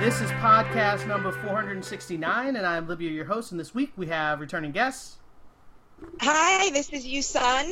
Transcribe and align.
This 0.00 0.22
is 0.22 0.30
podcast 0.30 1.06
number 1.06 1.30
469, 1.30 2.56
and 2.56 2.66
I'm 2.66 2.88
Libya, 2.88 3.10
your 3.10 3.26
host. 3.26 3.50
And 3.50 3.60
this 3.60 3.74
week 3.74 3.92
we 3.98 4.06
have 4.06 4.40
returning 4.40 4.72
guests. 4.72 5.18
Hi, 6.22 6.70
this 6.70 6.88
is 6.88 7.04
Yusun, 7.04 7.70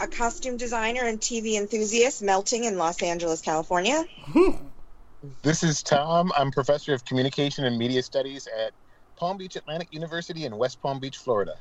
a 0.00 0.06
costume 0.06 0.56
designer 0.56 1.00
and 1.02 1.20
TV 1.20 1.54
enthusiast 1.54 2.22
melting 2.22 2.62
in 2.62 2.78
Los 2.78 3.02
Angeles, 3.02 3.40
California. 3.40 4.04
This 5.42 5.64
is 5.64 5.82
Tom. 5.82 6.30
I'm 6.36 6.52
professor 6.52 6.94
of 6.94 7.04
communication 7.04 7.64
and 7.64 7.76
media 7.76 8.04
studies 8.04 8.46
at 8.46 8.72
Palm 9.16 9.36
Beach 9.36 9.56
Atlantic 9.56 9.88
University 9.90 10.44
in 10.44 10.56
West 10.56 10.80
Palm 10.80 11.00
Beach, 11.00 11.16
Florida. 11.16 11.56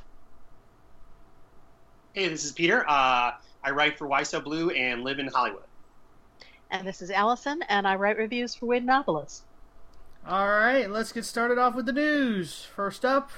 Hey, 2.13 2.27
this 2.27 2.45
is 2.45 2.51
Peter. 2.51 2.87
Uh, 2.87 3.31
I 3.63 3.71
write 3.71 3.97
for 3.97 4.05
Why 4.05 4.21
So 4.21 4.41
Blue 4.41 4.69
and 4.69 5.03
live 5.03 5.17
in 5.17 5.25
Hollywood. 5.25 5.63
And 6.69 6.87
this 6.87 7.01
is 7.01 7.09
Allison, 7.09 7.63
and 7.63 7.87
I 7.87 7.95
write 7.95 8.17
reviews 8.17 8.53
for 8.53 8.67
Windnopolis. 8.67 9.41
All 10.29 10.49
right, 10.49 10.89
let's 10.89 11.13
get 11.13 11.23
started 11.23 11.57
off 11.57 11.73
with 11.73 11.85
the 11.85 11.93
news. 11.93 12.67
First 12.75 13.05
up, 13.05 13.31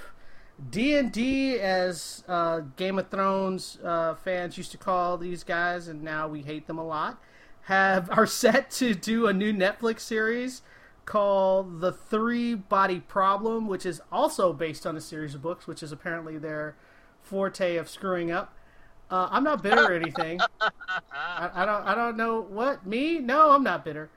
D 0.72 0.96
and 0.96 1.12
D, 1.12 1.60
as 1.60 2.24
uh, 2.28 2.62
Game 2.78 2.98
of 2.98 3.10
Thrones 3.10 3.78
uh, 3.84 4.16
fans 4.16 4.58
used 4.58 4.72
to 4.72 4.80
call 4.80 5.16
these 5.20 5.44
guys, 5.44 5.88
and 5.88 6.02
now 6.02 6.28
we 6.28 6.42
hate 6.42 6.66
them 6.66 6.80
a 6.80 6.84
lot, 6.84 7.22
have 7.66 8.10
are 8.18 8.26
set 8.26 8.72
to 8.72 8.96
do 8.96 9.28
a 9.28 9.34
new 9.34 9.54
Netflix 9.54 10.00
series 10.00 10.64
called 11.06 11.80
The 11.80 11.92
Three 11.92 12.56
Body 12.56 13.02
Problem, 13.02 13.68
which 13.68 13.86
is 13.86 14.02
also 14.12 14.52
based 14.52 14.88
on 14.88 14.98
a 14.98 15.02
series 15.02 15.36
of 15.36 15.44
books, 15.44 15.68
which 15.68 15.84
is 15.84 15.92
apparently 15.92 16.40
their 16.40 16.76
forte 17.22 17.76
of 17.76 17.88
screwing 17.88 18.32
up. 18.32 18.56
Uh, 19.12 19.28
I'm 19.30 19.44
not 19.44 19.62
bitter 19.62 19.92
or 19.92 19.94
anything. 19.94 20.40
I, 20.60 21.52
I 21.54 21.66
don't. 21.68 21.84
I 21.86 21.94
don't 21.94 22.18
know 22.18 22.42
what 22.42 22.88
me. 22.88 23.20
No, 23.20 23.52
I'm 23.52 23.64
not 23.64 23.86
bitter. 23.86 24.10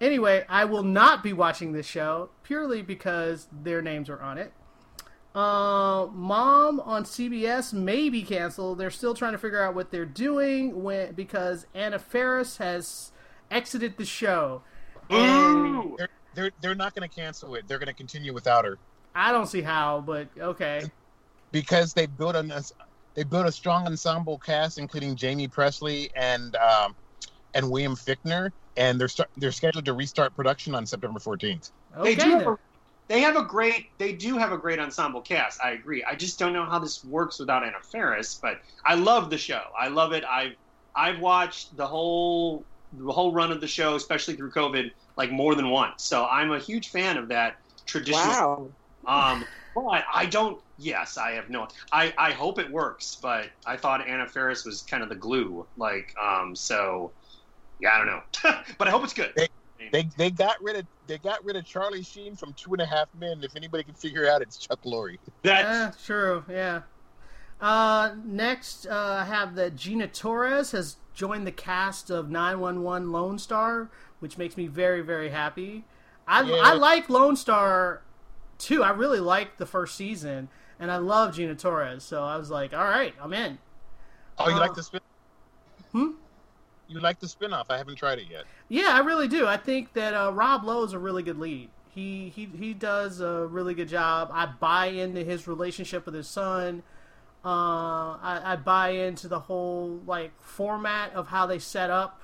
Anyway, 0.00 0.44
I 0.48 0.64
will 0.64 0.82
not 0.82 1.22
be 1.22 1.32
watching 1.32 1.72
this 1.72 1.86
show 1.86 2.30
purely 2.42 2.82
because 2.82 3.48
their 3.52 3.82
names 3.82 4.08
are 4.08 4.20
on 4.20 4.38
it. 4.38 4.52
Uh, 5.34 6.06
Mom 6.12 6.80
on 6.80 7.04
CBS 7.04 7.72
may 7.72 8.08
be 8.08 8.22
canceled. 8.22 8.78
They're 8.78 8.90
still 8.90 9.14
trying 9.14 9.32
to 9.32 9.38
figure 9.38 9.62
out 9.62 9.74
what 9.74 9.90
they're 9.90 10.06
doing 10.06 10.82
when 10.82 11.12
because 11.12 11.66
Anna 11.74 11.98
Faris 11.98 12.56
has 12.56 13.12
exited 13.50 13.96
the 13.96 14.04
show. 14.04 14.62
And 15.10 15.96
They're 15.96 16.08
they're, 16.34 16.50
they're 16.60 16.74
not 16.74 16.94
going 16.94 17.08
to 17.08 17.14
cancel 17.14 17.54
it. 17.56 17.66
They're 17.66 17.78
going 17.78 17.88
to 17.88 17.94
continue 17.94 18.32
without 18.32 18.64
her 18.64 18.78
I 19.18 19.32
don't 19.32 19.46
see 19.46 19.62
how, 19.62 20.02
but 20.06 20.28
okay. 20.38 20.82
because 21.50 21.92
they 21.92 22.06
built 22.06 22.36
an 22.36 22.52
they 23.14 23.24
built 23.24 23.46
a 23.46 23.52
strong 23.52 23.86
ensemble 23.86 24.38
cast, 24.38 24.78
including 24.78 25.16
Jaime 25.16 25.48
Pressly 25.48 26.10
and 26.14 26.54
um, 26.54 26.94
and 27.54 27.68
William 27.68 27.96
Fichtner, 27.96 28.52
and 28.78 29.00
they're 29.00 29.08
start, 29.08 29.28
they're 29.36 29.52
scheduled 29.52 29.84
to 29.84 29.92
restart 29.92 30.34
production 30.34 30.74
on 30.74 30.86
September 30.86 31.18
14th. 31.18 31.70
Okay. 31.96 32.14
They 32.14 32.22
do 32.22 32.30
have 32.30 32.46
a, 32.46 32.58
they 33.08 33.20
have 33.20 33.36
a 33.36 33.42
great 33.42 33.90
they 33.98 34.12
do 34.12 34.38
have 34.38 34.52
a 34.52 34.58
great 34.58 34.78
ensemble 34.78 35.20
cast. 35.20 35.60
I 35.62 35.72
agree. 35.72 36.04
I 36.04 36.14
just 36.14 36.38
don't 36.38 36.52
know 36.52 36.64
how 36.64 36.78
this 36.78 37.04
works 37.04 37.38
without 37.38 37.64
Anna 37.64 37.80
Faris, 37.82 38.38
but 38.40 38.60
I 38.84 38.94
love 38.94 39.30
the 39.30 39.38
show. 39.38 39.62
I 39.78 39.88
love 39.88 40.12
it. 40.12 40.24
I've 40.24 40.54
I've 40.94 41.18
watched 41.18 41.76
the 41.76 41.86
whole 41.86 42.64
the 42.92 43.12
whole 43.12 43.32
run 43.32 43.50
of 43.50 43.60
the 43.60 43.66
show, 43.66 43.96
especially 43.96 44.36
through 44.36 44.52
COVID, 44.52 44.92
like 45.16 45.30
more 45.30 45.54
than 45.54 45.70
once. 45.70 46.04
So 46.04 46.24
I'm 46.26 46.52
a 46.52 46.58
huge 46.58 46.90
fan 46.90 47.16
of 47.16 47.28
that 47.28 47.56
traditional 47.84 48.72
Wow. 49.04 49.32
Um, 49.32 49.44
but 49.74 50.04
I 50.12 50.26
don't. 50.26 50.60
Yes, 50.76 51.16
I 51.16 51.32
have 51.32 51.50
no. 51.50 51.68
I 51.90 52.12
I 52.18 52.32
hope 52.32 52.58
it 52.58 52.70
works, 52.70 53.16
but 53.20 53.48
I 53.66 53.76
thought 53.76 54.06
Anna 54.06 54.26
Faris 54.26 54.64
was 54.64 54.82
kind 54.82 55.02
of 55.02 55.08
the 55.08 55.14
glue. 55.14 55.66
Like, 55.76 56.14
um, 56.22 56.54
so 56.54 57.12
yeah, 57.80 57.90
I 57.94 57.98
don't 57.98 58.06
know, 58.06 58.22
but 58.78 58.88
I 58.88 58.90
hope 58.90 59.04
it's 59.04 59.12
good. 59.14 59.32
They 59.92 60.08
they 60.16 60.30
got 60.30 60.60
rid 60.62 60.76
of 60.76 60.86
they 61.06 61.18
got 61.18 61.42
rid 61.44 61.56
of 61.56 61.64
Charlie 61.64 62.02
Sheen 62.02 62.36
from 62.36 62.52
Two 62.54 62.72
and 62.72 62.82
a 62.82 62.86
Half 62.86 63.08
Men. 63.18 63.40
If 63.42 63.56
anybody 63.56 63.84
can 63.84 63.94
figure 63.94 64.28
out, 64.28 64.42
it's 64.42 64.56
Chuck 64.58 64.82
Lorre. 64.84 65.18
That's 65.42 65.98
Yeah, 65.98 66.04
true. 66.04 66.44
Yeah. 66.48 66.82
Uh, 67.60 68.14
next, 68.24 68.86
uh, 68.86 69.18
I 69.20 69.24
have 69.24 69.54
that 69.56 69.74
Gina 69.76 70.06
Torres 70.08 70.70
has 70.72 70.96
joined 71.14 71.46
the 71.46 71.52
cast 71.52 72.10
of 72.10 72.30
911 72.30 73.10
Lone 73.10 73.38
Star, 73.38 73.90
which 74.20 74.38
makes 74.38 74.56
me 74.56 74.66
very, 74.68 75.00
very 75.00 75.30
happy. 75.30 75.84
I, 76.26 76.42
Yeah. 76.42 76.56
I 76.62 76.74
like 76.74 77.08
Lone 77.08 77.34
Star 77.36 78.02
too. 78.58 78.82
I 78.84 78.90
really 78.90 79.18
liked 79.20 79.58
the 79.58 79.66
first 79.66 79.96
season, 79.96 80.48
and 80.78 80.90
I 80.90 80.98
love 80.98 81.34
Gina 81.34 81.54
Torres. 81.54 82.04
So 82.04 82.22
I 82.22 82.36
was 82.36 82.50
like, 82.50 82.72
all 82.74 82.84
right, 82.84 83.14
I'm 83.20 83.32
in. 83.32 83.58
Oh, 84.38 84.48
you 84.48 84.54
Uh, 84.54 84.60
like 84.60 84.74
the 84.74 84.82
spin? 84.82 85.00
Hmm? 85.92 86.10
You 86.88 87.00
like 87.00 87.20
the 87.20 87.26
spinoff? 87.26 87.66
I 87.68 87.76
haven't 87.76 87.96
tried 87.96 88.18
it 88.18 88.28
yet. 88.30 88.44
Yeah, 88.68 88.88
I 88.92 89.00
really 89.00 89.28
do. 89.28 89.46
I 89.46 89.56
think 89.58 89.92
that 89.92 90.14
uh, 90.14 90.32
Rob 90.32 90.64
Lowe 90.64 90.84
is 90.84 90.94
a 90.94 90.98
really 90.98 91.22
good 91.22 91.38
lead. 91.38 91.68
He 91.94 92.30
he 92.34 92.48
he 92.56 92.72
does 92.74 93.20
a 93.20 93.46
really 93.46 93.74
good 93.74 93.88
job. 93.88 94.30
I 94.32 94.46
buy 94.46 94.86
into 94.86 95.22
his 95.24 95.46
relationship 95.46 96.06
with 96.06 96.14
his 96.14 96.28
son. 96.28 96.82
Uh, 97.44 98.16
I, 98.20 98.40
I 98.44 98.56
buy 98.56 98.90
into 98.90 99.28
the 99.28 99.40
whole 99.40 100.00
like 100.06 100.32
format 100.40 101.12
of 101.14 101.28
how 101.28 101.46
they 101.46 101.58
set 101.58 101.90
up. 101.90 102.22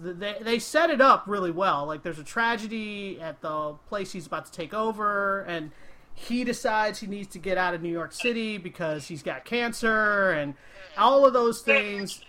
The- 0.00 0.12
They 0.14 0.36
they 0.40 0.58
set 0.58 0.90
it 0.90 1.00
up 1.00 1.24
really 1.26 1.50
well. 1.50 1.84
Like 1.86 2.02
there's 2.02 2.18
a 2.18 2.24
tragedy 2.24 3.20
at 3.20 3.40
the 3.40 3.74
place 3.88 4.12
he's 4.12 4.26
about 4.26 4.46
to 4.46 4.52
take 4.52 4.72
over, 4.74 5.42
and 5.42 5.72
he 6.14 6.44
decides 6.44 7.00
he 7.00 7.06
needs 7.06 7.28
to 7.28 7.38
get 7.38 7.58
out 7.58 7.74
of 7.74 7.82
New 7.82 7.92
York 7.92 8.12
City 8.12 8.56
because 8.58 9.08
he's 9.08 9.22
got 9.22 9.44
cancer, 9.44 10.30
and 10.30 10.54
all 10.98 11.24
of 11.26 11.32
those 11.32 11.62
things 11.62 12.22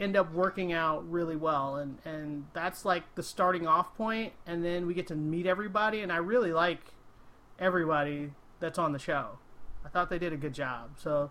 end 0.00 0.16
up 0.16 0.32
working 0.32 0.72
out 0.72 1.08
really 1.10 1.36
well 1.36 1.76
and 1.76 1.98
and 2.06 2.46
that's 2.54 2.84
like 2.84 3.14
the 3.16 3.22
starting 3.22 3.66
off 3.66 3.94
point 3.96 4.32
and 4.46 4.64
then 4.64 4.86
we 4.86 4.94
get 4.94 5.06
to 5.06 5.14
meet 5.14 5.46
everybody 5.46 6.00
and 6.00 6.10
I 6.10 6.16
really 6.16 6.52
like 6.52 6.80
everybody 7.58 8.32
that's 8.58 8.78
on 8.78 8.92
the 8.92 8.98
show. 8.98 9.38
I 9.84 9.88
thought 9.88 10.10
they 10.10 10.18
did 10.18 10.32
a 10.32 10.36
good 10.36 10.54
job. 10.54 10.92
So 10.98 11.30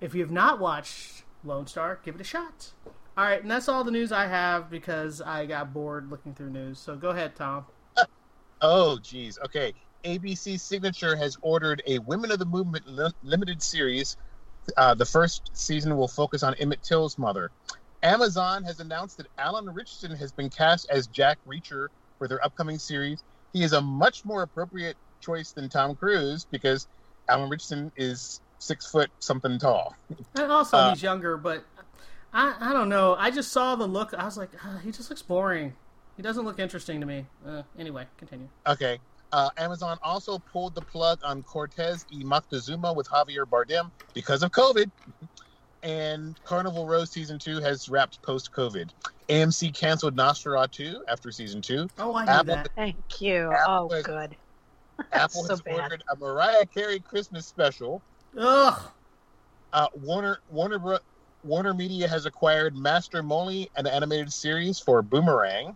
if 0.00 0.14
you 0.14 0.22
have 0.22 0.30
not 0.30 0.58
watched 0.58 1.22
Lone 1.44 1.66
Star, 1.66 2.00
give 2.04 2.14
it 2.16 2.20
a 2.20 2.24
shot. 2.24 2.72
All 3.16 3.24
right, 3.24 3.42
and 3.42 3.50
that's 3.50 3.68
all 3.68 3.84
the 3.84 3.90
news 3.90 4.12
I 4.12 4.26
have 4.26 4.70
because 4.70 5.20
I 5.20 5.46
got 5.46 5.72
bored 5.72 6.10
looking 6.10 6.34
through 6.34 6.50
news. 6.50 6.78
So 6.78 6.96
go 6.96 7.10
ahead, 7.10 7.36
Tom. 7.36 7.66
Oh, 8.62 8.98
geez. 8.98 9.38
Okay. 9.46 9.72
ABC 10.04 10.60
Signature 10.60 11.16
has 11.16 11.38
ordered 11.40 11.82
a 11.86 11.98
Women 12.00 12.30
of 12.30 12.38
the 12.38 12.44
Movement 12.44 12.86
li- 12.86 13.10
limited 13.22 13.62
series. 13.62 14.18
Uh, 14.76 14.94
the 14.94 15.06
first 15.06 15.50
season 15.54 15.96
will 15.96 16.08
focus 16.08 16.42
on 16.42 16.52
Emmett 16.54 16.82
Till's 16.82 17.16
mother. 17.16 17.50
Amazon 18.02 18.64
has 18.64 18.80
announced 18.80 19.18
that 19.18 19.26
Alan 19.38 19.68
Ritchson 19.72 20.14
has 20.16 20.32
been 20.32 20.48
cast 20.48 20.88
as 20.90 21.06
Jack 21.06 21.38
Reacher 21.46 21.88
for 22.18 22.28
their 22.28 22.42
upcoming 22.44 22.78
series. 22.78 23.22
He 23.52 23.62
is 23.62 23.72
a 23.72 23.80
much 23.80 24.24
more 24.24 24.42
appropriate 24.42 24.96
choice 25.20 25.52
than 25.52 25.68
Tom 25.68 25.94
Cruise 25.96 26.46
because 26.50 26.86
Alan 27.28 27.50
Ritchson 27.50 27.92
is 27.96 28.40
six 28.58 28.90
foot 28.90 29.10
something 29.18 29.58
tall. 29.58 29.94
And 30.34 30.50
also 30.50 30.76
Uh, 30.76 30.90
he's 30.90 31.02
younger, 31.02 31.36
but 31.36 31.64
I 32.32 32.54
I 32.60 32.72
don't 32.72 32.88
know. 32.88 33.16
I 33.18 33.30
just 33.30 33.52
saw 33.52 33.74
the 33.76 33.86
look. 33.86 34.14
I 34.14 34.24
was 34.24 34.36
like, 34.36 34.50
uh, 34.64 34.78
he 34.78 34.92
just 34.92 35.10
looks 35.10 35.22
boring. 35.22 35.74
He 36.16 36.22
doesn't 36.22 36.44
look 36.44 36.58
interesting 36.58 37.00
to 37.00 37.06
me. 37.06 37.26
Uh, 37.46 37.62
anyway, 37.78 38.06
continue. 38.18 38.48
Okay. 38.66 38.98
Uh, 39.32 39.48
Amazon 39.56 39.96
also 40.02 40.38
pulled 40.38 40.74
the 40.74 40.80
plug 40.80 41.20
on 41.22 41.42
Cortez 41.42 42.04
y 42.12 42.22
Moctezuma 42.22 42.94
with 42.94 43.08
Javier 43.08 43.44
Bardem 43.46 43.90
because 44.12 44.42
of 44.42 44.50
COVID. 44.50 44.90
And 45.82 46.38
Carnival 46.44 46.86
Row 46.86 47.04
season 47.04 47.38
two 47.38 47.60
has 47.60 47.88
wrapped 47.88 48.20
post 48.22 48.52
COVID. 48.52 48.90
AMC 49.28 49.72
canceled 49.74 50.16
Nosferatu 50.16 50.96
after 51.08 51.30
season 51.32 51.62
two. 51.62 51.88
Oh, 51.98 52.14
I 52.14 52.24
knew 52.24 52.30
Apple- 52.30 52.54
that. 52.56 52.68
Thank 52.76 53.20
you. 53.20 53.50
Apple 53.52 53.88
Oh, 53.90 53.94
is- 53.96 54.04
good. 54.04 54.36
Apple 55.12 55.42
so 55.44 55.48
has 55.50 55.62
bad. 55.62 55.80
ordered 55.80 56.04
a 56.12 56.16
Mariah 56.16 56.66
Carey 56.66 57.00
Christmas 57.00 57.46
special. 57.46 58.02
Ugh. 58.36 58.80
Uh, 59.72 59.86
Warner 59.94 60.40
Warner 60.50 60.98
Warner 61.44 61.72
Media 61.72 62.06
has 62.06 62.26
acquired 62.26 62.76
Master 62.76 63.22
Moley, 63.22 63.70
an 63.76 63.86
animated 63.86 64.30
series 64.32 64.78
for 64.78 65.00
Boomerang. 65.00 65.74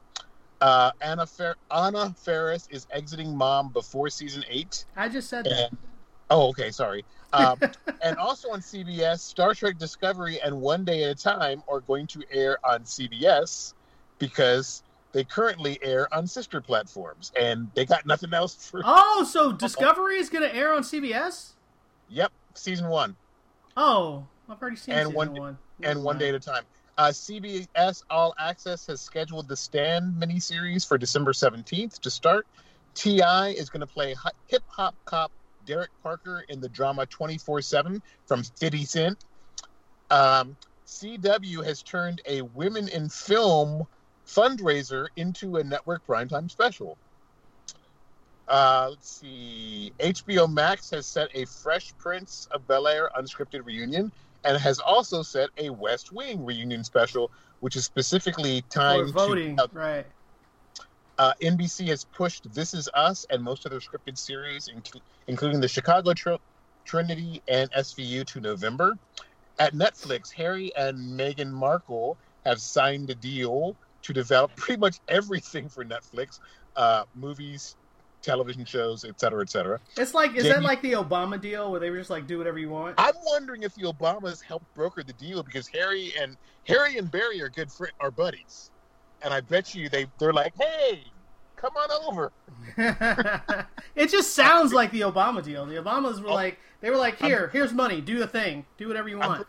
Uh, 0.61 0.91
Anna 1.01 1.27
Fer- 1.27 1.55
Anna 1.71 2.15
Faris 2.19 2.69
is 2.71 2.87
exiting 2.91 3.35
Mom 3.37 3.71
before 3.71 4.11
season 4.11 4.45
eight. 4.51 4.85
I 4.97 5.09
just 5.09 5.31
said 5.31 5.47
that. 5.47 5.71
Oh, 6.31 6.49
okay, 6.51 6.71
sorry. 6.71 7.05
Um, 7.34 7.58
and 8.02 8.16
also 8.16 8.50
on 8.50 8.60
CBS, 8.60 9.19
Star 9.20 9.54
Trek 9.54 9.78
Discovery 9.78 10.40
and 10.40 10.60
One 10.60 10.84
Day 10.84 11.04
at 11.04 11.10
a 11.10 11.14
Time 11.14 11.62
are 11.69 11.81
going 11.81 12.06
to 12.08 12.22
air 12.31 12.58
on 12.64 12.84
CBS 12.84 13.75
because 14.19 14.82
they 15.12 15.25
currently 15.25 15.78
air 15.82 16.12
on 16.14 16.26
sister 16.26 16.60
platforms, 16.60 17.32
and 17.38 17.70
they 17.75 17.84
got 17.84 18.04
nothing 18.06 18.32
else 18.34 18.54
for. 18.70 18.81
Oh, 18.84 19.25
so 19.31 19.52
Discovery 19.52 20.16
is 20.19 20.28
going 20.28 20.42
to 20.48 20.54
air 20.54 20.72
on 20.75 20.82
CBS? 20.82 21.50
Yep, 22.08 22.32
season 22.54 22.88
one, 22.88 23.16
Oh, 23.76 24.25
I've 24.48 24.60
already 24.60 24.76
seen 24.76 24.94
And 24.94 25.06
season 25.08 25.16
one- 25.16 25.34
one. 25.34 25.58
and 25.82 26.02
one 26.04 26.19
day 26.19 26.28
at 26.28 26.34
a 26.34 26.40
time. 26.40 26.64
Uh, 26.96 27.08
CBS 27.08 28.04
All 28.08 28.34
Access 28.38 28.86
has 28.86 29.00
scheduled 29.00 29.48
the 29.48 29.56
Stand 29.56 30.14
miniseries 30.14 30.86
for 30.86 30.96
December 30.96 31.32
17th 31.32 31.98
to 32.00 32.10
start. 32.10 32.46
T.I. 32.94 33.48
is 33.48 33.69
going 33.69 33.81
to 33.81 33.86
play 33.86 34.14
hip 34.46 34.62
hop 34.69 34.94
cop 35.04 35.32
Derek 35.64 35.90
Parker 36.02 36.44
in 36.49 36.61
the 36.61 36.69
drama 36.69 37.06
24 37.06 37.62
7 37.62 38.02
from 38.26 38.43
50 38.43 38.84
Cent. 38.84 39.25
Um, 40.11 40.56
CW 40.87 41.64
has 41.64 41.82
turned 41.82 42.20
a 42.26 42.43
Women 42.43 42.88
in 42.88 43.08
Film 43.08 43.87
fundraiser 44.26 45.08
into 45.16 45.56
a 45.56 45.64
network 45.64 46.06
primetime 46.06 46.50
special. 46.50 46.96
Uh, 48.46 48.88
let's 48.90 49.20
see. 49.20 49.93
HBO 49.99 50.52
Max 50.52 50.90
has 50.90 51.06
set 51.06 51.28
a 51.34 51.46
Fresh 51.46 51.96
Prince 51.99 52.46
of 52.50 52.67
Bel 52.67 52.87
Air 52.87 53.10
unscripted 53.19 53.64
reunion 53.64 54.12
and 54.44 54.58
has 54.58 54.78
also 54.78 55.22
set 55.22 55.49
a 55.56 55.70
West 55.70 56.12
Wing 56.12 56.44
reunion 56.44 56.84
special, 56.84 57.31
which 57.60 57.76
is 57.76 57.84
specifically 57.84 58.60
For 58.62 58.69
timed 58.69 59.12
voting, 59.12 59.56
to. 59.56 59.69
right. 59.72 60.06
Uh, 61.19 61.32
NBC 61.40 61.88
has 61.88 62.05
pushed 62.05 62.52
This 62.52 62.75
Is 62.75 62.88
Us 62.94 63.25
and 63.31 63.43
most 63.43 63.64
of 63.64 63.70
their 63.70 63.81
scripted 63.81 64.19
series, 64.19 64.69
inc- 64.69 65.00
including 65.28 65.61
the 65.61 65.69
Chicago 65.69 66.12
Tr- 66.12 66.34
Trinity 66.84 67.40
and 67.46 67.70
SVU, 67.72 68.26
to 68.26 68.40
November. 68.40 68.96
At 69.61 69.75
Netflix, 69.75 70.32
Harry 70.32 70.75
and 70.76 70.99
Meghan 70.99 71.50
Markle 71.50 72.19
have 72.44 72.61
signed 72.61 73.11
a 73.11 73.14
deal 73.14 73.76
to 74.02 74.12
develop 74.12 74.55
pretty 74.56 74.81
much 74.81 74.99
everything 75.08 75.69
for 75.69 75.84
Netflix 75.84 76.40
uh, 76.75 77.05
movies, 77.14 77.76
television 78.20 78.64
shows, 78.64 79.05
et 79.05 79.20
cetera, 79.20 79.43
et 79.43 79.50
cetera. 79.50 79.78
It's 79.96 80.14
like, 80.14 80.34
is 80.34 80.44
that 80.44 80.64
like 80.64 80.82
the 80.82 80.93
Obama 80.93 81.40
deal 81.40 81.70
where 81.70 81.78
they 81.78 81.90
were 81.90 81.99
just 81.99 82.10
like, 82.10 82.26
do 82.26 82.38
whatever 82.38 82.58
you 82.58 82.70
want? 82.70 82.96
I'm 82.99 83.14
wondering 83.26 83.62
if 83.62 83.75
the 83.75 83.82
Obamas 83.82 84.43
helped 84.43 84.67
broker 84.75 85.05
the 85.05 85.12
deal 85.12 85.44
because 85.44 85.69
Harry 85.69 86.12
and 86.20 86.37
Harry 86.67 86.99
and 86.99 87.08
Barry 87.08 87.40
are 87.40 87.50
good 87.50 87.70
fri 87.70 87.90
are 88.00 88.10
buddies, 88.10 88.70
and 89.25 89.35
I 89.35 89.41
bet 89.41 89.75
you 89.75 89.88
they 89.88 90.06
they're 90.19 90.32
like, 90.32 90.53
hey, 90.61 91.03
come 91.56 91.73
on 91.76 91.91
over. 92.09 92.31
it 93.97 94.11
just 94.11 94.35
sounds 94.35 94.73
like 94.81 94.91
the 94.93 95.00
Obama 95.00 95.43
deal. 95.43 95.67
The 95.67 95.76
Obamas 95.76 96.21
were 96.23 96.29
Oh. 96.31 96.35
like, 96.35 96.59
they 96.81 96.91
were 96.91 96.97
like, 96.97 97.19
here, 97.19 97.49
here's 97.53 97.73
money, 97.73 98.00
do 98.00 98.19
the 98.19 98.26
thing, 98.26 98.65
do 98.76 98.87
whatever 98.88 99.09
you 99.09 99.19
want. 99.19 99.47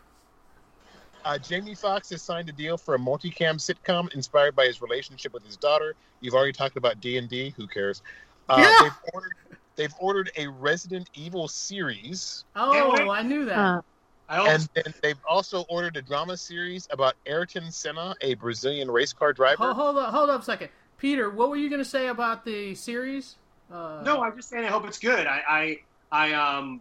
Uh, 1.24 1.36
Jamie 1.38 1.74
Foxx 1.74 2.08
has 2.10 2.22
signed 2.22 2.48
a 2.48 2.52
deal 2.52 2.76
for 2.78 2.94
a 2.94 2.98
multicam 2.98 3.56
sitcom 3.56 4.12
inspired 4.14 4.54
by 4.54 4.64
his 4.64 4.80
relationship 4.80 5.32
with 5.32 5.44
his 5.44 5.56
daughter. 5.56 5.94
You've 6.20 6.34
already 6.34 6.52
talked 6.52 6.76
about 6.76 7.00
D 7.00 7.18
and 7.18 7.28
D. 7.28 7.52
Who 7.56 7.66
cares? 7.66 8.02
Uh, 8.48 8.56
Yeah. 8.60 8.78
They've 8.82 9.12
ordered 9.12 9.32
they've 9.74 9.94
ordered 9.98 10.30
a 10.36 10.46
Resident 10.46 11.10
Evil 11.14 11.48
series, 11.48 12.44
Oh. 12.54 13.10
I 13.10 13.22
knew 13.22 13.44
that. 13.44 13.58
Uh, 13.58 13.82
I 14.28 14.36
hope 14.36 14.48
and 14.48 14.68
then 14.74 14.94
they've 15.02 15.20
also 15.28 15.62
ordered 15.68 15.96
a 15.96 16.02
drama 16.02 16.36
series 16.36 16.88
about 16.90 17.14
Ayrton 17.26 17.70
Senna, 17.70 18.14
a 18.20 18.34
Brazilian 18.34 18.90
race 18.90 19.12
car 19.12 19.32
driver. 19.32 19.72
Hold, 19.72 19.76
hold 19.76 19.96
up, 19.98 20.12
hold 20.12 20.30
up 20.30 20.42
a 20.42 20.44
second, 20.44 20.68
Peter. 20.98 21.30
What 21.30 21.50
were 21.50 21.56
you 21.56 21.68
going 21.68 21.82
to 21.82 21.88
say 21.88 22.08
about 22.08 22.44
the 22.44 22.74
series? 22.74 23.36
Uh, 23.72 24.02
No, 24.04 24.22
I'm 24.22 24.36
just 24.36 24.48
saying 24.48 24.64
I 24.64 24.68
hope 24.68 24.86
it's 24.86 24.98
good. 24.98 25.26
I, 25.26 25.42
I, 25.48 26.30
I 26.30 26.32
um, 26.32 26.80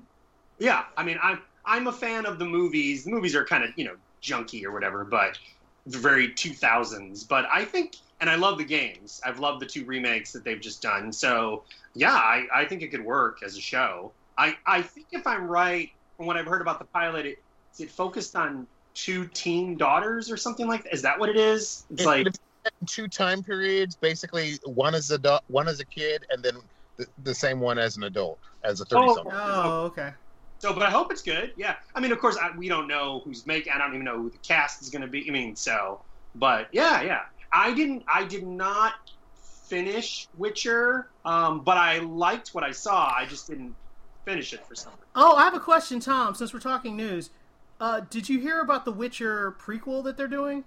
yeah. 0.58 0.86
I 0.98 1.04
mean, 1.04 1.20
I'm 1.22 1.40
I'm 1.66 1.88
a 1.88 1.94
fan 1.94 2.26
of 2.26 2.40
the 2.40 2.46
movies. 2.46 3.04
The 3.04 3.12
movies 3.12 3.36
are 3.36 3.46
kind 3.46 3.64
of 3.64 3.72
you 3.76 3.86
know 3.86 3.96
junky 4.22 4.66
or 4.66 4.72
whatever, 4.72 5.04
but 5.04 5.38
very 5.88 6.30
2000s. 6.30 7.28
But 7.28 7.46
I 7.54 7.64
think, 7.64 7.98
and 8.22 8.30
I 8.30 8.36
love 8.36 8.58
the 8.58 8.66
games. 8.66 9.22
I've 9.26 9.40
loved 9.40 9.62
the 9.62 9.68
two 9.68 9.86
remakes 9.86 10.32
that 10.34 10.44
they've 10.44 10.60
just 10.60 10.82
done. 10.82 11.12
So 11.12 11.64
yeah, 11.94 12.14
I, 12.14 12.46
I 12.54 12.66
think 12.66 12.82
it 12.82 12.90
could 12.90 13.04
work 13.06 13.44
as 13.44 13.56
a 13.56 13.62
show. 13.62 14.12
I, 14.38 14.58
I 14.66 14.82
think 14.82 15.08
if 15.12 15.26
I'm 15.26 15.48
right 15.48 15.92
from 16.18 16.26
what 16.26 16.38
I've 16.38 16.46
heard 16.46 16.62
about 16.62 16.80
the 16.80 16.86
pilot, 16.86 17.26
it 17.26 17.38
is 17.74 17.80
it 17.82 17.92
focused 17.92 18.36
on 18.36 18.68
two 18.94 19.28
teen 19.28 19.78
daughters 19.78 20.32
or 20.32 20.38
something 20.38 20.68
like 20.68 20.84
that. 20.84 20.94
Is 20.94 21.02
that 21.02 21.20
what 21.20 21.30
it 21.30 21.38
is? 21.38 21.86
It's 21.90 22.04
It- 22.04 22.06
like 22.06 22.28
in 22.28 22.88
two 22.88 23.08
time 23.08 23.44
periods. 23.44 23.96
Basically, 23.96 24.54
one 24.66 24.96
is 24.96 25.12
a 25.12 25.18
do- 25.18 25.40
one 25.48 25.68
as 25.68 25.80
a 25.80 25.86
kid, 25.86 26.26
and 26.30 26.44
then 26.44 26.56
the, 26.98 27.06
the 27.24 27.36
same 27.36 27.60
one 27.60 27.78
as 27.78 27.98
an 27.98 28.04
adult, 28.04 28.40
as 28.64 28.82
a 28.82 28.86
thirty 28.86 29.14
something. 29.14 29.34
Oh, 29.36 29.84
okay. 29.86 30.14
So, 30.60 30.74
but 30.74 30.84
I 30.84 30.90
hope 30.90 31.12
it's 31.12 31.22
good. 31.22 31.52
Yeah. 31.58 31.76
I 31.94 32.00
mean, 32.00 32.12
of 32.12 32.20
course, 32.20 32.38
I, 32.42 32.50
we 32.58 32.70
don't 32.70 32.88
know 32.88 33.22
who's 33.24 33.46
making. 33.46 33.74
I 33.74 33.78
don't 33.78 33.94
even 33.94 34.06
know 34.06 34.18
who 34.18 34.30
the 34.32 34.38
cast 34.40 34.82
is 34.82 34.90
going 34.90 35.02
to 35.02 35.08
be. 35.08 35.26
I 35.28 35.32
mean, 35.32 35.56
so, 35.56 36.02
but 36.34 36.70
yeah, 36.72 37.02
yeah. 37.02 37.22
I 37.52 37.74
didn't. 37.74 38.04
I 38.08 38.24
did 38.26 38.48
not 38.48 38.94
finish 39.68 40.28
Witcher, 40.38 41.10
um, 41.24 41.64
but 41.64 41.78
I 41.78 42.00
liked 42.00 42.50
what 42.54 42.64
I 42.64 42.72
saw. 42.72 43.14
I 43.16 43.26
just 43.26 43.48
didn't 43.48 43.76
finish 44.26 44.54
it 44.54 44.66
for 44.66 44.76
some 44.76 44.92
reason. 44.94 45.06
Oh, 45.16 45.36
I 45.36 45.44
have 45.44 45.54
a 45.54 45.60
question, 45.60 46.00
Tom. 46.00 46.36
Since 46.36 46.54
we're 46.54 46.60
talking 46.60 46.98
news, 46.98 47.30
uh, 47.80 48.02
did 48.10 48.28
you 48.28 48.40
hear 48.40 48.62
about 48.62 48.84
the 48.84 48.92
Witcher 48.92 49.56
prequel 49.60 50.04
that 50.04 50.18
they're 50.18 50.28
doing? 50.28 50.64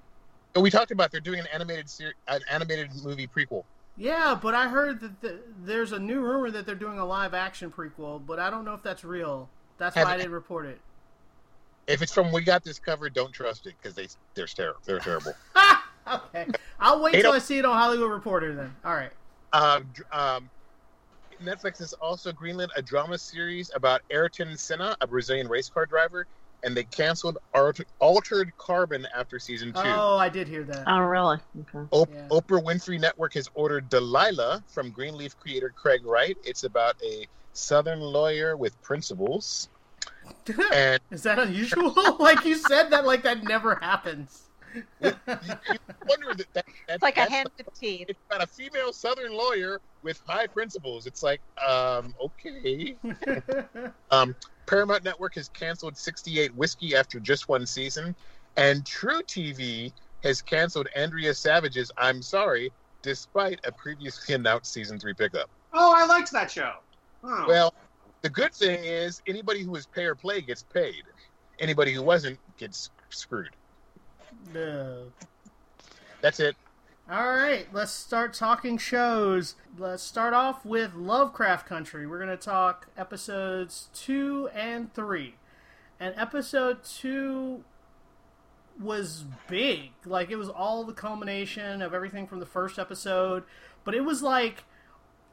We 0.56 0.70
talked 0.70 0.90
about 0.90 1.12
they're 1.12 1.20
doing 1.20 1.40
an 1.40 1.46
animated 1.52 1.88
ser- 1.90 2.14
an 2.26 2.40
animated 2.50 2.90
movie 3.04 3.26
prequel. 3.26 3.64
Yeah, 3.96 4.38
but 4.40 4.54
I 4.54 4.68
heard 4.68 5.00
that 5.00 5.20
the, 5.20 5.40
there's 5.64 5.92
a 5.92 5.98
new 5.98 6.20
rumor 6.20 6.50
that 6.52 6.64
they're 6.66 6.74
doing 6.74 6.98
a 6.98 7.04
live 7.04 7.34
action 7.34 7.70
prequel, 7.70 8.24
but 8.24 8.38
I 8.38 8.48
don't 8.48 8.64
know 8.64 8.74
if 8.74 8.82
that's 8.82 9.04
real. 9.04 9.48
That's 9.76 9.96
why 9.96 10.04
I 10.04 10.16
didn't 10.16 10.32
report 10.32 10.66
it. 10.66 10.80
If 11.86 12.02
it's 12.02 12.12
from 12.12 12.32
We 12.32 12.42
Got 12.42 12.64
This 12.64 12.78
Covered, 12.78 13.14
don't 13.14 13.32
trust 13.32 13.66
it 13.66 13.74
because 13.80 13.94
they 13.94 14.08
they're 14.34 14.46
terrible. 14.46 14.80
They're 14.84 14.98
terrible. 15.00 15.32
okay, 16.12 16.46
I'll 16.78 17.02
wait 17.02 17.12
They 17.12 17.22
till 17.22 17.32
I 17.32 17.38
see 17.38 17.58
it 17.58 17.64
on 17.64 17.76
Hollywood 17.76 18.10
Reporter. 18.10 18.54
Then, 18.54 18.74
all 18.84 18.94
right. 18.94 19.10
Um, 19.52 19.88
um, 20.12 20.50
Netflix 21.42 21.78
has 21.78 21.92
also 21.94 22.32
greenlit 22.32 22.68
a 22.76 22.82
drama 22.82 23.18
series 23.18 23.70
about 23.74 24.02
Ayrton 24.10 24.56
Senna, 24.56 24.96
a 25.00 25.06
Brazilian 25.06 25.48
race 25.48 25.68
car 25.68 25.86
driver, 25.86 26.26
and 26.64 26.76
they 26.76 26.84
canceled 26.84 27.38
Alter- 27.54 27.84
Altered 28.00 28.52
Carbon 28.58 29.06
after 29.14 29.38
season 29.38 29.72
two. 29.72 29.80
Oh, 29.84 30.16
I 30.18 30.28
did 30.28 30.48
hear 30.48 30.64
that. 30.64 30.84
oh, 30.86 30.98
really? 31.00 31.38
Okay. 31.60 31.86
Op- 31.90 32.10
yeah. 32.12 32.28
Oprah 32.30 32.62
Winfrey 32.62 33.00
Network 33.00 33.34
has 33.34 33.48
ordered 33.54 33.88
Delilah 33.88 34.62
from 34.66 34.90
Greenleaf 34.90 35.38
creator 35.38 35.72
Craig 35.74 36.04
Wright. 36.04 36.36
It's 36.44 36.64
about 36.64 36.96
a 37.04 37.26
Southern 37.52 38.00
lawyer 38.00 38.56
with 38.56 38.80
principles, 38.82 39.68
and 40.72 41.00
Is 41.10 41.22
that 41.22 41.38
unusual? 41.38 41.94
like 42.18 42.44
you 42.44 42.56
said 42.56 42.90
that, 42.90 43.04
like 43.06 43.22
that 43.22 43.42
never 43.44 43.76
happens. 43.76 44.42
You, 44.74 44.82
you 45.00 45.12
wonder 46.08 46.34
that, 46.34 46.46
that, 46.54 46.64
that 46.86 46.94
It's 46.94 47.02
like 47.02 47.16
a 47.16 47.30
hand 47.30 47.50
of 47.58 47.74
teeth. 47.74 48.06
it's 48.08 48.20
about 48.30 48.42
a 48.42 48.46
female 48.46 48.92
Southern 48.92 49.32
lawyer 49.32 49.80
with 50.02 50.20
high 50.26 50.46
principles. 50.46 51.06
It's 51.06 51.22
like, 51.22 51.40
um, 51.66 52.14
okay. 52.20 52.96
Um, 54.10 54.34
Paramount 54.66 55.04
Network 55.04 55.34
has 55.34 55.48
canceled 55.48 55.96
68 55.96 56.54
Whiskey 56.54 56.94
after 56.94 57.20
just 57.20 57.48
one 57.48 57.66
season, 57.66 58.14
and 58.56 58.84
truTV 58.84 59.92
has 60.22 60.42
canceled 60.42 60.88
Andrea 60.96 61.34
Savage's 61.34 61.90
I'm 61.96 62.22
Sorry, 62.22 62.70
despite 63.02 63.60
a 63.64 63.72
previously 63.72 64.34
announced 64.34 64.72
season 64.72 64.98
three 64.98 65.14
pickup. 65.14 65.48
Oh, 65.72 65.94
I 65.96 66.06
liked 66.06 66.32
that 66.32 66.50
show. 66.50 66.72
Oh. 67.22 67.44
Well, 67.46 67.74
the 68.22 68.30
good 68.30 68.54
thing 68.54 68.84
is 68.84 69.22
anybody 69.26 69.62
who 69.62 69.70
was 69.70 69.86
pay 69.86 70.04
or 70.04 70.14
play 70.14 70.40
gets 70.40 70.62
paid. 70.62 71.02
Anybody 71.58 71.92
who 71.92 72.02
wasn't 72.02 72.38
gets 72.56 72.90
screwed. 73.10 73.50
No. 74.52 75.04
That's 76.20 76.40
it. 76.40 76.56
All 77.10 77.34
right, 77.34 77.66
let's 77.72 77.90
start 77.90 78.34
talking 78.34 78.76
shows. 78.76 79.54
Let's 79.78 80.02
start 80.02 80.34
off 80.34 80.66
with 80.66 80.94
Lovecraft 80.94 81.66
Country. 81.66 82.06
We're 82.06 82.18
going 82.18 82.28
to 82.28 82.36
talk 82.36 82.88
episodes 82.98 83.88
2 83.94 84.50
and 84.54 84.92
3. 84.92 85.34
And 85.98 86.14
episode 86.18 86.84
2 86.84 87.64
was 88.78 89.24
big. 89.48 89.92
Like, 90.04 90.30
it 90.30 90.36
was 90.36 90.50
all 90.50 90.84
the 90.84 90.92
culmination 90.92 91.80
of 91.80 91.94
everything 91.94 92.26
from 92.26 92.40
the 92.40 92.46
first 92.46 92.78
episode. 92.78 93.44
But 93.84 93.94
it 93.94 94.04
was 94.04 94.22
like 94.22 94.64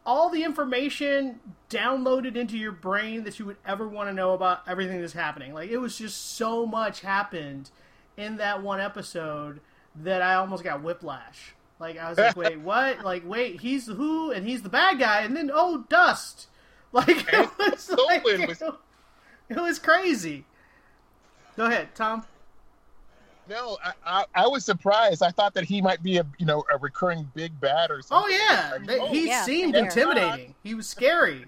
all 0.05 0.29
the 0.29 0.43
information 0.43 1.41
downloaded 1.69 2.37
into 2.37 2.57
your 2.57 2.71
brain 2.71 3.25
that 3.25 3.37
you 3.37 3.45
would 3.45 3.57
ever 3.65 3.85
want 3.85 4.07
to 4.07 4.13
know 4.13 4.33
about 4.33 4.61
everything 4.65 5.01
that's 5.01 5.11
happening. 5.11 5.53
Like, 5.53 5.69
it 5.69 5.79
was 5.79 5.97
just 5.97 6.37
so 6.37 6.65
much 6.65 7.01
happened 7.01 7.69
in 8.17 8.37
that 8.37 8.61
one 8.61 8.79
episode 8.79 9.59
that 9.97 10.21
I 10.21 10.35
almost 10.35 10.63
got 10.63 10.81
whiplash. 10.83 11.53
Like 11.79 11.97
I 11.97 12.09
was 12.09 12.17
like, 12.17 12.35
wait, 12.35 12.59
what? 12.61 13.03
Like, 13.03 13.23
wait, 13.27 13.59
he's 13.61 13.85
the 13.85 13.93
who, 13.95 14.31
and 14.31 14.47
he's 14.47 14.61
the 14.61 14.69
bad 14.69 14.99
guy, 14.99 15.21
and 15.21 15.35
then 15.35 15.51
oh, 15.53 15.85
Dust. 15.89 16.47
Like 16.95 17.09
it 17.33 17.49
was, 17.59 17.89
like, 17.89 18.23
Nolan 18.25 18.47
was- 18.47 18.61
it 19.49 19.57
was 19.57 19.79
crazy. 19.79 20.45
Go 21.57 21.65
ahead, 21.65 21.89
Tom. 21.93 22.23
No, 23.49 23.77
I, 23.83 23.91
I, 24.05 24.25
I 24.33 24.47
was 24.47 24.63
surprised. 24.63 25.21
I 25.21 25.29
thought 25.31 25.53
that 25.55 25.65
he 25.65 25.81
might 25.81 26.01
be 26.01 26.17
a 26.17 26.25
you 26.37 26.45
know 26.45 26.63
a 26.73 26.77
recurring 26.77 27.29
big 27.35 27.59
bad 27.59 27.91
or 27.91 28.01
something. 28.01 28.33
Oh 28.33 28.37
something. 28.47 28.57
yeah, 28.57 28.71
Like, 28.71 28.87
They- 28.87 28.99
oh, 28.99 29.07
he 29.07 29.27
yeah, 29.27 29.43
seemed 29.43 29.73
same 29.75 29.83
here. 29.83 29.83
intimidating. 29.83 30.55
He 30.63 30.73
was 30.73 30.87
scary, 30.87 31.45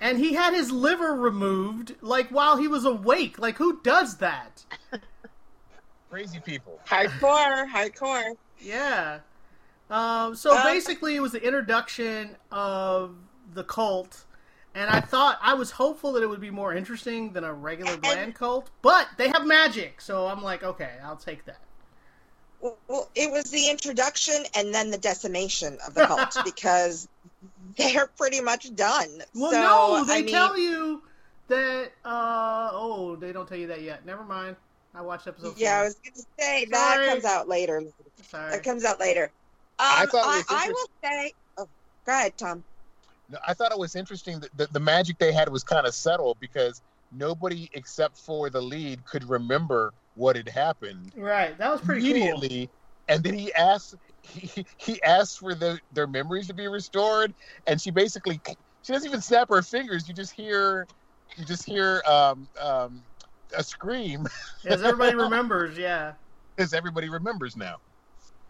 and 0.00 0.16
he 0.18 0.32
had 0.32 0.54
his 0.54 0.70
liver 0.70 1.14
removed 1.14 1.94
like 2.00 2.30
while 2.30 2.56
he 2.56 2.66
was 2.68 2.86
awake. 2.86 3.38
Like 3.38 3.58
who 3.58 3.80
does 3.82 4.16
that? 4.16 4.64
crazy 6.10 6.40
people. 6.40 6.78
Hardcore, 6.86 7.70
hardcore. 7.70 8.34
Yeah. 8.60 9.20
Um, 9.88 10.34
so 10.34 10.56
Uh, 10.56 10.64
basically, 10.64 11.16
it 11.16 11.20
was 11.20 11.32
the 11.32 11.42
introduction 11.42 12.36
of 12.50 13.16
the 13.54 13.64
cult, 13.64 14.24
and 14.74 14.90
I 14.90 15.00
thought 15.00 15.38
I 15.42 15.54
was 15.54 15.70
hopeful 15.70 16.12
that 16.12 16.22
it 16.22 16.26
would 16.26 16.40
be 16.40 16.50
more 16.50 16.74
interesting 16.74 17.32
than 17.32 17.44
a 17.44 17.52
regular 17.52 17.96
bland 17.96 18.34
cult. 18.34 18.70
But 18.82 19.08
they 19.16 19.28
have 19.28 19.46
magic, 19.46 20.00
so 20.00 20.26
I'm 20.26 20.42
like, 20.42 20.62
okay, 20.62 20.92
I'll 21.02 21.16
take 21.16 21.44
that. 21.46 21.58
Well, 22.60 23.08
it 23.14 23.32
was 23.32 23.50
the 23.50 23.70
introduction 23.70 24.44
and 24.54 24.74
then 24.74 24.90
the 24.90 24.98
decimation 24.98 25.78
of 25.86 25.94
the 25.94 26.06
cult 26.06 26.36
because 26.44 27.08
they're 27.76 28.06
pretty 28.18 28.42
much 28.42 28.74
done. 28.74 29.22
Well, 29.34 29.50
so, 29.50 29.62
no, 29.62 30.04
they 30.04 30.18
I 30.18 30.22
mean, 30.22 30.28
tell 30.34 30.58
you 30.58 31.02
that. 31.48 31.90
Uh, 32.04 32.70
oh, 32.72 33.16
they 33.16 33.32
don't 33.32 33.48
tell 33.48 33.56
you 33.56 33.68
that 33.68 33.80
yet. 33.82 34.04
Never 34.04 34.24
mind. 34.24 34.56
I 34.94 35.02
watched 35.02 35.26
episode. 35.26 35.54
Yeah, 35.56 35.80
I 35.80 35.84
was 35.84 35.94
going 35.94 36.14
to 36.14 36.22
say 36.38 36.66
Sorry. 36.66 37.06
that 37.06 37.08
comes 37.12 37.24
out 37.24 37.48
later. 37.48 37.82
Sorry. 38.22 38.50
That 38.50 38.62
comes 38.64 38.84
out 38.84 38.98
later. 39.00 39.24
Um, 39.78 39.86
I 39.86 40.02
I, 40.02 40.06
thought 40.06 40.24
it 40.24 40.36
was 40.36 40.44
I, 40.50 40.62
interest- 40.64 40.88
will 41.02 41.10
say. 41.10 41.32
Oh, 41.58 41.68
go 42.06 42.12
ahead, 42.12 42.36
Tom. 42.36 42.64
No, 43.30 43.38
I 43.46 43.54
thought 43.54 43.70
it 43.72 43.78
was 43.78 43.94
interesting 43.94 44.40
that 44.40 44.56
the, 44.56 44.66
the 44.72 44.80
magic 44.80 45.18
they 45.18 45.32
had 45.32 45.48
was 45.48 45.62
kind 45.62 45.86
of 45.86 45.94
subtle 45.94 46.36
because 46.40 46.82
nobody 47.12 47.70
except 47.74 48.18
for 48.18 48.50
the 48.50 48.60
lead 48.60 49.04
could 49.04 49.28
remember 49.28 49.92
what 50.16 50.36
had 50.36 50.48
happened 50.48 51.12
Right, 51.16 51.56
that 51.58 51.70
was 51.70 51.80
pretty 51.80 52.02
cool. 52.02 52.10
immediately. 52.10 52.68
And 53.08 53.22
then 53.22 53.34
he 53.34 53.52
asked 53.54 53.94
he, 54.22 54.64
he 54.76 55.02
asked 55.02 55.38
for 55.38 55.54
the, 55.54 55.78
their 55.92 56.06
memories 56.06 56.46
to 56.48 56.54
be 56.54 56.66
restored, 56.68 57.32
and 57.66 57.80
she 57.80 57.90
basically 57.90 58.40
she 58.82 58.92
doesn't 58.92 59.08
even 59.08 59.20
snap 59.20 59.48
her 59.48 59.62
fingers. 59.62 60.08
You 60.08 60.14
just 60.14 60.32
hear 60.32 60.86
you 61.36 61.44
just 61.44 61.64
hear 61.64 62.02
um, 62.08 62.48
um, 62.60 63.02
a 63.56 63.62
scream 63.62 64.26
As 64.64 64.82
everybody 64.82 65.16
remembers, 65.24 65.76
yeah. 65.78 66.12
as 66.58 66.72
everybody 66.74 67.08
remembers 67.08 67.56
now. 67.56 67.76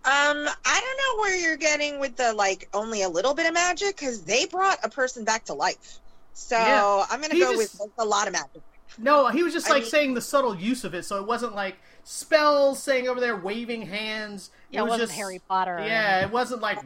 Um, 0.03 0.47
I 0.65 0.81
don't 0.81 1.17
know 1.17 1.21
where 1.23 1.37
you're 1.39 1.57
getting 1.59 2.01
with 2.01 2.17
the 2.17 2.33
like 2.33 2.69
only 2.73 3.03
a 3.03 3.09
little 3.09 3.35
bit 3.35 3.47
of 3.47 3.53
magic 3.55 3.97
because 3.99 4.23
they 4.23 4.47
brought 4.47 4.79
a 4.83 4.89
person 4.89 5.25
back 5.25 5.45
to 5.47 5.55
life. 5.55 5.99
So 6.33 6.57
Yeah. 6.57 7.05
I'm 7.11 7.21
gonna 7.21 7.35
He 7.35 7.41
go 7.41 7.55
just- 7.55 7.81
with 7.81 7.91
a 7.99 8.05
lot 8.05 8.27
of 8.27 8.33
magic. 8.33 8.63
No, 8.99 9.29
he 9.29 9.43
was 9.45 9.53
just 9.53 9.69
I 9.69 9.75
like 9.75 9.83
mean- 9.83 9.91
saying 9.91 10.15
the 10.15 10.21
subtle 10.21 10.55
use 10.55 10.85
of 10.85 10.95
it, 10.95 11.05
so 11.05 11.19
it 11.21 11.27
wasn't 11.27 11.55
like 11.55 11.77
spells 12.03 12.83
saying 12.83 13.09
over 13.09 13.21
there 13.21 13.37
waving 13.37 13.83
hands. 13.83 14.51
Yeah, 14.71 14.81
it, 14.81 14.83
was 14.85 14.91
wasn't 14.93 15.09
just 15.11 15.19
Harry 15.19 15.41
Potter. 15.49 15.79
Yeah, 15.87 16.23
it 16.25 16.31
wasn't 16.33 16.61
like 16.61 16.79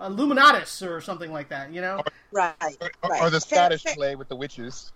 Illuminatus 0.00 0.86
or 0.86 1.00
something 1.00 1.32
like 1.32 1.48
that, 1.48 1.72
you 1.72 1.80
know? 1.80 2.02
Right. 2.32 2.52
Or, 2.80 2.90
or- 3.02 3.10
Right. 3.10 3.22
or 3.22 3.30
the 3.30 3.40
Fair- 3.40 3.58
Scottish 3.58 3.82
fair- 3.84 3.94
play 3.94 4.16
with 4.16 4.28
the 4.28 4.36
witches. 4.36 4.92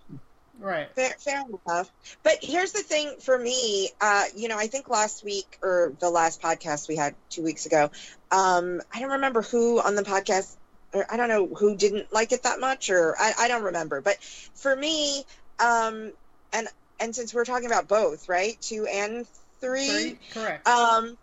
Right. 0.59 0.89
Fair, 0.95 1.15
fair 1.19 1.41
enough. 1.67 1.91
But 2.23 2.39
here's 2.41 2.71
the 2.73 2.83
thing 2.83 3.15
for 3.19 3.37
me, 3.37 3.89
uh, 3.99 4.25
you 4.35 4.47
know, 4.47 4.57
I 4.57 4.67
think 4.67 4.89
last 4.89 5.23
week 5.23 5.57
or 5.63 5.93
the 5.99 6.09
last 6.09 6.41
podcast 6.41 6.87
we 6.87 6.95
had 6.95 7.15
two 7.29 7.43
weeks 7.43 7.65
ago, 7.65 7.89
um, 8.31 8.81
I 8.93 8.99
don't 8.99 9.11
remember 9.11 9.41
who 9.41 9.79
on 9.79 9.95
the 9.95 10.03
podcast, 10.03 10.55
or 10.93 11.05
I 11.09 11.17
don't 11.17 11.29
know 11.29 11.47
who 11.47 11.75
didn't 11.75 12.13
like 12.13 12.31
it 12.31 12.43
that 12.43 12.59
much, 12.59 12.89
or 12.89 13.15
I, 13.17 13.33
I 13.39 13.47
don't 13.47 13.63
remember. 13.63 14.01
But 14.01 14.17
for 14.55 14.75
me, 14.75 15.23
um, 15.59 16.11
and 16.53 16.67
and 16.99 17.15
since 17.15 17.33
we're 17.33 17.45
talking 17.45 17.67
about 17.67 17.87
both, 17.87 18.29
right, 18.29 18.59
two 18.61 18.85
and 18.85 19.25
three, 19.61 19.87
Three? 19.87 20.19
Correct. 20.31 20.67
um, 20.67 21.17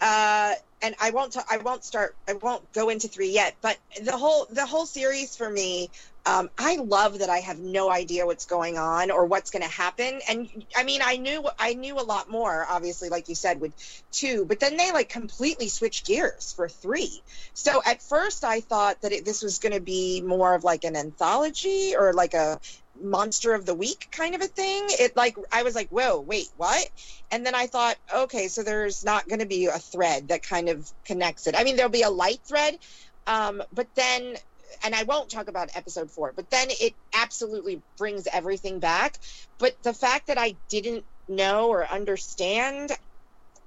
uh, 0.00 0.52
and 0.84 0.94
I 1.00 1.10
won't. 1.10 1.32
T- 1.32 1.40
I 1.50 1.56
won't 1.58 1.82
start. 1.84 2.14
I 2.28 2.34
won't 2.34 2.70
go 2.74 2.90
into 2.90 3.08
three 3.08 3.30
yet. 3.30 3.56
But 3.62 3.78
the 4.04 4.16
whole 4.16 4.46
the 4.50 4.66
whole 4.66 4.84
series 4.86 5.34
for 5.34 5.48
me, 5.50 5.90
um, 6.26 6.50
I 6.58 6.76
love 6.76 7.20
that 7.20 7.30
I 7.30 7.38
have 7.38 7.58
no 7.58 7.90
idea 7.90 8.26
what's 8.26 8.44
going 8.44 8.76
on 8.76 9.10
or 9.10 9.26
what's 9.26 9.50
going 9.50 9.62
to 9.62 9.68
happen. 9.68 10.20
And 10.28 10.48
I 10.76 10.84
mean, 10.84 11.00
I 11.02 11.16
knew 11.16 11.48
I 11.58 11.74
knew 11.74 11.98
a 11.98 12.04
lot 12.04 12.30
more, 12.30 12.66
obviously, 12.68 13.08
like 13.08 13.28
you 13.30 13.34
said, 13.34 13.60
with 13.60 13.74
two. 14.12 14.44
But 14.44 14.60
then 14.60 14.76
they 14.76 14.92
like 14.92 15.08
completely 15.08 15.68
switched 15.68 16.06
gears 16.06 16.52
for 16.54 16.68
three. 16.68 17.22
So 17.54 17.82
at 17.84 18.02
first, 18.02 18.44
I 18.44 18.60
thought 18.60 19.00
that 19.02 19.12
it, 19.12 19.24
this 19.24 19.42
was 19.42 19.58
going 19.60 19.74
to 19.74 19.80
be 19.80 20.20
more 20.20 20.54
of 20.54 20.64
like 20.64 20.84
an 20.84 20.96
anthology 20.96 21.94
or 21.96 22.12
like 22.12 22.34
a 22.34 22.60
monster 23.00 23.54
of 23.54 23.66
the 23.66 23.74
week 23.74 24.08
kind 24.10 24.34
of 24.34 24.40
a 24.40 24.46
thing. 24.46 24.86
It 24.88 25.16
like 25.16 25.36
I 25.52 25.62
was 25.62 25.74
like, 25.74 25.88
whoa, 25.88 26.20
wait, 26.20 26.48
what? 26.56 26.88
And 27.30 27.44
then 27.44 27.54
I 27.54 27.66
thought, 27.66 27.96
okay, 28.14 28.48
so 28.48 28.62
there's 28.62 29.04
not 29.04 29.28
going 29.28 29.40
to 29.40 29.46
be 29.46 29.66
a 29.66 29.78
thread 29.78 30.28
that 30.28 30.42
kind 30.42 30.68
of 30.68 30.90
connects 31.04 31.46
it. 31.46 31.54
I 31.56 31.64
mean, 31.64 31.76
there'll 31.76 31.90
be 31.90 32.02
a 32.02 32.10
light 32.10 32.40
thread, 32.44 32.78
um, 33.26 33.62
but 33.72 33.86
then, 33.94 34.36
and 34.84 34.94
I 34.94 35.04
won't 35.04 35.30
talk 35.30 35.48
about 35.48 35.70
episode 35.74 36.10
four, 36.10 36.32
but 36.34 36.50
then 36.50 36.68
it 36.70 36.94
absolutely 37.14 37.82
brings 37.96 38.26
everything 38.32 38.80
back. 38.80 39.18
But 39.58 39.82
the 39.82 39.94
fact 39.94 40.28
that 40.28 40.38
I 40.38 40.56
didn't 40.68 41.04
know 41.28 41.68
or 41.68 41.86
understand, 41.86 42.90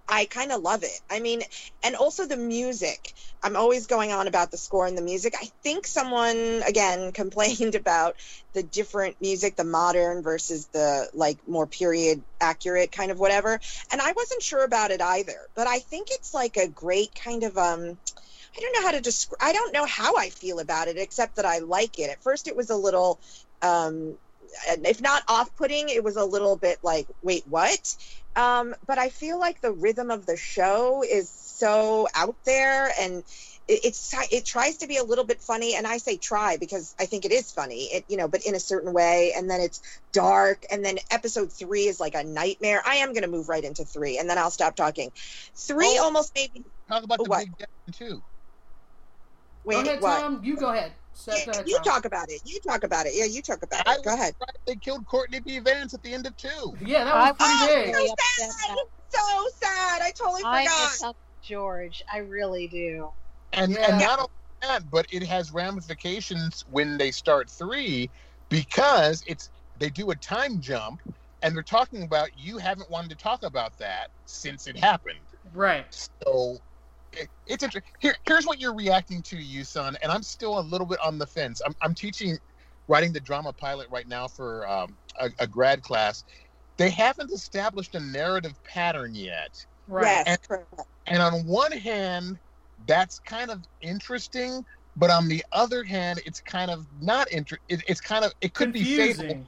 I 0.10 0.26
kind 0.26 0.52
of 0.52 0.62
love 0.62 0.84
it. 0.84 1.02
I 1.10 1.20
mean, 1.20 1.42
and 1.84 1.96
also 1.96 2.26
the 2.26 2.38
music. 2.38 3.14
I'm 3.44 3.56
always 3.56 3.88
going 3.88 4.12
on 4.12 4.28
about 4.28 4.52
the 4.52 4.58
score 4.58 4.88
and 4.88 4.98
the 4.98 5.02
music. 5.02 5.34
I 5.40 5.50
think 5.64 5.86
someone 5.86 6.62
again 6.68 7.12
complained 7.14 7.76
about 7.76 8.16
the 8.54 8.64
different 8.64 9.20
music, 9.22 9.56
the 9.56 9.64
modern 9.64 10.24
versus 10.24 10.68
the 10.68 11.10
like 11.14 11.38
more 11.48 11.68
period 11.68 12.24
accurate 12.40 12.92
kind 12.92 13.12
of 13.12 13.20
whatever. 13.20 13.60
And 13.92 14.02
I 14.02 14.14
wasn't 14.14 14.42
sure 14.42 14.64
about 14.64 14.92
it 14.92 15.02
either, 15.02 15.40
but 15.56 15.68
I 15.68 15.80
think 15.80 16.08
it's 16.12 16.34
like 16.34 16.58
a 16.58 16.68
great 16.68 17.14
kind 17.14 17.44
of 17.44 17.58
um 17.58 17.98
I 18.58 18.62
don't 18.62 18.74
know 18.74 18.82
how 18.88 18.92
to 18.92 19.02
describe 19.02 19.40
I 19.42 19.54
don't 19.54 19.74
know 19.74 19.86
how 19.86 20.16
I 20.16 20.30
feel 20.30 20.60
about 20.60 20.88
it 20.88 20.98
except 20.98 21.36
that 21.36 21.46
I 21.46 21.60
like 21.60 22.00
it. 22.00 22.10
At 22.10 22.24
first 22.24 22.48
it 22.48 22.56
was 22.56 22.70
a 22.70 22.76
little 22.76 23.20
um 23.62 24.18
if 24.84 25.02
not 25.02 25.24
off-putting, 25.28 25.90
it 25.90 26.04
was 26.04 26.16
a 26.16 26.24
little 26.26 26.56
bit 26.56 26.80
like, 26.82 27.08
wait, 27.22 27.44
what? 27.48 27.96
Um, 28.38 28.76
but 28.88 29.00
I 29.00 29.10
feel 29.10 29.40
like 29.40 29.62
the 29.62 29.74
rhythm 29.74 30.12
of 30.12 30.28
the 30.28 30.38
show 30.38 31.04
is 31.04 31.32
so 31.32 32.08
out 32.16 32.38
there, 32.46 32.92
and 33.00 33.24
it, 33.68 33.82
it's 33.86 34.14
it 34.32 34.46
tries 34.46 34.78
to 34.80 34.88
be 34.88 34.98
a 34.98 35.04
little 35.04 35.26
bit 35.26 35.42
funny. 35.42 35.76
And 35.76 35.88
I 35.88 35.98
say 35.98 36.18
try 36.20 36.58
because 36.58 36.96
I 37.00 37.08
think 37.08 37.26
it 37.26 37.32
is 37.34 37.52
funny, 37.52 37.86
it 37.86 38.06
you 38.10 38.18
know, 38.18 38.28
but 38.30 38.46
in 38.46 38.56
a 38.56 38.60
certain 38.60 38.94
way. 38.94 39.34
And 39.36 39.50
then 39.50 39.62
it's 39.62 39.82
dark, 40.14 40.64
and 40.72 40.86
then 40.86 41.00
episode 41.12 41.52
three 41.52 41.86
is 41.88 42.00
like 42.00 42.16
a 42.16 42.24
nightmare. 42.24 42.84
I 42.86 42.98
am 42.98 43.14
going 43.14 43.24
to 43.24 43.30
move 43.30 43.50
right 43.50 43.64
into 43.64 43.86
three, 43.86 44.20
and 44.20 44.30
then 44.30 44.38
I'll 44.38 44.52
stop 44.52 44.76
talking. 44.76 45.12
Three 45.56 45.98
Oh. 46.00 46.04
almost 46.04 46.32
maybe 46.36 46.60
me 46.60 46.66
Talk 46.90 47.04
about 47.04 47.24
the 47.24 47.30
What? 47.30 47.40
big 47.40 47.58
down 47.58 47.68
too. 47.94 48.22
wait. 49.64 49.84
go 49.84 49.90
ahead, 49.90 50.02
what? 50.02 50.20
Tom. 50.22 50.44
You 50.44 50.58
go 50.58 50.70
ahead. 50.70 50.94
Seth, 51.18 51.46
go 51.46 51.52
You, 51.66 51.76
ahead, 51.76 51.86
talk 51.86 52.06
about 52.06 52.30
it. 52.30 52.42
You 52.46 52.60
talk 52.68 52.84
about 52.84 53.06
it. 53.06 53.14
Yeah, 53.16 53.26
you 53.26 53.42
talk 53.42 53.64
about 53.64 53.88
I 53.88 53.96
it. 53.96 54.04
Go 54.04 54.14
ahead. 54.14 54.36
They 54.66 54.76
killed 54.76 55.06
Courtney 55.08 55.40
B. 55.40 55.60
Vance 55.60 55.94
at 55.94 56.04
the 56.04 56.14
end 56.14 56.26
of 56.28 56.36
two. 56.38 56.76
Yeah, 56.82 57.06
that 57.06 57.16
I 57.16 57.32
was 57.32 57.38
pretty 57.38 57.54
Oh, 57.54 57.68
big. 57.68 57.96
so 57.96 58.16
sad. 58.40 58.78
So 59.10 59.48
sad. 59.62 60.02
I 60.02 60.12
totally 60.18 60.44
I 60.46 60.64
forgot. 60.66 60.92
miss 60.92 61.04
George. 61.42 62.04
I 62.12 62.18
really 62.20 62.68
do. 62.68 63.10
And 63.54 63.72
Yeah. 63.74 63.88
and 63.90 64.00
not 64.00 64.20
only 64.20 64.30
that, 64.62 64.90
but 64.90 65.08
it 65.12 65.24
has 65.24 65.52
ramifications 65.52 66.64
when 66.70 66.98
they 66.98 67.12
start 67.12 67.50
three 67.50 68.12
because 68.50 69.24
it's 69.28 69.50
they 69.78 69.90
do 69.90 70.12
a 70.12 70.16
time 70.16 70.60
jump 70.62 71.02
and 71.42 71.56
they're 71.56 71.64
talking 71.64 72.04
about 72.04 72.30
you 72.36 72.58
haven't 72.58 72.90
wanted 72.90 73.10
to 73.10 73.16
talk 73.16 73.44
about 73.44 73.78
that 73.78 74.10
since 74.26 74.68
it 74.68 74.78
happened. 74.78 75.28
Right. 75.54 75.86
So 76.24 76.58
it, 76.58 76.62
it's 77.48 77.64
inter- 77.64 77.82
here. 78.00 78.16
Here's 78.28 78.46
what 78.46 78.60
you're 78.60 78.76
reacting 78.76 79.22
to, 79.24 79.38
you 79.38 79.64
son, 79.64 79.98
and 80.02 80.12
I'm 80.12 80.24
still 80.24 80.60
a 80.60 80.62
little 80.62 80.88
bit 80.88 81.00
on 81.04 81.18
the 81.18 81.28
fence. 81.28 81.62
I'm, 81.66 81.76
I'm 81.82 81.94
teaching, 81.94 82.38
writing 82.88 83.14
the 83.14 83.20
drama 83.20 83.54
pilot 83.54 83.88
right 83.90 84.08
now 84.08 84.28
for 84.28 84.68
um, 84.70 84.96
a, 85.20 85.30
a 85.40 85.48
grad 85.48 85.82
class. 85.82 86.24
They 86.78 86.90
haven't 86.90 87.32
established 87.32 87.96
a 87.96 88.00
narrative 88.00 88.54
pattern 88.64 89.16
yet. 89.16 89.66
Right. 89.88 90.24
Yes, 90.26 90.38
And- 90.50 90.60
And 91.08 91.22
on 91.22 91.46
one 91.46 91.72
hand, 91.72 92.38
that's 92.86 93.20
kind 93.20 93.50
of 93.50 93.64
interesting, 93.82 94.64
but 94.96 95.10
on 95.10 95.28
the 95.28 95.44
other 95.52 95.84
hand, 95.84 96.22
it's 96.26 96.40
kind 96.42 96.70
of 96.70 96.86
not 97.02 97.32
interesting. 97.32 97.66
it, 97.80 97.84
It's 97.88 98.02
kind 98.02 98.24
of 98.26 98.34
it 98.42 98.54
could 98.54 98.72
be 98.74 98.84
fatal 98.84 99.06
Confusing. 99.24 99.48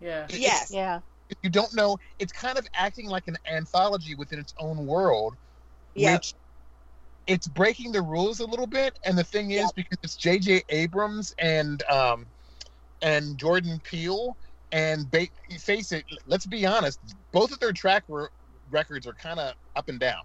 Yeah. 0.00 0.24
It- 0.28 0.38
Yes. 0.38 0.70
Yeah. 0.70 1.00
you 1.42 1.50
don't 1.50 1.74
know. 1.74 1.98
It's 2.18 2.32
kind 2.32 2.56
of 2.58 2.66
acting 2.74 3.08
like 3.08 3.26
an 3.28 3.36
anthology 3.50 4.14
within 4.14 4.38
its 4.38 4.54
own 4.58 4.86
world, 4.86 5.36
Yep. 5.94 6.14
which 6.20 6.34
it's 7.28 7.46
breaking 7.46 7.92
the 7.92 8.02
rules 8.02 8.40
a 8.40 8.46
little 8.46 8.66
bit. 8.66 8.98
And 9.04 9.16
the 9.16 9.24
thing 9.24 9.52
is, 9.52 9.60
Yep. 9.66 9.70
because 9.76 9.98
it's 10.02 10.16
J.J. 10.16 10.64
Abrams 10.70 11.32
and 11.38 11.82
um, 11.84 12.26
and 13.02 13.38
Jordan 13.38 13.80
Peele, 13.84 14.36
and 14.72 15.10
ba- 15.10 15.28
face 15.58 15.92
it, 15.92 16.04
let's 16.26 16.46
be 16.46 16.66
honest, 16.66 16.98
both 17.32 17.52
of 17.52 17.60
their 17.60 17.72
track 17.72 18.04
re- 18.08 18.26
records 18.70 19.06
are 19.06 19.14
kind 19.14 19.38
of 19.38 19.54
up 19.76 19.88
and 19.88 20.00
down. 20.00 20.22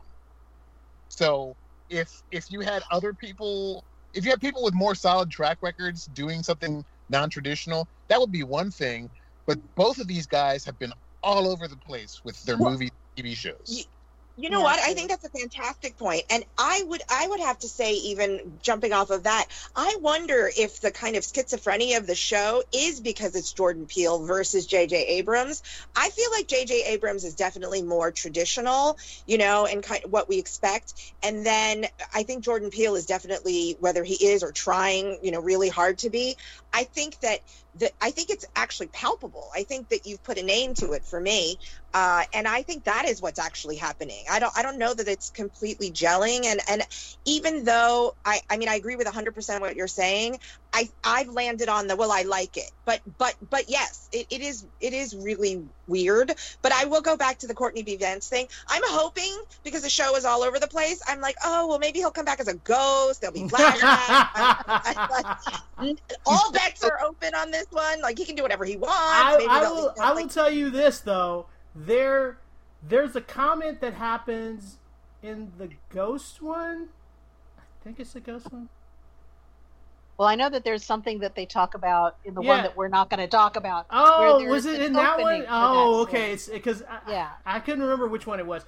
So 1.09 1.55
if 1.89 2.09
if 2.31 2.49
you 2.49 2.61
had 2.61 2.83
other 2.91 3.13
people, 3.13 3.85
if 4.13 4.25
you 4.25 4.31
had 4.31 4.41
people 4.41 4.63
with 4.63 4.73
more 4.73 4.95
solid 4.95 5.29
track 5.29 5.59
records 5.61 6.05
doing 6.05 6.41
something 6.43 6.83
non-traditional, 7.09 7.87
that 8.09 8.19
would 8.19 8.31
be 8.31 8.43
one 8.43 8.71
thing. 8.71 9.09
But 9.45 9.59
both 9.75 9.99
of 9.99 10.07
these 10.07 10.25
guys 10.25 10.65
have 10.65 10.79
been 10.79 10.93
all 11.21 11.47
over 11.47 11.67
the 11.67 11.77
place 11.77 12.21
with 12.23 12.41
their 12.43 12.57
Well, 12.57 12.71
movie 12.71 12.89
TV 13.17 13.35
shows. 13.35 13.87
You 14.35 14.49
know 14.49 14.61
Yeah, 14.61 14.63
what? 14.63 14.79
I 14.79 14.95
think 14.95 15.09
that's 15.09 15.23
a 15.25 15.29
fantastic 15.29 15.95
point. 15.95 16.23
And 16.31 16.43
I 16.57 16.83
would 16.87 17.03
I 17.07 17.27
would 17.27 17.39
have 17.41 17.59
to 17.59 17.67
say 17.67 17.93
even 17.93 18.57
jumping 18.63 18.91
off 18.91 19.11
of 19.11 19.23
that, 19.23 19.45
I 19.75 19.97
wonder 20.01 20.49
if 20.57 20.81
the 20.81 20.89
kind 20.91 21.15
of 21.15 21.23
schizophrenia 21.23 21.97
of 21.97 22.07
the 22.07 22.15
show 22.15 22.63
is 22.73 22.99
because 22.99 23.35
it's 23.35 23.53
Jordan 23.53 23.85
Peele 23.85 24.25
versus 24.25 24.67
JJ 24.67 24.93
Abrams. 24.93 25.61
I 25.95 26.09
feel 26.09 26.31
like 26.31 26.47
JJ 26.47 26.87
Abrams 26.87 27.25
is 27.25 27.35
definitely 27.35 27.83
more 27.83 28.11
traditional, 28.11 28.97
you 29.27 29.37
know, 29.37 29.67
and 29.67 29.83
kind 29.83 30.03
of 30.03 30.11
what 30.11 30.27
we 30.27 30.39
expect. 30.39 30.95
And 31.21 31.45
then 31.45 31.85
I 32.11 32.23
think 32.23 32.43
Jordan 32.43 32.71
Peele 32.71 32.95
is 32.95 33.05
definitely 33.05 33.77
whether 33.81 34.03
he 34.03 34.15
is 34.15 34.41
or 34.41 34.51
trying, 34.51 35.19
you 35.21 35.31
know, 35.31 35.41
really 35.41 35.69
hard 35.69 35.99
to 35.99 36.09
be. 36.09 36.37
I 36.73 36.85
think 36.85 37.19
that 37.19 37.41
that 37.75 37.91
I 38.01 38.11
think 38.11 38.29
it's 38.29 38.45
actually 38.55 38.87
palpable. 38.87 39.49
I 39.55 39.63
think 39.63 39.89
that 39.89 40.05
you've 40.05 40.23
put 40.23 40.37
a 40.37 40.43
name 40.43 40.73
to 40.75 40.91
it 40.93 41.05
for 41.05 41.19
me, 41.19 41.57
uh, 41.93 42.23
and 42.33 42.47
I 42.47 42.63
think 42.63 42.85
that 42.85 43.05
is 43.05 43.21
what's 43.21 43.39
actually 43.39 43.77
happening. 43.77 44.25
I 44.31 44.39
don't 44.39 44.53
I 44.55 44.61
don't 44.61 44.77
know 44.77 44.93
that 44.93 45.07
it's 45.07 45.29
completely 45.31 45.91
gelling, 45.91 46.45
and 46.45 46.59
and 46.69 46.83
even 47.25 47.63
though 47.63 48.13
I 48.25 48.41
I 48.49 48.57
mean 48.57 48.69
I 48.69 48.75
agree 48.75 48.95
with 48.95 49.07
100 49.07 49.33
percent 49.33 49.61
what 49.61 49.75
you're 49.75 49.87
saying, 49.87 50.37
I 50.73 50.89
I've 51.03 51.29
landed 51.29 51.69
on 51.69 51.87
the 51.87 51.95
well 51.95 52.11
I 52.11 52.23
like 52.23 52.57
it, 52.57 52.71
but 52.85 53.01
but 53.17 53.35
but 53.49 53.69
yes, 53.69 54.09
it, 54.11 54.25
it 54.31 54.41
is 54.41 54.65
it 54.81 54.93
is 54.93 55.15
really 55.15 55.63
weird. 55.87 56.33
But 56.61 56.71
I 56.73 56.85
will 56.85 57.01
go 57.01 57.15
back 57.15 57.37
to 57.39 57.47
the 57.47 57.53
Courtney 57.53 57.83
B 57.83 57.95
Vance 57.95 58.27
thing. 58.27 58.47
I'm 58.67 58.81
hoping 58.85 59.43
because 59.63 59.83
the 59.83 59.89
show 59.89 60.15
is 60.15 60.25
all 60.25 60.41
over 60.41 60.59
the 60.59 60.67
place. 60.67 61.01
I'm 61.07 61.21
like 61.21 61.35
oh 61.45 61.67
well 61.67 61.79
maybe 61.79 61.99
he'll 61.99 62.11
come 62.11 62.25
back 62.25 62.39
as 62.39 62.47
a 62.47 62.55
ghost. 62.55 63.21
There'll 63.21 63.33
be 63.33 63.41
flashbacks. 63.47 64.41
all 66.25 66.51
bets 66.51 66.83
are 66.83 66.99
open 67.05 67.35
on 67.35 67.51
this 67.51 67.67
one. 67.69 68.01
Like 68.01 68.17
he 68.17 68.25
can 68.25 68.35
do 68.35 68.41
whatever 68.41 68.65
he 68.65 68.75
wants. 68.75 68.97
I, 68.97 69.45
I 69.49 69.61
will. 69.61 69.93
I 70.01 70.13
like, 70.13 70.23
will 70.23 70.29
tell 70.29 70.51
you 70.51 70.71
this 70.71 70.99
though. 70.99 71.45
There, 71.75 72.37
there's 72.87 73.15
a 73.15 73.21
comment 73.21 73.81
that 73.81 73.93
happens 73.93 74.77
in 75.21 75.51
the 75.57 75.69
ghost 75.89 76.41
one. 76.41 76.89
I 77.57 77.83
think 77.83 77.99
it's 77.99 78.13
the 78.13 78.19
ghost 78.19 78.51
one. 78.51 78.69
Well, 80.17 80.27
I 80.27 80.35
know 80.35 80.49
that 80.49 80.63
there's 80.63 80.83
something 80.85 81.19
that 81.19 81.35
they 81.35 81.45
talk 81.45 81.73
about 81.73 82.17
in 82.23 82.35
the 82.35 82.41
Yeah. 82.41 82.47
one 82.49 82.63
that 82.63 82.77
we're 82.77 82.87
not 82.87 83.09
going 83.09 83.19
to 83.19 83.27
talk 83.27 83.55
about. 83.55 83.87
Oh, 83.89 84.43
was 84.45 84.65
it 84.65 84.81
in 84.81 84.93
that 84.93 85.19
one? 85.19 85.45
Oh, 85.49 86.05
that 86.05 86.09
okay. 86.11 86.31
It's 86.33 86.47
because 86.47 86.83
I, 86.83 86.99
Yeah. 87.11 87.29
I 87.45 87.59
couldn't 87.59 87.81
remember 87.81 88.07
which 88.07 88.27
one 88.27 88.39
it 88.39 88.45
was, 88.45 88.63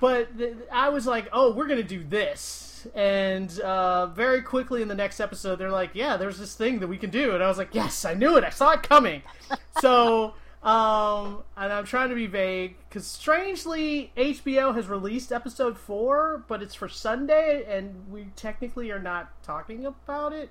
but 0.00 0.36
th- 0.38 0.54
I 0.72 0.88
was 0.90 1.06
like, 1.06 1.28
"Oh, 1.32 1.52
we're 1.52 1.66
gonna 1.66 1.82
do 1.82 2.02
this," 2.04 2.86
and 2.94 3.58
uh, 3.60 4.06
very 4.06 4.40
quickly 4.42 4.80
in 4.80 4.88
the 4.88 4.94
next 4.94 5.20
episode, 5.20 5.56
they're 5.56 5.70
like, 5.70 5.90
"Yeah, 5.94 6.16
there's 6.16 6.38
this 6.38 6.54
thing 6.54 6.78
that 6.80 6.86
we 6.86 6.96
can 6.98 7.10
do," 7.10 7.34
and 7.34 7.42
I 7.42 7.48
was 7.48 7.58
like, 7.58 7.74
"Yes, 7.74 8.04
I 8.04 8.14
knew 8.14 8.36
it. 8.36 8.44
I 8.44 8.50
saw 8.50 8.70
it 8.70 8.82
coming." 8.82 9.22
so, 9.80 10.34
um, 10.62 11.42
and 11.56 11.72
I'm 11.72 11.84
trying 11.84 12.08
to 12.10 12.14
be 12.14 12.26
vague 12.26 12.76
because 12.88 13.06
strangely, 13.06 14.12
HBO 14.16 14.74
has 14.74 14.86
released 14.88 15.32
episode 15.32 15.76
four, 15.76 16.44
but 16.48 16.62
it's 16.62 16.74
for 16.74 16.88
Sunday, 16.88 17.64
and 17.68 18.10
we 18.10 18.26
technically 18.36 18.90
are 18.90 18.98
not 19.00 19.42
talking 19.42 19.84
about 19.84 20.32
it. 20.32 20.48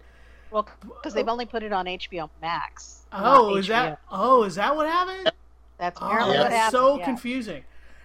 Well, 0.52 0.68
because 0.82 1.14
they've 1.14 1.28
only 1.28 1.46
put 1.46 1.64
it 1.64 1.72
on 1.72 1.86
HBO 1.86 2.30
Max. 2.42 3.04
Oh, 3.12 3.56
is 3.56 3.66
HBO. 3.66 3.70
that? 3.70 4.00
Oh, 4.12 4.44
is 4.44 4.56
that 4.56 4.76
what 4.76 4.88
happened? 4.88 5.32
That's 5.78 6.00
Oh, 6.02 6.08
apparently 6.08 6.38
that's 6.38 6.54
happened. 6.54 6.72
so 6.72 6.98
yeah. 6.98 7.06
confusing. 7.06 7.64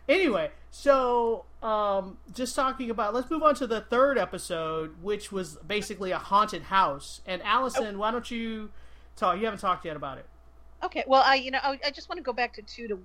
Anyway, 0.09 0.51
so 0.71 1.45
um, 1.63 2.19
just 2.35 2.55
talking 2.55 2.91
about, 2.91 3.15
let's 3.15 3.31
move 3.31 3.43
on 3.43 3.55
to 3.57 3.67
the 3.67 3.81
third 3.81 4.19
episode, 4.19 4.95
which 5.03 5.33
was 5.33 5.57
basically 5.67 6.11
a 6.11 6.19
haunted 6.19 6.63
house. 6.63 7.23
And 7.27 7.43
Allison, 7.43 7.99
why 7.99 8.11
don't 8.11 8.31
you 8.31 8.71
talk? 9.17 9.39
You 9.39 9.47
haven't 9.47 9.61
talked 9.61 9.85
yet 9.87 9.97
about 9.97 10.19
it. 10.19 10.27
Okay, 10.83 11.05
well, 11.07 11.23
I 11.25 11.37
you 11.37 11.51
know 11.51 11.61
I, 11.63 11.79
I 11.87 11.91
just 11.91 12.09
want 12.11 12.19
to 12.19 12.23
go 12.23 12.35
back 12.35 12.53
to 12.55 12.63
two 12.63 12.89
to 12.89 12.99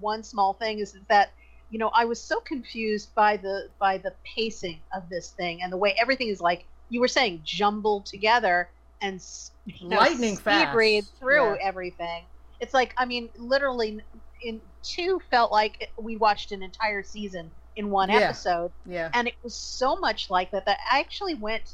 one 0.00 0.22
small 0.22 0.52
thing 0.52 0.78
is 0.80 0.94
that 1.08 1.32
you 1.70 1.78
know 1.78 1.88
I 1.94 2.04
was 2.04 2.20
so 2.20 2.40
confused 2.40 3.14
by 3.14 3.38
the 3.38 3.68
by 3.78 3.96
the 3.96 4.12
pacing 4.22 4.80
of 4.94 5.08
this 5.08 5.30
thing 5.30 5.62
and 5.62 5.72
the 5.72 5.76
way 5.78 5.96
everything 5.98 6.28
is 6.28 6.40
like 6.40 6.64
you 6.90 7.00
were 7.00 7.08
saying 7.08 7.40
jumbled 7.42 8.04
together 8.04 8.68
and 9.02 9.20
you 9.66 9.88
know, 9.88 9.96
Lightning 9.96 10.36
speed 10.36 10.44
fast. 10.44 10.76
read 10.76 11.04
through 11.18 11.54
Yeah. 11.56 11.56
everything. 11.62 12.24
It's 12.60 12.72
like 12.74 12.94
I 12.96 13.04
mean, 13.06 13.30
literally, 13.36 14.00
in 14.42 14.60
two 14.82 15.20
felt 15.30 15.50
like 15.52 15.90
we 16.00 16.16
watched 16.16 16.52
an 16.52 16.62
entire 16.62 17.02
season 17.02 17.50
in 17.76 17.90
one 17.90 18.10
Yeah. 18.10 18.18
episode, 18.20 18.72
Yeah. 18.84 19.10
and 19.14 19.26
it 19.28 19.34
was 19.42 19.56
so 19.58 19.96
much 19.96 20.30
like 20.30 20.50
that 20.52 20.66
that 20.66 20.78
I 20.90 21.00
actually 21.00 21.34
went 21.34 21.68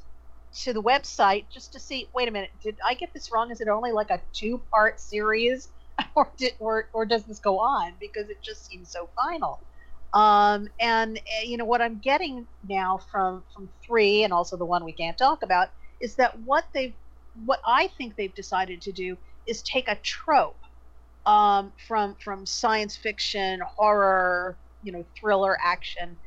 to 0.63 0.73
the 0.73 0.83
website 0.83 1.51
just 1.51 1.73
to 1.75 1.81
see. 1.81 2.09
Wait 2.15 2.29
a 2.29 2.31
minute, 2.31 2.51
did 2.63 2.79
I 2.87 2.95
get 2.95 3.11
this 3.13 3.31
wrong? 3.33 3.51
Is 3.51 3.61
it 3.61 3.69
only 3.69 3.93
like 3.93 4.11
a 4.11 4.23
two-part 4.33 4.99
series, 5.01 5.69
or 6.17 6.33
did 6.39 6.55
or 6.59 6.89
or 6.95 7.05
does 7.05 7.25
this 7.27 7.39
go 7.39 7.59
on? 7.59 7.95
Because 8.01 8.31
it 8.31 8.43
just 8.43 8.67
seems 8.67 8.91
so 8.91 9.11
final. 9.15 9.61
Um, 10.15 10.69
and 10.81 11.19
uh, 11.19 11.45
you 11.45 11.59
know 11.59 11.67
what 11.67 11.83
I'm 11.83 12.01
getting 12.01 12.47
now 12.67 12.99
from 13.13 13.45
from 13.55 13.69
three, 13.87 14.25
and 14.25 14.33
also 14.33 14.57
the 14.57 14.65
one 14.65 14.85
we 14.85 14.95
can't 14.95 15.19
talk 15.19 15.43
about, 15.43 15.69
is 16.01 16.17
that 16.17 16.39
what 16.41 16.65
they've 16.73 16.95
what 17.45 17.61
I 17.67 17.89
think 17.99 18.17
they've 18.17 18.35
decided 18.35 18.83
to 18.83 18.93
do 18.93 19.17
is 19.47 19.63
take 19.63 19.89
a 19.89 19.97
trope 19.97 20.61
um, 21.27 21.73
from 21.87 22.17
from 22.23 22.47
science 22.47 22.97
fiction, 22.97 23.61
horror, 23.77 24.59
you 24.83 24.93
know, 24.93 25.05
thriller, 25.21 25.57
action, 25.63 26.19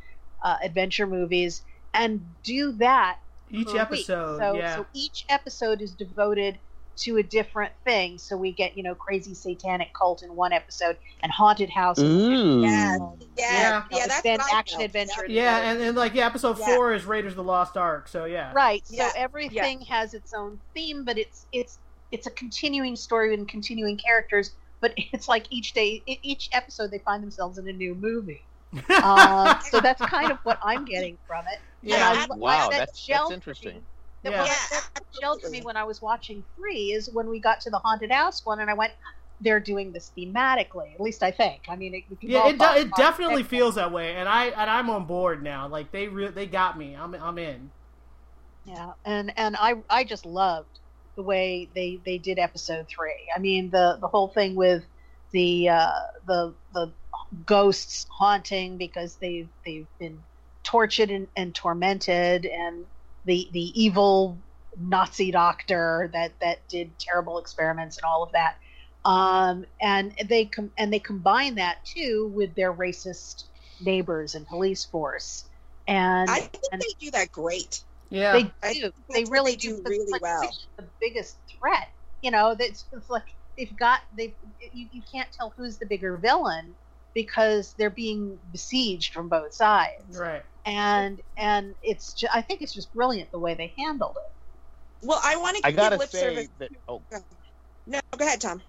uh, 0.43 0.57
adventure 0.63 1.07
movies, 1.07 1.63
and 1.93 2.35
do 2.43 2.73
that 2.73 3.17
Each 3.49 3.75
episode, 3.75 4.39
So, 4.39 4.53
yeah. 4.53 4.75
so 4.75 4.87
each 4.93 5.25
episode 5.29 5.81
is 5.81 5.95
devoted 5.95 6.59
to 6.97 7.17
a 7.17 7.23
different 7.23 7.71
thing. 7.83 8.17
So 8.17 8.35
we 8.37 8.51
get 8.51 8.77
you 8.77 8.83
know 8.83 8.95
crazy 8.95 9.33
satanic 9.33 9.93
cult 9.93 10.23
in 10.23 10.35
one 10.35 10.53
episode 10.53 10.97
and 11.23 11.31
haunted 11.31 11.69
house. 11.69 11.97
in 11.97 12.07
the 12.07 12.13
Ooh. 12.25 12.61
Yeah, 12.63 12.97
Yeah. 12.97 12.97
yeah, 13.37 13.83
yeah. 13.91 14.07
That's 14.07 14.21
then 14.21 14.39
what 14.39 14.53
action 14.53 14.77
felt. 14.79 14.85
adventure. 14.87 15.25
yeah, 15.27 15.71
and, 15.71 15.81
and 15.81 15.97
like 15.97 16.13
yeah, 16.13 16.25
episode 16.25 16.57
Yeah. 16.59 16.65
four 16.75 16.93
is 16.93 17.05
Raiders 17.05 17.33
of 17.33 17.37
the 17.37 17.43
Lost 17.43 17.77
Ark. 17.77 18.07
So 18.07 18.25
yeah. 18.25 18.51
Right. 18.53 18.85
So 18.85 18.95
Yeah, 18.95 19.09
everything 19.15 19.81
has 19.81 20.13
its 20.13 20.33
own 20.33 20.59
theme, 20.73 21.03
but 21.03 21.17
it's 21.17 21.45
it's 21.51 21.79
it's 22.11 22.27
a 22.27 22.31
continuing 22.31 22.95
story 22.95 23.33
and 23.33 23.47
continuing 23.47 23.97
characters. 23.97 24.51
But 24.81 24.93
it's 24.97 25.27
like 25.27 25.45
each 25.49 25.73
day, 25.73 26.01
each 26.05 26.49
episode, 26.51 26.91
they 26.91 26.99
find 26.99 27.21
themselves 27.23 27.57
in 27.57 27.67
a 27.67 27.73
new 27.73 27.95
movie. 27.95 28.43
Um, 29.03 29.57
so 29.69 29.79
that's 29.79 30.01
kind 30.01 30.31
of 30.31 30.37
what 30.43 30.57
I'm 30.63 30.85
getting 30.85 31.17
from 31.27 31.45
it. 31.47 31.59
Yeah. 31.81 32.23
And 32.23 32.31
I- 32.31 32.35
Wow, 32.35 32.69
that 32.69 32.77
that's- 32.79 32.99
gelled 32.99 33.07
that's 33.07 33.27
for 33.29 33.33
interesting. 33.33 33.81
Me. 34.23 34.29
That, 34.31 34.33
Yeah. 34.33 34.37
well, 34.37 34.47
Yeah, 34.47 34.65
that, 34.71 34.83
that 34.95 35.03
gelled 35.21 35.49
me 35.49 35.61
when 35.61 35.77
I 35.77 35.83
was 35.83 36.01
watching 36.01 36.45
three 36.55 36.91
is 36.91 37.09
when 37.13 37.29
we 37.29 37.41
got 37.41 37.61
to 37.61 37.69
the 37.69 37.79
haunted 37.79 38.11
house 38.11 38.41
one, 38.45 38.59
and 38.59 38.69
I 38.69 38.73
went, 38.75 38.93
"They're 39.39 39.59
doing 39.59 39.91
this 39.93 40.11
thematically." 40.17 40.93
At 40.95 41.01
least 41.01 41.23
I 41.23 41.31
think. 41.31 41.63
I 41.69 41.75
mean, 41.75 41.93
it, 41.95 42.05
we 42.09 42.17
Yeah, 42.25 42.47
it, 42.49 42.57
do, 42.59 42.65
it 42.73 42.95
definitely 42.95 43.43
feels 43.43 43.75
that 43.75 43.91
way, 43.91 44.15
and 44.15 44.29
I 44.29 44.45
and 44.47 44.69
I'm 44.69 44.89
on 44.89 45.05
board 45.07 45.43
now. 45.43 45.67
Like 45.67 45.91
they 45.91 46.07
re- 46.07 46.29
they 46.29 46.45
got 46.47 46.77
me. 46.77 46.95
I'm 46.95 47.13
I'm 47.15 47.37
in. 47.37 47.71
Yeah, 48.63 48.93
and 49.05 49.33
and 49.37 49.55
I 49.57 49.75
I 49.89 50.03
just 50.03 50.25
loved 50.25 50.79
the 51.15 51.23
way 51.23 51.71
they 51.73 52.01
they 52.05 52.17
did 52.17 52.39
episode 52.39 52.87
three. 52.89 53.29
I 53.35 53.39
mean 53.39 53.71
the 53.71 53.97
the 53.99 54.07
whole 54.07 54.29
thing 54.29 54.55
with 54.55 54.83
the 55.31 55.69
uh, 55.69 55.99
the 56.25 56.55
the 56.73 56.93
ghosts 57.45 58.05
haunting 58.17 58.77
because 58.77 59.17
they've 59.17 59.49
they've 59.65 59.87
been 59.99 60.25
tortured 60.63 61.09
and, 61.11 61.27
and 61.35 61.55
tormented, 61.55 62.45
and 62.45 62.85
the 63.25 63.49
the 63.51 63.81
evil 63.81 64.37
Nazi 64.79 65.31
doctor 65.31 66.09
that 66.13 66.31
that 66.41 66.67
did 66.67 66.97
terrible 66.97 67.37
experiments 67.39 67.97
and 67.97 68.05
all 68.05 68.23
of 68.23 68.31
that. 68.31 68.55
Um, 69.03 69.65
and 69.81 70.13
they 70.27 70.45
com- 70.45 70.71
and 70.77 70.93
they 70.93 70.99
combine 70.99 71.55
that 71.55 71.83
too 71.85 72.31
with 72.35 72.53
their 72.55 72.71
racist 72.73 73.45
neighbors 73.83 74.35
and 74.35 74.47
police 74.47 74.85
force. 74.85 75.45
And 75.87 76.29
I 76.29 76.39
think 76.41 76.63
and- 76.71 76.81
they 76.81 76.93
do 76.99 77.11
that 77.11 77.31
great. 77.31 77.83
Yeah. 78.09 78.33
they 78.33 78.73
do. 78.73 78.91
think 78.91 78.93
They 79.09 79.23
really 79.25 79.51
they 79.51 79.57
do 79.57 79.77
because 79.77 79.89
really 79.89 80.11
like, 80.11 80.21
well. 80.21 80.55
The 80.77 80.83
biggest 80.99 81.37
threat, 81.47 81.87
you 82.21 82.29
know, 82.29 82.55
that's 82.55 82.85
it's 82.91 83.09
like 83.09 83.23
they've 83.57 83.75
got 83.77 84.01
they 84.15 84.35
you, 84.73 84.87
you 84.91 85.01
can't 85.11 85.31
tell 85.31 85.53
who's 85.55 85.77
the 85.77 85.85
bigger 85.85 86.17
villain 86.17 86.75
because 87.13 87.73
they're 87.77 87.89
being 87.89 88.39
besieged 88.51 89.13
from 89.13 89.29
both 89.29 89.53
sides, 89.53 90.17
right. 90.17 90.43
and 90.65 91.21
and 91.37 91.75
it's 91.81 92.13
just, 92.13 92.35
I 92.35 92.41
think 92.41 92.61
it's 92.61 92.73
just 92.73 92.93
brilliant 92.93 93.31
the 93.31 93.39
way 93.39 93.55
they 93.55 93.73
handled 93.77 94.17
it. 94.17 95.07
Well, 95.07 95.19
I 95.23 95.37
want 95.37 95.57
to 95.57 95.63
I 95.65 95.71
give 95.71 95.77
gotta 95.77 95.97
lip 95.97 96.09
say 96.09 96.19
service. 96.19 96.49
that. 96.59 96.71
Oh, 96.87 97.03
No, 97.87 97.99
go 98.17 98.25
ahead, 98.25 98.41
Tom. 98.41 98.61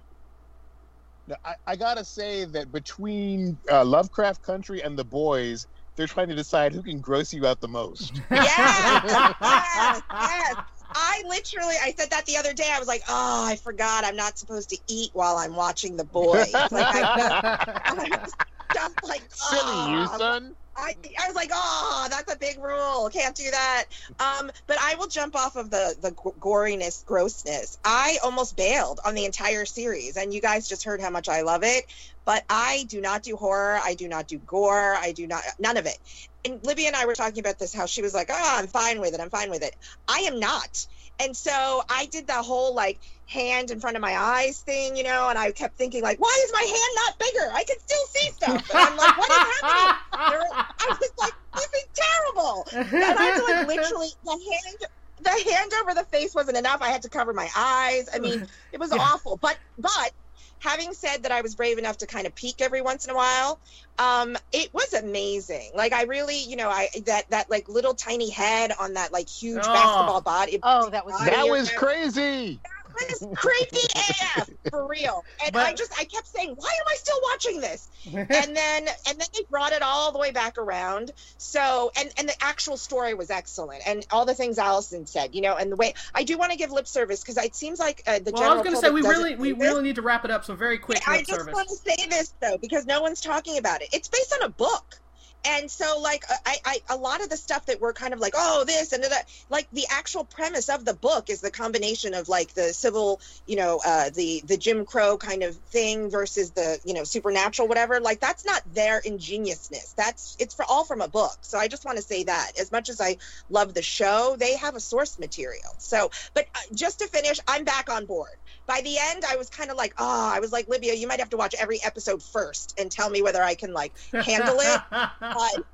no, 1.27 1.37
I, 1.45 1.55
I 1.67 1.77
gotta 1.77 2.05
say 2.05 2.45
that 2.47 2.73
between 2.73 3.59
uh, 3.71 3.85
Lovecraft 3.85 4.43
Country 4.43 4.83
and 4.83 4.99
The 4.99 5.05
Boys, 5.05 5.67
they're 5.97 6.07
trying 6.07 6.29
to 6.29 6.35
decide 6.35 6.73
who 6.73 6.83
can 6.83 7.01
gross 7.01 7.33
you 7.33 7.47
out 7.47 7.61
the 7.61 7.69
most. 7.69 8.21
Yes, 8.31 9.03
yes, 9.05 10.03
yes. 10.11 10.57
I 10.95 11.23
literally, 11.29 11.75
I 11.83 11.95
said 11.97 12.11
that 12.11 12.27
the 12.27 12.37
other 12.37 12.53
day. 12.53 12.69
I 12.71 12.79
was 12.79 12.89
like, 12.89 13.03
oh, 13.09 13.47
I 13.49 13.57
forgot. 13.57 14.05
I'm 14.05 14.17
not 14.17 14.39
supposed 14.39 14.71
to 14.71 14.79
eat 14.89 15.11
while 15.13 15.37
I'm 15.37 15.55
watching 15.57 15.97
The 15.97 16.05
Boys. 16.05 16.53
Like, 16.53 16.73
I, 16.73 17.83
I 17.85 17.95
was 17.95 18.37
just 18.73 18.97
like, 19.03 19.23
Silly 19.31 19.91
you, 19.93 20.07
oh. 20.11 20.19
son. 20.19 20.55
I, 20.77 20.95
I 21.23 21.27
was 21.27 21.37
like, 21.37 21.51
oh, 21.53 22.07
that's 22.11 22.33
a 22.33 22.39
big 22.39 22.59
rule. 22.59 23.09
Can't 23.11 23.35
do 23.37 23.51
that. 23.51 23.85
Um, 24.19 24.51
but 24.67 24.79
I 24.81 24.95
will 24.97 25.09
jump 25.09 25.37
off 25.37 25.57
of 25.57 25.71
the 25.71 25.95
the 26.01 26.11
g- 26.11 26.39
goriness, 26.41 27.05
grossness. 27.05 27.79
I 27.85 28.19
almost 28.25 28.57
bailed 28.57 29.01
on 29.05 29.15
the 29.15 29.25
entire 29.27 29.65
series, 29.67 30.17
and 30.17 30.33
you 30.33 30.41
guys 30.41 30.69
just 30.69 30.85
heard 30.85 31.01
how 31.01 31.11
much 31.11 31.29
I 31.29 31.43
love 31.43 31.63
it. 31.63 31.85
But 32.25 32.45
I 32.49 32.85
do 32.89 33.01
not 33.01 33.23
do 33.23 33.37
horror. 33.37 33.79
I 33.83 33.95
do 33.95 34.09
not 34.09 34.29
do 34.29 34.39
gore. 34.39 34.95
I 34.95 35.13
do 35.13 35.27
not 35.27 35.43
none 35.59 35.77
of 35.77 35.87
it. 35.87 35.99
And 36.45 36.65
Libby 36.65 36.87
and 36.87 36.97
I 36.97 37.07
were 37.07 37.15
talking 37.15 37.41
about 37.41 37.59
this. 37.59 37.75
How 37.75 37.87
she 37.87 38.01
was 38.03 38.15
like, 38.15 38.29
oh, 38.31 38.55
I'm 38.59 38.67
fine 38.67 39.01
with 39.01 39.15
it. 39.15 39.21
I'm 39.21 39.31
fine 39.31 39.51
with 39.51 39.63
it. 39.63 39.75
I 40.09 40.21
am 40.21 40.41
not. 40.41 40.87
And 41.21 41.37
so 41.37 41.83
I 41.89 42.07
did 42.07 42.27
the 42.27 42.35
whole 42.35 42.75
like 42.75 42.99
hand 43.27 43.71
in 43.71 43.81
front 43.81 43.97
of 43.97 44.03
my 44.03 44.17
eyes 44.17 44.61
thing, 44.61 44.97
you 44.97 45.05
know, 45.05 45.29
and 45.29 45.39
I 45.39 45.51
kept 45.53 45.77
thinking 45.77 46.03
like, 46.03 46.21
why 46.21 46.43
is 46.45 46.53
my 46.53 46.63
hand 46.63 47.07
not 47.07 47.19
bigger? 47.19 47.51
I 47.53 47.65
can 47.65 47.79
still 47.79 48.07
see 48.07 48.31
stuff. 48.33 48.71
And 48.71 48.79
I'm 48.79 48.97
like, 48.97 49.19
what 49.19 49.31
is 49.31 49.37
happening? 49.37 49.97
There- 50.31 50.62
I 50.81 50.87
was 51.01 51.11
like, 51.21 51.35
this 51.55 51.65
is 51.75 51.85
terrible. 51.95 52.67
And 52.73 53.19
I 53.19 53.23
had 53.25 53.35
to 53.37 53.43
like 53.45 53.67
literally 53.67 54.09
the 54.25 54.31
hand 54.31 54.77
the 55.21 55.53
hand 55.53 55.73
over 55.83 55.95
the 55.95 56.05
face 56.11 56.35
wasn't 56.35 56.57
enough. 56.59 56.81
I 56.83 56.89
had 56.89 57.03
to 57.03 57.09
cover 57.11 57.33
my 57.33 57.49
eyes. 57.57 58.09
I 58.13 58.19
mean, 58.19 58.47
it 58.73 58.81
was 58.81 58.93
Yeah. 58.93 58.99
awful. 59.01 59.37
But 59.37 59.59
but 59.79 60.13
having 60.61 60.93
said 60.93 61.25
that 61.25 61.33
I 61.33 61.43
was 61.43 61.55
brave 61.55 61.79
enough 61.79 61.99
to 61.99 62.07
kind 62.07 62.27
of 62.27 62.35
peek 62.35 62.61
every 62.61 62.83
once 62.83 63.05
in 63.05 63.11
a 63.11 63.15
while, 63.15 63.61
um, 63.99 64.37
it 64.53 64.71
was 64.73 64.93
amazing. 64.95 65.71
Like 65.75 65.93
I 65.93 66.05
really, 66.05 66.43
you 66.45 66.57
know, 66.57 66.69
I 66.71 66.89
that 67.07 67.31
that 67.31 67.51
like 67.51 67.69
little 67.69 67.95
tiny 67.95 68.31
head 68.31 68.73
on 68.81 68.95
that 68.95 69.13
like 69.13 69.29
huge 69.29 69.63
Oh. 69.65 69.73
basketball 69.73 70.23
body. 70.23 70.59
Oh, 70.63 70.91
that 70.91 71.05
was 71.07 71.15
Out 71.21 71.27
That 71.27 71.49
was 71.49 71.69
head. 71.69 71.79
crazy. 71.79 72.61
Was 72.95 73.27
creepy 73.37 73.87
AF 73.97 74.51
for 74.71 74.87
real. 74.87 75.25
And 75.45 75.53
But- 75.53 75.67
I 75.67 75.75
just 75.75 75.93
I 75.99 76.05
kept 76.05 76.27
saying, 76.29 76.55
why 76.57 76.69
am 76.69 76.87
I 76.89 76.95
still 76.95 77.19
watching 77.31 77.61
this? 77.61 77.89
and 78.15 78.29
then 78.29 78.89
and 79.09 79.21
then 79.21 79.29
they 79.33 79.43
brought 79.49 79.73
it 79.73 79.83
all 79.83 80.13
the 80.13 80.19
way 80.19 80.33
back 80.33 80.59
around 80.59 81.13
so 81.39 81.93
and 81.97 82.11
and 82.19 82.29
the 82.29 82.35
actual 82.43 82.77
story 82.77 83.15
was 83.15 83.31
excellent 83.31 83.83
and 83.87 84.05
all 84.11 84.27
the 84.27 84.35
things 84.35 84.59
allison 84.59 85.07
said 85.07 85.35
you 85.35 85.41
know 85.41 85.57
and 85.57 85.71
the 85.71 85.77
way 85.77 85.95
i 86.15 86.25
do 86.25 86.37
want 86.37 86.51
to 86.51 86.59
give 86.59 86.73
lip 86.73 86.89
service 86.89 87.21
because 87.21 87.37
it 87.39 87.55
seems 87.55 87.79
like 87.79 88.03
uh, 88.09 88.19
the 88.19 88.33
well, 88.33 88.43
I 88.43 88.47
general 88.47 88.57
was 88.57 88.65
going 88.65 88.75
to 88.77 88.81
say 88.81 88.91
we 88.91 89.03
really 89.03 89.37
we 89.37 89.53
this. 89.53 89.61
really 89.61 89.83
need 89.85 89.95
to 89.97 90.03
wrap 90.03 90.25
it 90.25 90.31
up. 90.33 90.45
So 90.45 90.55
very 90.57 90.79
quick 90.79 91.01
i 91.07 91.19
lip 91.19 91.27
just 91.27 91.39
service. 91.39 91.55
want 91.55 91.69
to 91.69 91.77
say 91.77 92.07
this 92.09 92.35
though 92.41 92.59
because 92.59 92.87
no 92.87 93.01
one's 93.03 93.21
talking 93.21 93.59
about 93.59 93.83
it 93.83 93.89
it's 93.93 94.09
based 94.09 94.35
on 94.35 94.43
a 94.43 94.49
book 94.49 94.99
and 95.45 95.71
so 95.71 95.99
like 96.01 96.25
I, 96.47 96.57
I 96.65 96.79
a 96.91 96.97
lot 96.97 97.23
of 97.23 97.29
the 97.29 97.37
stuff 97.37 97.67
that 97.67 97.81
we're 97.81 97.93
kind 97.93 98.15
of 98.15 98.21
like 98.21 98.35
oh 98.37 98.65
this 98.67 98.93
and 98.93 99.03
that 99.05 99.27
like 99.51 99.69
the 99.73 99.87
actual 99.91 100.25
premise 100.25 100.69
of 100.69 100.85
the 100.85 100.95
book 100.95 101.31
is 101.31 101.41
the 101.41 101.51
combination 101.51 102.15
of 102.15 102.29
like 102.29 102.55
the 102.55 102.73
civil 102.73 103.21
you 103.47 103.57
know 103.57 103.81
uh 103.85 104.11
the 104.11 104.43
the 104.47 104.57
jim 104.57 104.85
crow 104.85 105.17
kind 105.17 105.43
of 105.43 105.57
thing 105.57 106.11
versus 106.11 106.53
the 106.53 106.79
you 106.85 106.95
know 106.95 107.05
supernatural 107.05 107.69
whatever. 107.69 108.01
Like 108.01 108.21
that's 108.21 108.45
not 108.45 108.63
their 108.67 108.99
ingeniousness 108.99 109.95
that's 109.97 110.37
it's 110.39 110.55
for 110.55 110.65
all 110.69 110.85
from 110.85 111.01
a 111.01 111.09
book. 111.09 111.37
So 111.43 111.59
i 111.59 111.69
just 111.69 111.85
want 111.85 111.99
to 111.99 112.03
say 112.03 112.25
that 112.25 112.53
as 112.61 112.71
much 112.73 112.89
as 112.89 113.01
i 113.01 113.17
love 113.49 113.75
the 113.75 113.83
show 113.83 114.37
they 114.39 114.57
have 114.57 114.75
a 114.77 114.81
source 114.81 115.19
material. 115.19 115.75
So 115.79 116.11
but 116.35 116.47
uh, 116.55 116.59
just 116.75 117.01
to 117.01 117.09
finish 117.09 117.39
i'm 117.49 117.65
back 117.65 117.91
on 117.91 118.07
board 118.07 118.31
by 118.67 118.81
the 118.83 118.97
end 119.11 119.25
i 119.29 119.37
was 119.37 119.51
kind 119.51 119.71
of 119.71 119.77
like 119.77 119.95
oh 119.99 120.31
i 120.33 120.41
was 120.41 120.53
like 120.53 120.69
libya 120.69 120.95
you 120.95 121.07
might 121.07 121.19
have 121.19 121.31
to 121.31 121.37
watch 121.37 121.55
every 121.59 121.79
episode 121.85 122.23
first 122.23 122.75
and 122.79 122.91
tell 122.91 123.11
me 123.11 123.23
whether 123.23 123.43
i 123.43 123.55
can 123.55 123.73
like 123.73 123.93
handle 124.13 124.57
it 124.59 124.81
but 125.21 125.65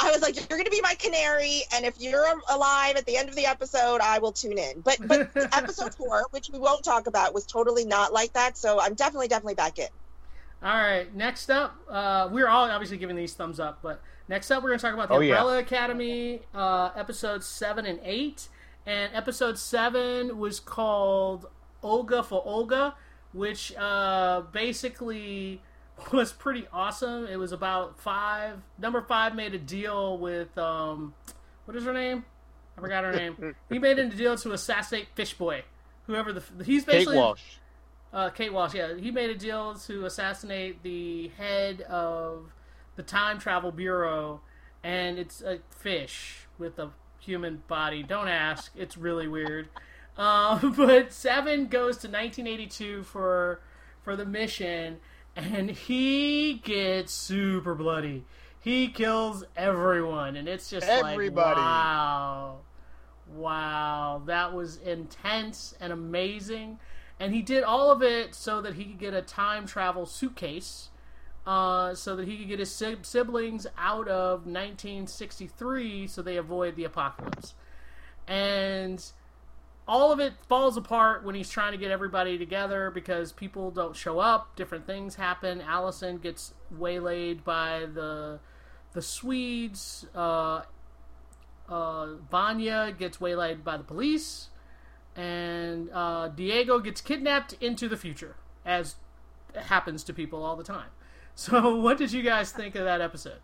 I 0.00 0.10
was 0.10 0.22
like, 0.22 0.34
"You're 0.36 0.46
going 0.46 0.64
to 0.64 0.70
be 0.70 0.80
my 0.80 0.94
canary, 0.94 1.60
and 1.74 1.84
if 1.84 2.00
you're 2.00 2.26
alive 2.48 2.96
at 2.96 3.04
the 3.04 3.18
end 3.18 3.28
of 3.28 3.34
the 3.34 3.44
episode, 3.44 4.00
I 4.00 4.18
will 4.18 4.32
tune 4.32 4.56
in." 4.56 4.80
But 4.80 4.96
but 5.06 5.30
episode 5.52 5.94
four, 5.94 6.24
which 6.30 6.48
we 6.50 6.58
won't 6.58 6.82
talk 6.82 7.06
about, 7.06 7.34
was 7.34 7.44
totally 7.44 7.84
not 7.84 8.10
like 8.10 8.32
that. 8.32 8.56
So 8.56 8.80
I'm 8.80 8.94
definitely 8.94 9.28
definitely 9.28 9.56
back 9.56 9.78
in. 9.78 9.88
All 10.62 10.74
right, 10.74 11.14
next 11.14 11.50
up, 11.50 11.76
uh, 11.90 12.30
we're 12.32 12.48
all 12.48 12.70
obviously 12.70 12.96
giving 12.96 13.16
these 13.16 13.34
thumbs 13.34 13.60
up, 13.60 13.80
but 13.82 14.00
next 14.26 14.50
up, 14.50 14.62
we're 14.62 14.70
going 14.70 14.78
to 14.78 14.86
talk 14.86 14.94
about 14.94 15.08
the 15.08 15.16
Oh, 15.16 15.20
yeah. 15.20 15.34
Umbrella 15.34 15.58
Academy, 15.58 16.40
uh, 16.54 16.90
episodes 16.96 17.44
seven 17.46 17.84
and 17.84 18.00
eight. 18.02 18.48
And 18.86 19.14
episode 19.14 19.58
seven 19.58 20.38
was 20.38 20.60
called 20.60 21.46
Olga 21.84 22.22
for 22.22 22.42
Olga, 22.44 22.94
which 23.32 23.74
uh, 23.76 24.42
basically 24.52 25.60
was 26.12 26.32
pretty 26.32 26.66
awesome. 26.72 27.26
It 27.26 27.36
was 27.36 27.52
about 27.52 28.00
five. 28.00 28.60
Number 28.78 29.02
five 29.02 29.34
made 29.34 29.54
a 29.54 29.58
deal 29.58 30.18
with 30.18 30.56
um, 30.58 31.14
what 31.66 31.76
is 31.76 31.84
her 31.84 31.92
name? 31.92 32.24
I 32.76 32.80
forgot 32.80 33.04
her 33.04 33.12
name. 33.12 33.54
he 33.68 33.78
made 33.78 33.98
a 33.98 34.08
deal 34.08 34.36
to 34.36 34.52
assassinate 34.52 35.08
Fishboy, 35.14 35.62
whoever 36.06 36.32
the 36.32 36.42
he's 36.64 36.84
basically 36.84 37.14
Kate 37.14 37.20
Walsh. 37.20 37.42
uh, 38.12 38.30
Kate 38.30 38.52
Walsh, 38.52 38.74
yeah, 38.74 38.96
he 38.96 39.10
made 39.10 39.30
a 39.30 39.36
deal 39.36 39.74
to 39.74 40.06
assassinate 40.06 40.82
the 40.82 41.28
head 41.38 41.82
of 41.82 42.52
the 42.96 43.02
Time 43.02 43.38
Travel 43.38 43.70
Bureau, 43.72 44.40
and 44.82 45.18
it's 45.18 45.40
a 45.42 45.58
fish 45.70 46.46
with 46.58 46.78
a 46.78 46.90
human 47.20 47.62
body. 47.68 48.02
Don't 48.02 48.28
ask; 48.28 48.72
it's 48.76 48.96
really 48.96 49.28
weird. 49.28 49.68
Um, 50.16 50.72
but 50.76 51.12
Seven 51.12 51.66
goes 51.66 51.98
to 51.98 52.08
1982 52.08 53.02
for 53.04 53.60
for 54.02 54.16
the 54.16 54.26
mission, 54.26 54.98
and 55.34 55.70
he 55.70 56.54
gets 56.54 57.12
super 57.12 57.74
bloody. 57.74 58.24
He 58.60 58.88
kills 58.88 59.44
everyone, 59.56 60.36
and 60.36 60.48
it's 60.48 60.70
just 60.70 60.86
Everybody. 60.86 61.56
like 61.56 61.56
wow, 61.56 62.58
wow, 63.34 64.22
that 64.26 64.54
was 64.54 64.76
intense 64.78 65.74
and 65.80 65.92
amazing 65.92 66.78
and 67.20 67.32
he 67.34 67.42
did 67.42 67.62
all 67.62 67.90
of 67.90 68.02
it 68.02 68.34
so 68.34 68.60
that 68.60 68.74
he 68.74 68.84
could 68.84 68.98
get 68.98 69.14
a 69.14 69.22
time 69.22 69.66
travel 69.66 70.06
suitcase 70.06 70.90
uh, 71.46 71.94
so 71.94 72.16
that 72.16 72.26
he 72.26 72.38
could 72.38 72.48
get 72.48 72.58
his 72.58 72.70
siblings 73.02 73.66
out 73.78 74.08
of 74.08 74.46
1963 74.46 76.06
so 76.06 76.22
they 76.22 76.36
avoid 76.36 76.76
the 76.76 76.84
apocalypse 76.84 77.54
and 78.26 79.12
all 79.86 80.12
of 80.12 80.20
it 80.20 80.32
falls 80.48 80.76
apart 80.76 81.24
when 81.24 81.34
he's 81.34 81.50
trying 81.50 81.72
to 81.72 81.78
get 81.78 81.90
everybody 81.90 82.38
together 82.38 82.90
because 82.90 83.32
people 83.32 83.70
don't 83.70 83.94
show 83.96 84.18
up 84.18 84.54
different 84.56 84.86
things 84.86 85.16
happen 85.16 85.60
allison 85.60 86.18
gets 86.18 86.54
waylaid 86.70 87.44
by 87.44 87.86
the 87.92 88.38
the 88.92 89.02
swedes 89.02 90.06
uh, 90.14 90.62
uh, 91.68 92.06
vanya 92.30 92.94
gets 92.98 93.20
waylaid 93.20 93.64
by 93.64 93.76
the 93.76 93.84
police 93.84 94.48
and 95.16 95.90
uh, 95.92 96.28
Diego 96.28 96.78
gets 96.78 97.00
kidnapped 97.00 97.54
into 97.54 97.88
the 97.88 97.96
future, 97.96 98.36
as 98.64 98.96
happens 99.54 100.02
to 100.04 100.12
people 100.12 100.44
all 100.44 100.56
the 100.56 100.64
time. 100.64 100.88
So, 101.36 101.74
what 101.74 101.98
did 101.98 102.12
you 102.12 102.22
guys 102.22 102.52
think 102.52 102.76
of 102.76 102.84
that 102.84 103.00
episode? 103.00 103.40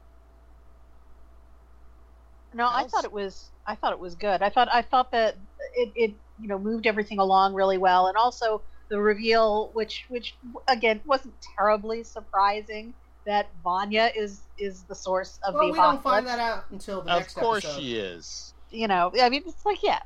No, 2.54 2.68
I 2.70 2.86
thought 2.86 3.02
it 3.02 3.10
was. 3.10 3.50
I 3.66 3.74
thought 3.74 3.92
it 3.92 3.98
was 3.98 4.14
good. 4.14 4.42
I 4.42 4.48
thought. 4.48 4.68
I 4.72 4.82
thought 4.82 5.10
that 5.10 5.34
it, 5.74 5.90
it 5.96 6.14
you 6.40 6.48
know 6.48 6.58
moved 6.58 6.86
everything 6.86 7.18
along 7.18 7.54
really 7.54 7.78
well, 7.78 8.06
and 8.06 8.16
also 8.16 8.62
the 8.90 9.00
reveal, 9.00 9.70
which 9.74 10.06
which 10.08 10.38
again 10.68 11.00
wasn't 11.06 11.34
terribly 11.58 12.02
surprising, 12.04 12.94
that 13.26 13.50
Vanya 13.62 14.10
is 14.16 14.42
is 14.58 14.86
the 14.86 14.94
source 14.94 15.38
of 15.46 15.54
Well, 15.54 15.66
the 15.68 15.72
we 15.72 15.78
don't 15.78 16.02
find 16.02 16.26
that 16.26 16.38
out 16.38 16.64
until 16.70 17.02
the 17.02 17.10
Of 17.10 17.20
next 17.20 17.34
course 17.34 17.64
episode. 17.64 17.80
she 17.82 17.96
is. 17.96 18.54
you 18.70 18.86
know 18.88 19.12
i 19.20 19.28
mean 19.28 19.42
it's 19.46 19.64
like 19.66 19.82
yeah 19.82 20.00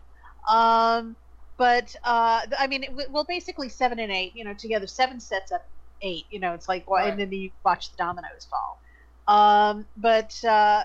um 0.50 1.16
but 1.58 1.94
uh 2.04 2.40
i 2.58 2.66
mean 2.66 2.82
it, 2.84 2.90
well 3.10 3.24
basically 3.28 3.68
seven 3.68 3.98
and 3.98 4.10
eight 4.12 4.32
you 4.34 4.44
know 4.44 4.54
together 4.58 4.86
seven 4.86 5.20
sets 5.20 5.52
up 5.52 5.62
eight 6.02 6.24
you 6.30 6.40
know 6.40 6.54
it's 6.54 6.68
like 6.68 6.88
well, 6.88 7.02
Right. 7.02 7.10
and 7.12 7.20
then 7.20 7.30
you 7.32 7.50
watch 7.64 7.90
the 7.90 7.96
dominoes 7.98 8.46
fall 8.50 8.72
um 9.36 9.86
but 9.96 10.32
uh 10.44 10.82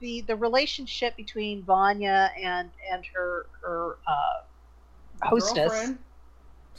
the 0.00 0.24
the 0.28 0.36
relationship 0.36 1.16
between 1.16 1.64
vanya 1.64 2.30
and 2.42 2.70
and 2.92 3.04
her 3.14 3.46
her 3.62 3.96
uh 4.06 4.38
hostess 5.22 5.70
Girlfriend. 5.70 5.98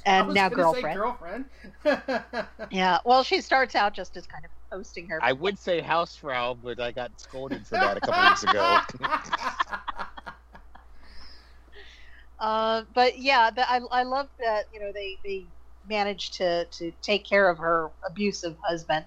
I 0.06 0.20
and 0.20 0.28
was 0.28 0.36
now 0.36 0.50
gonna 0.50 0.74
say 0.74 0.82
girlfriend 0.94 1.46
girlfriend. 1.84 2.48
yeah 2.72 2.98
well 3.06 3.24
she 3.24 3.40
starts 3.42 3.76
out 3.76 3.94
just 3.94 4.18
as 4.18 4.26
kind 4.26 4.46
of 4.46 4.52
hosting 4.72 5.08
her 5.10 5.20
I 5.22 5.34
would 5.34 5.60
say 5.60 5.82
Hausfrau, 5.82 6.60
but 6.62 6.80
I 6.80 6.92
got 6.92 7.12
scolded 7.20 7.68
for 7.68 7.76
that 7.76 7.98
a 7.98 8.02
couple 8.02 8.24
weeks 8.24 8.44
ago. 8.44 8.78
Uh, 12.42 12.84
but 12.96 13.20
yeah, 13.20 13.52
the, 13.52 13.70
I 13.72 13.80
I 13.92 14.04
love 14.04 14.28
that 14.40 14.66
you 14.74 14.80
know 14.80 14.92
they 14.92 15.20
they 15.24 15.48
managed 15.88 16.34
to 16.38 16.66
to 16.66 16.92
take 17.04 17.24
care 17.24 17.48
of 17.48 17.60
her 17.60 17.92
abusive 18.10 18.58
husband, 18.64 19.06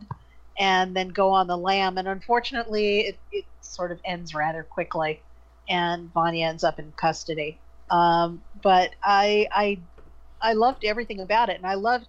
and 0.56 0.94
then 0.96 1.08
go 1.08 1.30
on 1.30 1.48
the 1.48 1.56
lam. 1.56 1.98
And 1.98 2.06
unfortunately, 2.06 3.00
it 3.00 3.18
it 3.32 3.44
sort 3.60 3.90
of 3.90 3.98
ends 4.04 4.34
rather 4.36 4.62
quickly, 4.62 5.20
and 5.68 6.12
Vanya 6.12 6.46
ends 6.46 6.62
up 6.62 6.78
in 6.78 6.92
custody. 6.92 7.63
Um, 7.94 8.44
but 8.62 8.90
I 9.04 9.48
I 9.52 9.84
I 10.40 10.52
loved 10.54 10.84
everything 10.84 11.20
about 11.20 11.48
it, 11.50 11.56
and 11.56 11.66
I 11.66 11.74
loved 11.74 12.06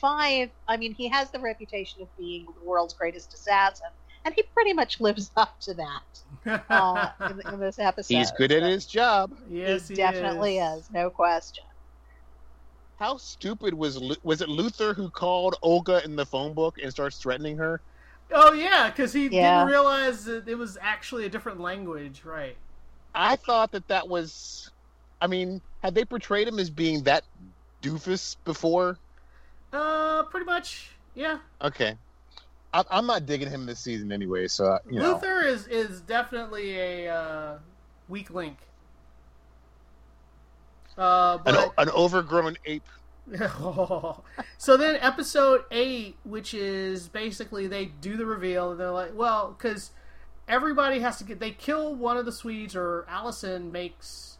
Five. 0.00 0.50
I 0.68 0.76
mean, 0.76 0.94
he 0.94 1.08
has 1.08 1.32
the 1.32 1.40
reputation 1.40 2.02
of 2.02 2.08
being 2.16 2.46
the 2.54 2.64
world's 2.64 2.94
greatest 2.94 3.34
assassin, 3.34 3.88
and 4.24 4.32
he 4.34 4.44
pretty 4.54 4.72
much 4.74 5.00
lives 5.00 5.32
up 5.36 5.56
to 5.62 5.74
that 5.74 6.70
uh, 6.70 7.10
in, 7.28 7.40
in 7.54 7.60
this 7.60 7.80
episode. 7.80 8.14
He's 8.14 8.30
good 8.30 8.52
at 8.52 8.62
his 8.62 8.86
job. 8.86 9.32
yes, 9.48 9.88
he 9.88 9.94
he 9.94 9.96
definitely 9.96 10.58
is. 10.58 10.88
no 10.92 11.10
question. 11.10 11.64
How 12.96 13.18
stupid 13.18 13.74
was 13.74 14.00
was 14.22 14.40
it 14.40 14.48
Luther 14.48 14.94
who 14.94 15.10
called 15.10 15.56
Olga 15.62 16.02
in 16.04 16.16
the 16.16 16.24
phone 16.24 16.54
book 16.54 16.76
and 16.82 16.90
starts 16.90 17.18
threatening 17.18 17.58
her? 17.58 17.82
Oh 18.32 18.52
yeah, 18.52 18.90
because 18.90 19.12
he 19.12 19.28
Yeah. 19.30 19.64
didn't 19.64 19.66
realize 19.66 20.24
that 20.24 20.48
it 20.48 20.56
was 20.56 20.78
actually 20.80 21.24
a 21.26 21.28
different 21.28 21.60
language, 21.60 22.24
right? 22.24 22.58
I 23.14 23.36
thought 23.36 23.72
that 23.72 23.88
that 23.88 24.08
was. 24.08 24.70
I 25.22 25.28
mean, 25.28 25.62
had 25.84 25.94
they 25.94 26.04
portrayed 26.04 26.48
him 26.48 26.58
as 26.58 26.68
being 26.68 27.04
that 27.04 27.22
doofus 27.80 28.36
before? 28.44 28.98
Uh, 29.72 30.24
pretty 30.24 30.44
much, 30.44 30.90
yeah. 31.14 31.38
Okay. 31.62 31.96
I, 32.74 32.82
I'm 32.90 33.06
not 33.06 33.24
digging 33.24 33.48
him 33.48 33.64
this 33.64 33.78
season 33.78 34.10
anyway, 34.10 34.48
so 34.48 34.66
uh, 34.66 34.78
you 34.90 34.98
know. 34.98 35.12
Luther 35.12 35.42
is 35.42 35.68
is 35.68 36.00
definitely 36.00 36.76
a 36.76 37.08
uh, 37.08 37.58
weak 38.08 38.30
link. 38.30 38.58
Uh, 40.98 41.38
An, 41.46 41.54
but 41.54 41.54
o- 41.54 41.74
an 41.78 41.88
overgrown 41.90 42.56
ape. 42.66 42.86
so 44.58 44.76
then 44.76 44.96
episode 45.00 45.62
eight, 45.70 46.16
which 46.24 46.52
is 46.52 47.06
basically 47.06 47.68
they 47.68 47.84
do 47.84 48.16
the 48.16 48.26
reveal, 48.26 48.72
and 48.72 48.80
they're 48.80 48.90
like, 48.90 49.14
well, 49.14 49.54
because 49.56 49.92
everybody 50.48 50.98
has 50.98 51.18
to 51.18 51.24
get 51.24 51.38
they 51.38 51.52
kill 51.52 51.94
one 51.94 52.16
of 52.16 52.24
the 52.24 52.32
Swedes, 52.32 52.74
or 52.74 53.06
Allison 53.08 53.70
makes 53.70 54.31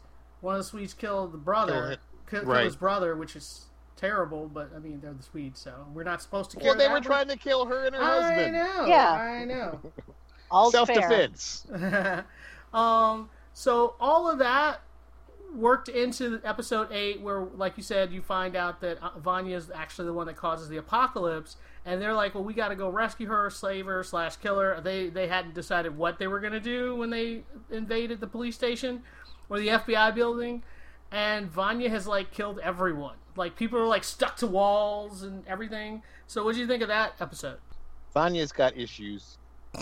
one 0.43 0.55
of 0.55 0.59
the 0.59 0.63
Swedes 0.65 0.93
killed 0.93 1.31
the 1.31 1.37
brother, 1.37 1.91
it. 1.93 1.99
kill, 2.29 2.41
kill 2.41 2.49
Right. 2.49 2.65
his 2.65 2.75
brother, 2.75 3.15
which 3.15 3.35
is 3.35 3.65
terrible. 3.95 4.47
But 4.47 4.71
I 4.75 4.79
mean, 4.79 4.99
they're 5.01 5.13
the 5.13 5.23
Swedes, 5.23 5.59
so 5.59 5.73
we're 5.93 6.03
not 6.03 6.21
supposed 6.21 6.51
to. 6.51 6.57
Kill 6.57 6.65
her. 6.65 6.69
Well, 6.71 6.77
they 6.77 6.83
that 6.85 6.91
were 6.91 6.97
much. 6.99 7.05
trying 7.05 7.27
to 7.29 7.37
kill 7.37 7.65
her 7.65 7.85
and 7.85 7.95
her 7.95 8.01
I 8.03 8.21
husband. 8.21 8.53
know. 8.53 8.85
Yeah. 8.85 9.11
I 9.13 9.45
know. 9.45 9.79
all 10.51 10.69
Self 10.71 10.87
fair. 10.89 10.99
defense. 11.01 11.65
um, 12.73 13.29
so 13.53 13.95
all 13.99 14.29
of 14.29 14.39
that 14.39 14.81
worked 15.55 15.87
into 15.89 16.41
episode 16.43 16.87
eight, 16.91 17.21
where, 17.21 17.41
like 17.55 17.77
you 17.77 17.83
said, 17.83 18.11
you 18.11 18.21
find 18.21 18.55
out 18.55 18.81
that 18.81 18.97
uh, 19.03 19.11
Vanya 19.19 19.55
is 19.55 19.69
actually 19.73 20.05
the 20.07 20.13
one 20.13 20.25
that 20.27 20.35
causes 20.35 20.67
the 20.67 20.77
apocalypse, 20.77 21.57
and 21.85 22.01
they're 22.01 22.13
like, 22.13 22.33
"Well, 22.35 22.43
we 22.43 22.53
got 22.53 22.69
to 22.69 22.75
go 22.75 22.89
rescue 22.89 23.27
her, 23.27 23.49
slave 23.49 23.85
her, 23.85 24.03
slash 24.03 24.35
kill 24.37 24.59
her." 24.59 24.79
They 24.81 25.09
they 25.09 25.27
hadn't 25.27 25.53
decided 25.53 25.97
what 25.97 26.19
they 26.19 26.27
were 26.27 26.39
going 26.39 26.53
to 26.53 26.59
do 26.59 26.95
when 26.95 27.09
they 27.09 27.43
invaded 27.71 28.19
the 28.19 28.27
police 28.27 28.55
station 28.55 29.03
or 29.49 29.59
the 29.59 29.67
FBI 29.67 30.13
building, 30.15 30.63
and 31.11 31.49
Vanya 31.51 31.89
has 31.89 32.07
like 32.07 32.31
killed 32.31 32.59
everyone. 32.63 33.15
Like 33.35 33.55
people 33.55 33.79
are 33.79 33.87
like 33.87 34.03
stuck 34.03 34.35
to 34.37 34.47
walls 34.47 35.23
and 35.23 35.45
everything. 35.47 36.03
So, 36.27 36.43
what 36.43 36.55
do 36.55 36.61
you 36.61 36.67
think 36.67 36.81
of 36.81 36.87
that 36.89 37.13
episode? 37.19 37.57
Vanya's 38.13 38.51
got 38.51 38.77
issues. 38.77 39.37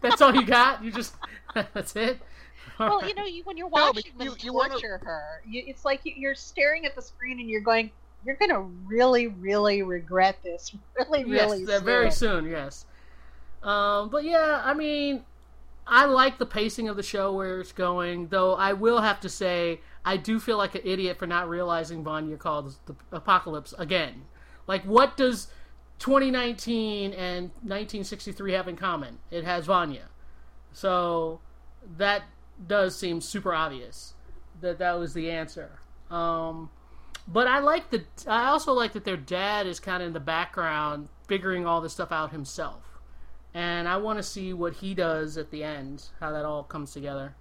That's 0.00 0.20
all 0.20 0.34
you 0.34 0.44
got? 0.44 0.84
You 0.84 0.92
just 0.92 1.14
that's 1.74 1.96
it? 1.96 2.18
Well, 2.78 3.06
you 3.08 3.14
know, 3.14 3.24
you, 3.24 3.42
when 3.44 3.56
you're 3.56 3.68
No, 3.68 3.92
but 3.92 3.96
watching 3.96 4.12
you- 4.20 4.30
them 4.30 4.36
you 4.40 4.52
wanna- 4.52 4.78
her, 4.80 5.42
you, 5.48 5.64
it's 5.66 5.84
like 5.84 6.00
you're 6.04 6.34
staring 6.34 6.84
at 6.86 6.94
the 6.94 7.02
screen 7.02 7.40
and 7.40 7.48
you're 7.50 7.60
going, 7.62 7.90
"You're 8.24 8.36
going 8.36 8.50
to 8.50 8.60
really, 8.60 9.28
really 9.28 9.82
regret 9.82 10.38
this, 10.42 10.74
really, 10.98 11.24
really 11.24 11.64
yes, 11.64 11.82
very 11.82 12.10
soon." 12.10 12.44
soon. 12.44 12.50
Yes. 12.50 12.86
Um, 13.62 14.08
but 14.08 14.24
yeah, 14.24 14.62
I 14.64 14.74
mean, 14.74 15.24
I 15.86 16.04
like 16.04 16.38
the 16.38 16.46
pacing 16.46 16.88
of 16.88 16.96
the 16.96 17.02
show 17.02 17.32
where 17.32 17.60
it's 17.60 17.72
going. 17.72 18.28
Though 18.28 18.54
I 18.54 18.72
will 18.74 19.00
have 19.00 19.20
to 19.20 19.28
say, 19.28 19.80
I 20.04 20.16
do 20.16 20.38
feel 20.38 20.58
like 20.58 20.74
an 20.74 20.82
idiot 20.84 21.18
for 21.18 21.26
not 21.26 21.48
realizing 21.48 22.04
Vanya 22.04 22.36
called 22.36 22.76
the 22.86 22.94
apocalypse 23.10 23.74
again. 23.78 24.26
Like, 24.66 24.84
what 24.84 25.16
does 25.16 25.48
2019 25.98 27.12
and 27.12 27.44
1963 27.62 28.52
have 28.52 28.68
in 28.68 28.76
common? 28.76 29.18
It 29.30 29.44
has 29.44 29.66
Vanya. 29.66 30.08
So 30.72 31.40
that 31.96 32.24
does 32.66 32.96
seem 32.96 33.20
super 33.20 33.54
obvious 33.54 34.14
that 34.60 34.78
that 34.78 34.98
was 34.98 35.14
the 35.14 35.30
answer. 35.30 35.80
Um, 36.10 36.70
but 37.28 37.46
I 37.46 37.58
like 37.60 37.90
the. 37.90 38.02
I 38.26 38.46
also 38.46 38.72
like 38.72 38.92
that 38.94 39.04
their 39.04 39.16
dad 39.16 39.66
is 39.66 39.78
kind 39.80 40.02
of 40.02 40.08
in 40.08 40.12
the 40.12 40.20
background, 40.20 41.08
figuring 41.26 41.66
all 41.66 41.80
this 41.80 41.92
stuff 41.92 42.10
out 42.12 42.32
himself, 42.32 42.82
and 43.54 43.86
I 43.86 43.96
want 43.98 44.18
to 44.18 44.22
see 44.22 44.52
what 44.52 44.74
he 44.74 44.94
does 44.94 45.36
at 45.38 45.50
the 45.50 45.62
end, 45.62 46.04
how 46.20 46.32
that 46.32 46.44
all 46.44 46.62
comes 46.62 46.92
together. 46.92 47.34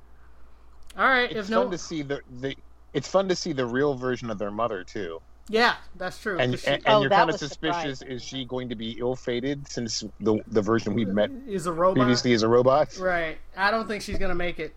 All 0.98 1.08
right, 1.08 1.30
It's 1.32 1.42
if 1.42 1.50
no, 1.50 1.62
fun 1.64 1.72
to 1.72 1.78
see 1.78 2.02
the, 2.02 2.22
the 2.40 2.56
it's 2.94 3.08
fun 3.08 3.28
to 3.30 3.36
see 3.36 3.54
the 3.54 3.66
real 3.66 3.94
version 3.96 4.30
of 4.32 4.38
their 4.40 4.50
mother 4.52 4.84
too. 4.84 5.22
yeah, 5.48 5.76
that's 5.96 6.18
true. 6.20 6.40
And 6.40 6.54
'cause 6.54 6.62
she 6.62 6.68
and, 6.68 6.84
Oh, 6.88 7.02
you're 7.02 7.10
kind 7.12 7.30
of 7.30 7.38
suspicious 7.38 8.00
surprising. 8.00 8.08
is 8.18 8.24
she 8.24 8.46
going 8.46 8.70
to 8.70 8.76
be 8.76 8.98
ill-fated 9.00 9.68
since 9.68 10.04
the 10.20 10.40
the 10.48 10.62
version 10.62 10.94
we've 10.96 11.08
met 11.10 11.30
is 11.48 11.68
a 11.68 11.72
robot. 11.72 11.98
previously 11.98 12.32
is 12.34 12.42
a 12.42 12.48
robot? 12.48 12.98
Right. 12.98 13.38
I 13.56 13.70
don't 13.72 13.88
think 13.88 14.02
she's 14.04 14.18
gonna 14.18 14.34
make 14.36 14.60
it. 14.60 14.74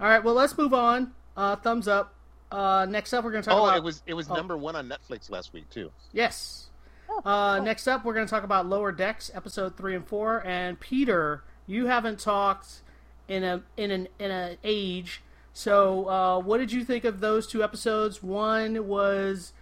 All 0.00 0.08
right. 0.08 0.22
Well, 0.24 0.34
let's 0.34 0.58
move 0.58 0.74
on. 0.74 1.12
Uh, 1.36 1.54
thumbs 1.56 1.86
up. 1.86 2.12
Uh, 2.52 2.86
next 2.86 3.12
up, 3.12 3.24
we're 3.24 3.32
gonna 3.32 3.42
talk 3.42 3.54
about 3.54 3.62
Oh, 3.62 3.66
about. 3.68 3.76
it 3.78 3.82
was 3.84 4.02
it 4.06 4.14
was 4.14 4.30
oh. 4.30 4.34
number 4.34 4.56
one 4.56 4.76
on 4.76 4.88
Netflix 4.88 5.30
last 5.30 5.52
week 5.52 5.68
too. 5.70 5.90
Yes. 6.12 6.68
Oh, 7.08 7.20
Uh, 7.24 7.56
cool. 7.56 7.64
Next 7.66 7.86
up, 7.88 8.04
we're 8.04 8.14
going 8.14 8.26
to 8.26 8.30
talk 8.30 8.42
about 8.42 8.66
Lower 8.66 8.90
Decks, 8.90 9.30
episode 9.34 9.76
three 9.76 9.94
and 9.94 10.06
four. 10.06 10.42
And 10.46 10.80
Peter, 10.80 11.44
you 11.66 11.86
haven't 11.86 12.18
talked 12.20 12.80
in 13.28 13.44
a 13.44 13.62
in 13.76 13.90
an 13.90 14.08
in 14.18 14.30
an 14.30 14.56
age. 14.64 15.22
So, 15.52 16.08
uh, 16.08 16.38
what 16.38 16.56
did 16.58 16.72
you 16.72 16.84
think 16.84 17.04
of 17.04 17.20
those 17.20 17.46
two 17.46 17.62
episodes? 17.62 18.22
One 18.22 18.88
was 18.88 19.52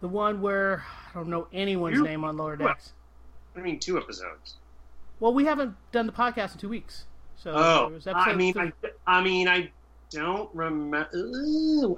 the 0.00 0.08
one 0.08 0.40
where 0.40 0.84
I 1.10 1.14
don't 1.14 1.28
know 1.28 1.46
anyone's 1.52 1.96
You- 1.96 2.02
name 2.04 2.24
on 2.24 2.36
Lower 2.36 2.56
Decks. 2.56 2.92
What? 3.52 3.60
I 3.62 3.64
mean, 3.64 3.78
two 3.78 3.96
episodes. 3.98 4.56
Well, 5.20 5.32
we 5.32 5.44
haven't 5.44 5.76
done 5.92 6.06
the 6.06 6.12
podcast 6.12 6.54
in 6.54 6.58
two 6.58 6.68
weeks. 6.68 7.04
So 7.36 7.52
Oh, 7.54 7.86
it 7.86 7.92
was 7.92 8.06
episode 8.08 8.30
I 8.30 8.34
mean. 8.34 8.54
I, 8.58 8.72
I 9.06 9.22
mean, 9.22 9.46
I 9.48 9.70
don't 10.10 10.48
remember. 10.54 11.08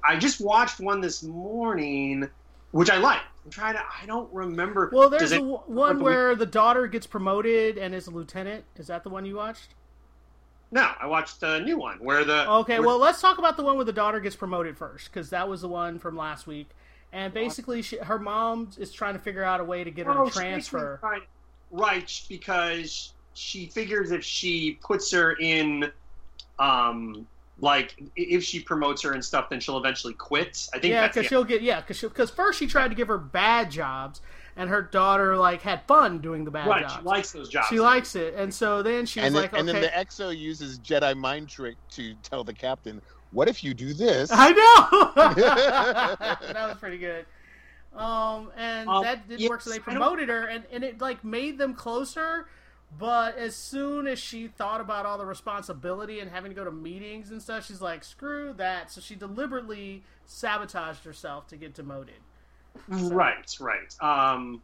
I 0.05 0.17
just 0.17 0.41
watched 0.41 0.81
one 0.81 1.01
this 1.01 1.23
morning, 1.23 2.29
which 2.73 2.91
I 2.91 2.99
like. 2.99 3.21
I'm 3.45 3.51
trying 3.51 3.75
to. 3.75 3.81
I 3.81 4.07
don't 4.07 4.33
remember. 4.33 4.91
well, 4.93 5.09
there's 5.11 5.33
it- 5.33 5.43
one 5.43 6.01
where 6.01 6.35
the 6.35 6.47
daughter 6.47 6.87
gets 6.87 7.07
promoted 7.07 7.79
and 7.79 7.95
is 7.95 8.07
a 8.07 8.11
lieutenant. 8.11 8.65
Is 8.77 8.87
that 8.89 9.03
the 9.05 9.11
one 9.11 9.25
you 9.25 9.37
watched? 9.37 9.75
No, 10.71 10.91
I 11.01 11.07
watched 11.07 11.41
the 11.41 11.61
new 11.61 11.79
one 11.79 11.99
where 11.99 12.25
the. 12.25 12.49
Okay, 12.51 12.79
where- 12.79 12.89
well, 12.89 12.99
let's 12.99 13.21
talk 13.21 13.39
about 13.39 13.57
the 13.57 13.63
one 13.63 13.77
where 13.77 13.85
the 13.87 13.93
daughter 13.93 14.21
gets 14.21 14.37
promoted 14.37 14.77
first, 14.77 15.11
because 15.13 15.31
that 15.31 15.49
was 15.49 15.63
the 15.63 15.69
one 15.69 15.99
from 15.99 16.17
last 16.17 16.47
week. 16.47 16.69
And 17.11 17.33
basically, 17.33 17.81
she, 17.81 17.97
her 17.97 18.19
mom 18.19 18.69
is 18.77 18.93
trying 18.93 19.15
to 19.15 19.19
figure 19.19 19.43
out 19.43 19.61
a 19.61 19.65
way 19.65 19.83
to 19.83 19.91
get 19.91 20.05
her 20.05 20.13
Oh, 20.13 20.25
makes 20.25 20.37
me 20.37 20.43
transfer. 20.43 20.99
try- 21.01 21.21
Right, 21.71 22.23
because 22.29 23.15
she 23.33 23.67
figures 23.67 24.11
if 24.11 24.23
she 24.25 24.79
puts 24.83 25.11
her 25.13 25.33
in, 25.41 25.91
um, 26.59 27.27
like 27.61 28.01
if 28.17 28.45
she 28.45 28.61
promotes 28.61 29.03
her 29.03 29.13
and 29.13 29.25
stuff, 29.25 29.49
then 29.51 29.61
she'll 29.61 29.79
eventually 29.79 30.15
quit. 30.15 30.69
I 30.75 30.79
think 30.79 30.93
Yeah, 30.93 31.03
that's 31.03 31.15
because 31.15 31.25
the- 31.25 31.29
she'll 31.29 31.45
get 31.45 31.63
yeah, 31.63 31.81
because 31.81 32.01
because 32.01 32.31
first 32.31 32.59
she 32.59 32.67
tried 32.67 32.89
to 32.89 32.95
give 32.95 33.09
her 33.09 33.19
bad 33.19 33.71
jobs, 33.71 34.21
and 34.57 34.71
her 34.71 34.83
daughter 34.83 35.37
like 35.37 35.63
had 35.63 35.83
fun 35.87 36.19
doing 36.19 36.45
the 36.45 36.51
bad 36.51 36.69
right. 36.69 36.83
jobs. 36.83 36.95
She 36.95 37.03
likes 37.03 37.33
those 37.33 37.49
jobs. 37.49 37.67
She 37.69 37.81
likes 37.81 38.15
it, 38.17 38.35
and 38.35 38.53
so 38.53 38.83
then 38.83 39.07
she's 39.07 39.25
and 39.25 39.35
then, 39.35 39.43
like, 39.43 39.53
and 39.53 39.69
okay. 39.69 39.81
then 39.81 39.91
the 39.91 39.99
EXO 40.07 40.37
uses 40.37 40.79
Jedi 40.79 41.17
mind 41.17 41.49
trick 41.49 41.77
to 41.93 42.15
tell 42.23 42.45
the 42.45 42.55
captain, 42.55 43.03
"What 43.33 43.49
if 43.49 43.65
you 43.65 43.75
do 43.75 43.93
this?" 43.93 44.31
I 44.33 44.51
know 44.51 45.13
that 46.53 46.55
was 46.69 46.77
pretty 46.79 46.99
good. 46.99 47.27
Um, 47.97 48.51
and 48.57 48.89
Um, 48.89 49.03
that 49.03 49.27
didn't 49.29 49.41
yes, 49.41 49.51
work, 49.51 49.63
so 49.63 49.71
they 49.71 49.81
promoted 49.81 50.29
her, 50.29 50.45
and, 50.47 50.63
and 50.71 50.85
it 50.85 51.01
like 51.01 51.25
made 51.25 51.59
them 51.59 51.75
closer. 51.75 52.47
But 52.97 53.37
as 53.37 53.55
soon 53.55 54.07
as 54.07 54.19
she 54.19 54.49
thought 54.49 54.81
about 54.81 55.05
all 55.05 55.19
the 55.19 55.27
responsibility 55.27 56.21
and 56.21 56.31
having 56.31 56.51
to 56.51 56.55
go 56.55 56.65
to 56.65 56.71
meetings 56.71 57.31
and 57.31 57.43
stuff, 57.43 57.67
she's 57.67 57.83
like, 57.83 58.03
"Screw 58.03 58.55
that!" 58.57 58.91
So 58.91 59.01
she 59.01 59.15
deliberately 59.15 60.03
sabotaged 60.25 61.05
herself 61.05 61.47
to 61.49 61.57
get 61.57 61.75
demoted. 61.75 62.15
Right, 62.89 63.55
right. 63.61 63.95
Um, 64.01 64.63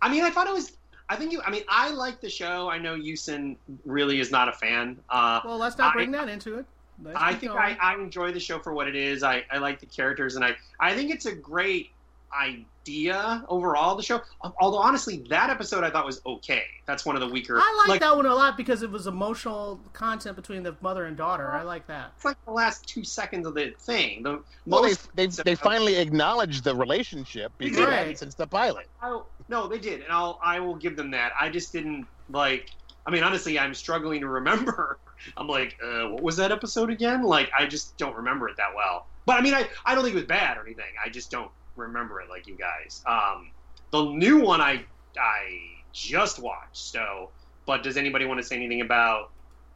I 0.00 0.08
mean, 0.08 0.24
I 0.24 0.30
thought 0.30 0.46
it 0.46 0.54
was. 0.54 0.72
I 1.08 1.16
think 1.16 1.32
you. 1.32 1.42
I 1.44 1.50
mean, 1.50 1.64
I 1.68 1.90
like 1.90 2.20
the 2.20 2.30
show. 2.30 2.68
I 2.70 2.78
know 2.78 2.96
Yusin 2.96 3.56
really 3.84 4.20
is 4.20 4.30
not 4.30 4.48
a 4.48 4.52
fan. 4.52 4.98
Uh, 5.10 5.40
Well, 5.44 5.58
let's 5.58 5.76
not 5.76 5.90
I- 5.90 5.94
bring 5.94 6.10
that 6.12 6.28
into 6.28 6.58
it. 6.58 6.64
Let's 7.02 7.18
I 7.20 7.34
think. 7.34 7.52
I, 7.52 7.76
I 7.80 7.94
enjoy 7.96 8.32
the 8.32 8.40
show 8.40 8.58
for 8.58 8.72
what 8.72 8.88
it 8.88 8.96
is. 8.96 9.22
I, 9.22 9.44
I 9.50 9.58
like 9.58 9.80
the 9.80 9.86
characters, 9.86 10.36
and 10.36 10.44
I, 10.44 10.56
I 10.80 10.94
think 10.94 11.10
it's 11.10 11.26
a 11.26 11.34
great 11.34 11.90
idea 12.40 13.44
overall. 13.48 13.96
The 13.96 14.02
show, 14.02 14.20
although 14.60 14.78
honestly, 14.78 15.24
that 15.28 15.50
episode 15.50 15.84
I 15.84 15.90
thought 15.90 16.06
was 16.06 16.20
okay. 16.24 16.62
That's 16.86 17.04
one 17.04 17.16
of 17.16 17.20
the 17.20 17.28
weaker. 17.28 17.58
I 17.58 17.84
like, 17.88 18.00
that 18.00 18.16
one 18.16 18.26
a 18.26 18.34
lot 18.34 18.56
because 18.56 18.82
it 18.82 18.90
was 18.90 19.06
emotional 19.06 19.80
content 19.92 20.36
between 20.36 20.62
the 20.62 20.76
mother 20.80 21.06
and 21.06 21.16
daughter. 21.16 21.50
I 21.52 21.62
like 21.62 21.86
that. 21.88 22.12
It's 22.16 22.24
like 22.24 22.42
the 22.44 22.52
last 22.52 22.86
two 22.86 23.04
seconds 23.04 23.46
of 23.46 23.54
the 23.54 23.74
thing. 23.80 24.22
The 24.22 24.42
Well, 24.66 24.82
they 24.82 24.88
most 24.90 25.16
they 25.16 25.26
they 25.26 25.54
finally 25.54 25.96
acknowledged 25.96 26.64
the 26.64 26.74
relationship 26.74 27.52
because 27.58 27.86
Right. 27.86 28.18
since 28.18 28.34
the 28.34 28.46
pilot. 28.46 28.88
I, 29.02 29.20
no, 29.48 29.66
they 29.68 29.78
did, 29.78 30.02
and 30.02 30.12
I'll 30.12 30.38
I 30.42 30.60
will 30.60 30.76
give 30.76 30.96
them 30.96 31.10
that. 31.12 31.32
I 31.40 31.48
just 31.48 31.72
didn't 31.72 32.06
like. 32.30 32.70
I 33.06 33.10
mean, 33.10 33.22
honestly, 33.22 33.58
I'm 33.58 33.74
struggling 33.74 34.20
to 34.22 34.28
remember. 34.28 34.98
I'm 35.36 35.46
like, 35.48 35.76
uh, 35.82 36.08
what 36.08 36.22
was 36.22 36.36
that 36.36 36.52
episode 36.52 36.90
again? 36.90 37.22
Like, 37.22 37.50
I 37.58 37.66
just 37.66 37.96
don't 37.96 38.16
remember 38.16 38.48
it 38.48 38.56
that 38.56 38.74
well. 38.74 39.06
But 39.26 39.38
I 39.38 39.40
mean, 39.42 39.54
I, 39.54 39.68
I 39.84 39.94
don't 39.94 40.04
think 40.04 40.14
it 40.14 40.18
was 40.18 40.26
bad 40.26 40.56
or 40.56 40.62
anything. 40.62 40.84
I 41.04 41.08
just 41.08 41.30
don't 41.30 41.50
remember 41.76 42.20
it 42.20 42.28
like 42.28 42.46
you 42.46 42.56
guys. 42.56 43.02
Um, 43.06 43.50
the 43.90 44.04
new 44.04 44.40
one 44.40 44.60
I 44.60 44.84
I 45.18 45.58
just 45.92 46.38
watched. 46.38 46.76
So, 46.76 47.30
but 47.66 47.82
does 47.82 47.96
anybody 47.96 48.24
want 48.24 48.40
to 48.40 48.46
say 48.46 48.56
anything 48.56 48.80
about 48.80 49.30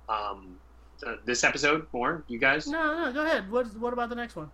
um, 0.08 0.56
th- 1.02 1.18
this 1.24 1.44
episode 1.44 1.86
more? 1.92 2.24
You 2.28 2.38
guys? 2.38 2.66
No, 2.66 3.04
no, 3.06 3.12
go 3.12 3.24
ahead. 3.24 3.50
What 3.50 3.66
what 3.76 3.92
about 3.92 4.08
the 4.08 4.16
next 4.16 4.36
one? 4.36 4.50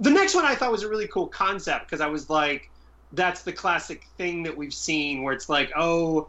The 0.00 0.10
next 0.10 0.34
one 0.34 0.44
I 0.44 0.54
thought 0.54 0.72
was 0.72 0.82
a 0.82 0.88
really 0.88 1.06
cool 1.08 1.26
concept 1.28 1.86
because 1.86 2.00
I 2.00 2.06
was 2.06 2.28
like, 2.30 2.70
that's 3.12 3.42
the 3.42 3.52
classic 3.52 4.06
thing 4.16 4.42
that 4.44 4.56
we've 4.56 4.74
seen 4.74 5.22
where 5.22 5.34
it's 5.34 5.48
like, 5.48 5.70
oh, 5.76 6.28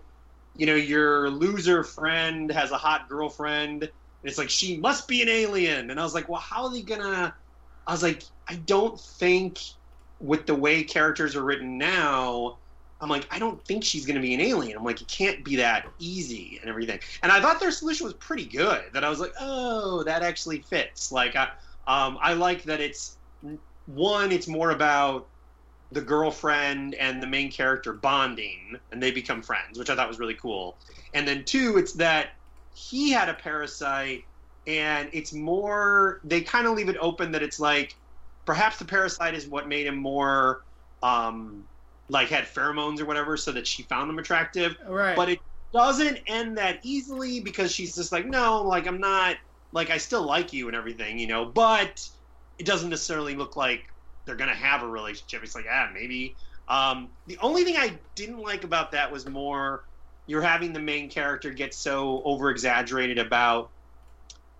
you 0.55 0.65
know, 0.65 0.75
your 0.75 1.29
loser 1.29 1.83
friend 1.83 2.51
has 2.51 2.71
a 2.71 2.77
hot 2.77 3.09
girlfriend, 3.09 3.83
and 3.83 3.91
it's 4.23 4.37
like 4.37 4.49
she 4.49 4.77
must 4.77 5.07
be 5.07 5.21
an 5.21 5.29
alien. 5.29 5.89
And 5.89 5.99
I 5.99 6.03
was 6.03 6.13
like, 6.13 6.29
well, 6.29 6.41
how 6.41 6.65
are 6.65 6.71
they 6.71 6.81
gonna? 6.81 7.33
I 7.87 7.91
was 7.91 8.03
like, 8.03 8.23
I 8.47 8.55
don't 8.55 8.99
think 8.99 9.59
with 10.23 10.47
the 10.47 10.55
way 10.55 10.83
characters 10.83 11.35
are 11.35 11.43
written 11.43 11.77
now. 11.77 12.57
I'm 13.01 13.09
like, 13.09 13.27
I 13.29 13.37
don't 13.37 13.63
think 13.65 13.83
she's 13.83 14.05
going 14.05 14.15
to 14.15 14.21
be 14.21 14.33
an 14.33 14.39
alien. 14.39 14.77
I'm 14.77 14.85
like, 14.85 15.01
it 15.01 15.09
can't 15.09 15.43
be 15.43 15.57
that 15.57 15.85
easy 15.99 16.57
and 16.61 16.69
everything. 16.69 17.01
And 17.21 17.33
I 17.33 17.41
thought 17.41 17.59
their 17.59 17.71
solution 17.71 18.05
was 18.05 18.13
pretty 18.13 18.45
good. 18.45 18.85
That 18.93 19.03
I 19.03 19.09
was 19.09 19.19
like, 19.19 19.33
oh, 19.41 20.03
that 20.03 20.23
actually 20.23 20.59
fits. 20.59 21.11
Like, 21.11 21.35
I, 21.35 21.49
um, 21.85 22.17
I 22.21 22.33
like 22.33 22.63
that 22.63 22.79
it's 22.79 23.17
one. 23.87 24.31
It's 24.31 24.47
more 24.47 24.71
about 24.71 25.27
the 25.91 25.99
girlfriend 25.99 26.95
and 26.95 27.21
the 27.21 27.27
main 27.27 27.51
character 27.51 27.91
bonding, 27.91 28.77
and 28.93 29.03
they 29.03 29.11
become 29.11 29.41
friends, 29.41 29.77
which 29.77 29.89
I 29.89 29.95
thought 29.95 30.07
was 30.07 30.17
really 30.17 30.35
cool. 30.35 30.77
And 31.13 31.27
then 31.27 31.43
two, 31.43 31.77
it's 31.77 31.91
that 31.93 32.29
he 32.73 33.11
had 33.11 33.27
a 33.27 33.33
parasite, 33.33 34.23
and 34.65 35.09
it's 35.11 35.33
more. 35.33 36.21
They 36.23 36.39
kind 36.39 36.67
of 36.67 36.77
leave 36.77 36.87
it 36.87 36.95
open 37.01 37.33
that 37.33 37.43
it's 37.43 37.59
like, 37.59 37.97
perhaps 38.45 38.77
the 38.77 38.85
parasite 38.85 39.33
is 39.35 39.47
what 39.47 39.67
made 39.67 39.87
him 39.87 39.97
more. 39.97 40.61
Um, 41.01 41.67
like 42.09 42.29
had 42.29 42.45
pheromones 42.45 42.99
or 42.99 43.05
whatever 43.05 43.37
so 43.37 43.51
that 43.53 43.65
she 43.65 43.83
found 43.83 44.09
him 44.09 44.19
attractive 44.19 44.75
Right. 44.85 45.15
but 45.15 45.29
it 45.29 45.39
doesn't 45.73 46.19
end 46.27 46.57
that 46.57 46.79
easily 46.83 47.39
because 47.39 47.71
she's 47.73 47.95
just 47.95 48.11
like 48.11 48.25
no 48.27 48.61
like 48.61 48.87
i'm 48.87 48.99
not 48.99 49.37
like 49.71 49.89
i 49.89 49.97
still 49.97 50.21
like 50.23 50.53
you 50.53 50.67
and 50.67 50.75
everything 50.75 51.17
you 51.17 51.27
know 51.27 51.45
but 51.45 52.07
it 52.59 52.65
doesn't 52.65 52.89
necessarily 52.89 53.35
look 53.35 53.55
like 53.55 53.83
they're 54.25 54.35
gonna 54.35 54.53
have 54.53 54.83
a 54.83 54.87
relationship 54.87 55.43
it's 55.43 55.55
like 55.55 55.65
ah 55.71 55.89
maybe 55.93 56.35
um 56.67 57.09
the 57.25 57.37
only 57.41 57.63
thing 57.63 57.77
i 57.77 57.97
didn't 58.15 58.39
like 58.39 58.63
about 58.65 58.91
that 58.91 59.11
was 59.11 59.27
more 59.27 59.83
you're 60.27 60.41
having 60.41 60.73
the 60.73 60.79
main 60.79 61.09
character 61.09 61.51
get 61.51 61.73
so 61.73 62.21
over 62.25 62.49
exaggerated 62.51 63.17
about 63.17 63.71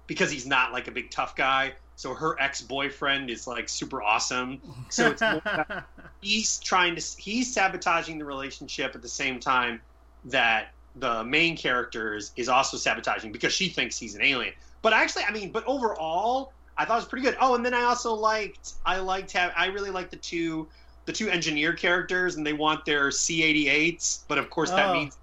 because 0.08 0.32
he's 0.32 0.48
not 0.48 0.72
like 0.72 0.88
a 0.88 0.91
big 0.91 1.12
tough 1.12 1.36
guy 1.36 1.74
so 1.95 2.13
her 2.13 2.39
ex-boyfriend 2.39 3.29
is 3.29 3.45
like 3.47 3.69
super 3.69 4.01
awesome. 4.01 4.62
So 4.89 5.12
it's 5.12 5.21
he's 6.21 6.60
trying 6.60 6.95
to 6.95 7.01
he's 7.17 7.53
sabotaging 7.53 8.17
the 8.17 8.25
relationship 8.25 8.95
at 8.95 9.01
the 9.01 9.08
same 9.10 9.39
time 9.39 9.82
that 10.25 10.69
the 10.95 11.23
main 11.23 11.58
character 11.58 12.15
is, 12.15 12.32
is 12.36 12.49
also 12.49 12.77
sabotaging 12.77 13.32
because 13.32 13.53
she 13.53 13.69
thinks 13.69 13.97
he's 13.97 14.15
an 14.15 14.23
alien. 14.23 14.53
But 14.82 14.93
actually 14.93 15.23
i 15.23 15.32
mean 15.32 15.51
but 15.51 15.63
overall 15.65 16.51
i 16.77 16.86
thought 16.86 16.95
it 16.95 16.97
was 16.97 17.06
pretty 17.06 17.25
good. 17.25 17.38
Oh 17.39 17.56
and 17.56 17.65
then 17.65 17.73
i 17.73 17.84
also 17.84 18.13
liked 18.13 18.73
i 18.86 18.97
liked 18.97 19.32
have 19.34 19.53
i 19.56 19.67
really 19.67 19.89
liked 19.91 20.12
the 20.12 20.17
two 20.17 20.67
the 21.06 21.13
two 21.13 21.29
engineer 21.29 21.73
characters 21.73 22.36
and 22.38 22.45
they 22.45 22.53
want 22.53 22.86
their 22.86 23.10
c88s 23.10 24.23
but 24.27 24.38
of 24.38 24.49
course 24.49 24.71
that 24.71 24.89
Oh. 24.89 24.93
means 24.93 25.17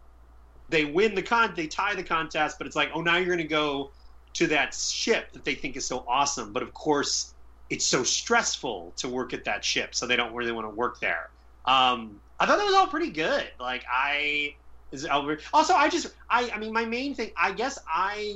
they 0.69 0.85
win 0.85 1.15
the 1.15 1.23
con 1.23 1.53
they 1.57 1.67
tie 1.67 1.95
the 1.95 2.03
contest 2.03 2.59
but 2.59 2.67
it's 2.67 2.77
like 2.77 2.91
oh 2.95 3.01
now 3.01 3.17
you're 3.17 3.27
going 3.27 3.39
to 3.39 3.45
go 3.45 3.91
to 4.35 4.47
that 4.47 4.75
ship 4.75 5.33
that 5.33 5.45
they 5.45 5.55
think 5.55 5.77
is 5.77 5.87
so 5.87 6.05
awesome 6.09 6.53
but 6.53 6.63
of 6.63 6.73
course 6.75 7.35
it's 7.71 7.85
so 7.85 8.03
stressful 8.03 8.93
to 8.97 9.09
work 9.09 9.33
at 9.33 9.45
that 9.45 9.65
ship, 9.65 9.95
so 9.95 10.07
they 10.07 10.17
don't 10.17 10.35
really 10.35 10.53
want 10.53 10.67
to 10.67 10.75
work 10.75 11.01
there. 11.01 11.31
Um, 11.65 12.21
I 12.39 12.47
thought 12.47 12.59
that 12.59 12.67
was 12.67 12.75
all 12.75 12.89
pretty 12.89 13.11
good. 13.11 13.49
Like 13.61 13.85
I 13.91 14.57
is 14.91 15.07
Albert. 15.07 15.43
Also, 15.55 15.73
I 15.75 15.89
just 15.89 16.09
I 16.29 16.51
I 16.51 16.59
mean 16.59 16.73
my 16.73 16.85
main 16.85 17.15
thing. 17.15 17.31
I 17.37 17.53
guess 17.53 17.79
I 17.89 18.35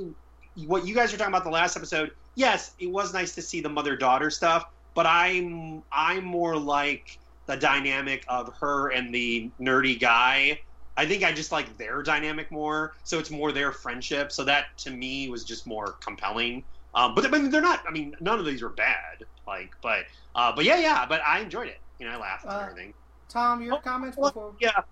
what 0.67 0.87
you 0.87 0.95
guys 0.95 1.11
were 1.11 1.19
talking 1.19 1.35
about 1.35 1.45
the 1.45 1.51
last 1.51 1.77
episode. 1.77 2.13
Yes, 2.37 2.75
it 2.79 2.91
was 2.91 3.13
nice 3.13 3.35
to 3.35 3.43
see 3.43 3.61
the 3.61 3.69
mother 3.69 3.97
daughter 3.97 4.31
stuff, 4.31 4.67
but 4.95 5.05
I'm 5.05 5.83
I'm 5.91 6.25
more 6.25 6.57
like 6.57 7.19
the 7.47 7.57
dynamic 7.57 8.25
of 8.29 8.55
her 8.59 8.91
and 8.91 9.13
the 9.13 9.51
nerdy 9.61 9.99
guy. 9.99 10.61
I 10.97 11.07
think 11.07 11.25
I 11.25 11.33
just 11.33 11.51
like 11.53 11.77
their 11.77 12.03
dynamic 12.03 12.51
more, 12.51 12.95
so 13.03 13.19
it's 13.19 13.31
more 13.31 13.51
their 13.53 13.73
friendship. 13.73 14.31
So 14.31 14.45
that 14.45 14.67
to 14.79 14.91
me 14.91 15.29
was 15.29 15.45
just 15.45 15.67
more 15.67 15.93
compelling. 16.01 16.63
Um, 16.95 17.15
but 17.15 17.25
I 17.27 17.29
mean, 17.29 17.51
they're 17.51 17.61
not. 17.61 17.83
I 17.89 17.91
mean, 17.91 18.15
none 18.21 18.39
of 18.39 18.47
these 18.47 18.63
were 18.63 18.69
bad. 18.69 19.25
Like, 19.47 19.75
but, 19.83 20.05
uh, 20.37 20.55
but 20.55 20.65
yeah, 20.65 20.79
yeah. 20.79 21.05
But 21.07 21.21
I 21.27 21.41
enjoyed 21.41 21.69
it. 21.69 21.81
You 21.99 22.07
know, 22.07 22.13
I 22.13 22.19
laughed 22.19 22.47
Uh, 22.47 22.51
and 22.51 22.71
everything. 22.71 22.95
Tom, 23.29 23.63
your 23.63 23.81
comments 23.81 24.17
Well, 24.17 24.31
before? 24.31 24.53
Yeah, 24.61 24.83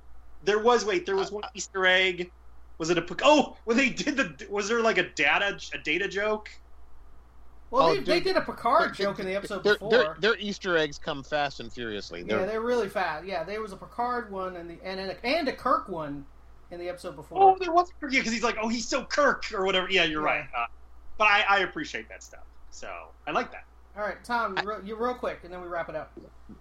there 0.44 0.58
was. 0.58 0.84
Wait, 0.84 1.06
there 1.06 1.16
was 1.16 1.30
one 1.30 1.44
Easter 1.54 1.86
egg. 1.86 2.30
Was 2.78 2.90
it 2.90 2.98
a? 2.98 3.02
pic- 3.02 3.20
Oh, 3.22 3.56
when 3.64 3.76
they 3.76 3.88
did 3.90 4.16
the. 4.16 4.46
Was 4.50 4.68
there 4.68 4.80
like 4.80 4.98
a 4.98 5.08
data 5.10 5.58
a 5.72 5.78
data 5.78 6.08
joke? 6.08 6.50
Well, 7.72 7.88
Oh, 7.88 7.94
they, 7.96 8.00
they 8.02 8.20
did 8.20 8.36
a 8.36 8.42
Picard 8.42 8.90
Their- 8.94 9.06
joke 9.06 9.18
in 9.18 9.26
the 9.26 9.34
episode 9.34 9.64
their, 9.64 9.74
before. 9.74 9.90
Their, 9.90 10.16
their 10.20 10.36
Easter 10.38 10.76
eggs 10.76 10.98
come 10.98 11.22
fast 11.24 11.58
and 11.58 11.72
furiously. 11.72 12.20
yeah, 12.20 12.36
They're, 12.36 12.46
they're 12.46 12.60
really 12.60 12.88
fast. 12.88 13.24
Yeah, 13.26 13.42
there 13.44 13.60
was 13.62 13.72
a 13.72 13.76
Picard 13.76 14.30
one 14.30 14.56
and 14.56 14.68
the 14.70 14.76
and 14.84 15.00
and 15.00 15.10
a, 15.10 15.26
and 15.26 15.48
a 15.48 15.52
Kirk 15.52 15.88
one 15.88 16.24
in 16.70 16.78
the 16.78 16.88
episode 16.88 17.16
before. 17.16 17.42
Oh, 17.42 17.56
there 17.58 17.72
was. 17.72 17.88
Yeah, 18.02 18.08
because 18.20 18.32
he's 18.32 18.42
like, 18.44 18.56
oh, 18.62 18.68
he's 18.68 18.86
so 18.86 19.04
Kirk 19.04 19.44
or 19.54 19.64
whatever. 19.64 19.88
Yeah, 19.90 20.04
you're 20.04 20.20
Yeah. 20.22 20.26
right. 20.26 20.44
Uh, 20.56 20.66
but 21.18 21.24
I, 21.28 21.44
I 21.48 21.58
appreciate 21.60 22.08
that 22.10 22.22
stuff. 22.22 22.44
So 22.70 22.88
I 23.26 23.30
like 23.32 23.50
that. 23.52 23.64
All 23.96 24.02
right, 24.02 24.22
Tom, 24.24 24.56
you 24.58 24.68
real, 24.68 24.80
you 24.84 24.96
real 24.96 25.14
quick, 25.14 25.40
and 25.44 25.52
then 25.52 25.60
we 25.60 25.68
wrap 25.68 25.88
it 25.90 25.94
up. 25.96 26.12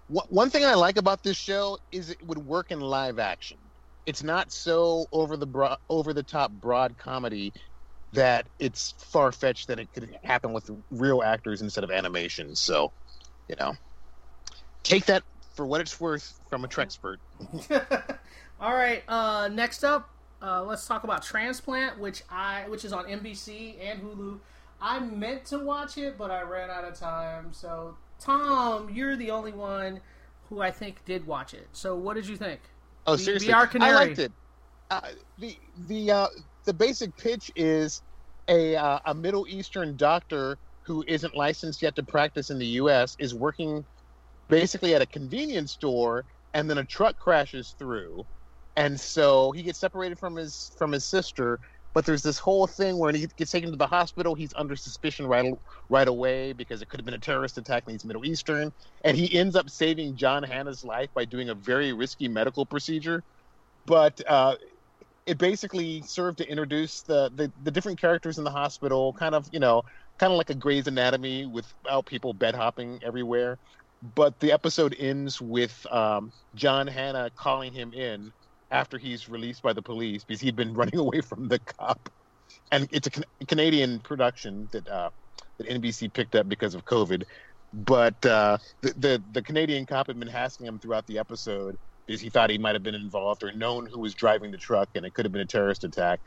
One- 0.08 0.26
One 0.30 0.50
thing 0.50 0.66
I 0.66 0.74
like 0.76 0.98
about 0.98 1.24
this 1.24 1.38
show 1.38 1.78
is 1.92 2.10
it 2.10 2.26
would 2.26 2.38
work 2.46 2.72
in 2.72 2.80
live 2.82 3.20
action. 3.20 3.58
It's 4.06 4.24
not 4.24 4.52
so 4.52 5.06
over 5.12 5.38
the 5.38 5.46
bro- 5.46 5.78
over 5.90 6.14
the 6.14 6.24
top 6.24 6.52
broad 6.52 6.98
comedy 6.98 7.54
that 8.14 8.46
it's 8.60 8.94
far 8.98 9.32
fetched 9.32 9.68
that 9.68 9.80
it 9.80 9.94
could 9.94 10.18
happen 10.24 10.54
with 10.54 10.70
real 10.92 11.24
actors 11.24 11.62
instead 11.62 11.84
of 11.84 11.92
animation. 11.92 12.56
So, 12.56 12.92
you 13.48 13.56
know, 13.60 13.74
take 14.84 15.06
that 15.06 15.24
for 15.54 15.66
what 15.66 15.82
it's 15.82 16.00
worth 16.00 16.40
from 16.50 16.66
a 16.66 16.68
Trexpert. 16.68 17.18
All 18.60 18.74
right, 18.74 19.04
uh, 19.08 19.50
next 19.52 19.84
up, 19.84 20.10
uh, 20.42 20.64
let's 20.64 20.88
talk 20.88 21.04
about 21.04 21.24
Transplant, 21.24 22.00
which 22.00 22.24
I 22.30 22.66
which 22.68 22.86
is 22.86 22.94
on 22.94 23.06
NBC 23.06 23.76
and 23.82 24.02
Hulu. 24.02 24.40
I 24.82 25.00
meant 25.00 25.46
to 25.46 25.60
watch 25.60 25.98
it, 25.98 26.18
but 26.18 26.32
I 26.32 26.42
ran 26.42 26.70
out 26.70 26.84
of 26.84 26.96
time. 26.96 27.54
So, 27.54 27.96
Tom, 28.20 28.90
you're 28.92 29.16
the 29.16 29.32
only 29.32 29.52
one 29.52 30.02
who 30.50 30.62
I 30.62 30.72
think 30.72 31.06
did 31.06 31.26
watch 31.28 31.54
it. 31.54 31.68
So, 31.72 31.96
what 31.96 32.16
did 32.16 32.28
you 32.28 32.38
think? 32.38 32.60
Oh, 33.06 33.16
Be- 33.16 33.24
seriously, 33.24 33.48
be 33.48 33.54
I 33.54 33.94
liked 33.94 34.20
it. 34.20 34.32
Uh, 34.90 35.02
the 35.40 35.56
the 35.88 36.12
uh, 36.12 36.28
the 36.66 36.74
basic 36.74 37.16
pitch 37.18 37.52
is 37.56 38.02
a 38.48 38.76
uh, 38.76 39.00
a 39.06 39.14
Middle 39.14 39.48
Eastern 39.48 39.96
doctor 39.98 40.58
who 40.86 41.04
isn't 41.08 41.36
licensed 41.36 41.82
yet 41.82 41.96
to 41.96 42.04
practice 42.04 42.50
in 42.50 42.60
the 42.60 42.66
U.S. 42.66 43.16
is 43.20 43.34
working 43.34 43.86
basically 44.50 44.96
at 44.96 45.02
a 45.02 45.06
convenience 45.06 45.72
store, 45.74 46.26
and 46.54 46.70
then 46.70 46.80
a 46.80 46.86
truck 46.86 47.18
crashes 47.20 47.76
through, 47.80 48.26
and 48.76 49.00
so 49.00 49.52
he 49.52 49.64
gets 49.64 49.80
separated 49.80 50.20
from 50.20 50.36
his 50.36 50.72
from 50.78 50.92
his 50.92 51.06
sister. 51.06 51.60
But 51.94 52.06
there's 52.06 52.24
this 52.24 52.40
whole 52.40 52.68
thing 52.68 52.98
where 52.98 53.12
he 53.12 53.28
gets 53.38 53.52
taken 53.52 53.70
to 53.72 53.76
the 53.76 53.88
hospital. 53.88 54.34
He's 54.34 54.54
under 54.56 54.76
suspicion 54.78 55.28
right 55.28 55.54
right 55.90 56.08
away 56.08 56.54
because 56.54 56.82
it 56.82 56.90
could 56.90 57.00
have 57.00 57.06
been 57.06 57.16
a 57.16 57.20
terrorist 57.20 57.58
attack, 57.58 57.84
and 57.86 57.94
he's 57.94 58.06
Middle 58.06 58.26
Eastern. 58.26 58.72
And 59.04 59.18
he 59.18 59.38
ends 59.38 59.56
up 59.58 59.70
saving 59.70 60.16
John 60.16 60.44
Hannah's 60.44 60.84
life 60.86 61.10
by 61.14 61.26
doing 61.26 61.50
a 61.50 61.56
very 61.56 61.94
risky 61.94 62.28
medical 62.30 62.66
procedure 62.66 63.24
but 63.86 64.22
uh, 64.28 64.56
it 65.26 65.38
basically 65.38 66.02
served 66.02 66.40
to 66.40 66.50
introduce 66.50 67.04
the, 67.04 67.32
the 67.36 67.52
the 67.64 67.72
different 67.72 68.00
characters 68.00 68.38
in 68.38 68.44
the 68.44 68.52
hospital, 68.52 69.14
kind 69.14 69.36
of 69.36 69.48
you 69.52 69.60
know, 69.60 69.84
kind 70.20 70.32
of 70.32 70.38
like 70.38 70.50
a 70.50 70.56
Grey's 70.56 70.88
Anatomy 70.88 71.46
without 71.46 72.06
people 72.06 72.34
bed 72.34 72.56
hopping 72.56 73.00
everywhere. 73.04 73.58
But 74.16 74.40
the 74.40 74.52
episode 74.52 74.96
ends 74.98 75.40
with 75.40 75.86
um, 75.92 76.32
John 76.56 76.88
Hannah 76.88 77.30
calling 77.38 77.74
him 77.74 77.94
in 77.94 78.32
after 78.72 78.98
he's 78.98 79.30
released 79.30 79.62
by 79.62 79.74
the 79.74 79.82
police 79.82 80.24
because 80.24 80.42
he'd 80.42 80.56
been 80.56 80.74
running 80.76 80.98
away 80.98 81.22
from 81.22 81.48
the 81.48 81.60
cop, 81.60 82.10
and 82.72 82.88
it's 82.92 83.08
a 83.08 83.12
Can- 83.12 83.26
Canadian 83.48 84.00
production 84.00 84.70
that 84.72 84.88
uh, 84.88 85.12
that 85.60 85.68
NBC 85.68 86.14
picked 86.14 86.36
up 86.36 86.50
because 86.50 86.74
of 86.74 86.86
COVID. 86.86 87.24
But 87.74 88.26
uh, 88.26 88.58
the, 88.82 88.94
the 88.98 89.24
the 89.32 89.44
Canadian 89.44 89.86
cop 89.86 90.08
had 90.08 90.20
been 90.20 90.30
asking 90.30 90.66
him 90.66 90.80
throughout 90.80 91.06
the 91.06 91.20
episode 91.20 91.78
because 92.08 92.22
he 92.22 92.30
thought 92.30 92.50
he 92.50 92.58
might 92.58 92.76
have 92.76 92.84
been 92.84 92.96
involved 92.96 93.44
or 93.44 93.52
known 93.54 93.86
who 93.86 94.00
was 94.00 94.14
driving 94.14 94.52
the 94.52 94.58
truck 94.58 94.90
and 94.96 95.06
it 95.06 95.14
could 95.14 95.26
have 95.26 95.32
been 95.32 95.42
a 95.42 95.46
terrorist 95.46 95.84
attack. 95.84 96.20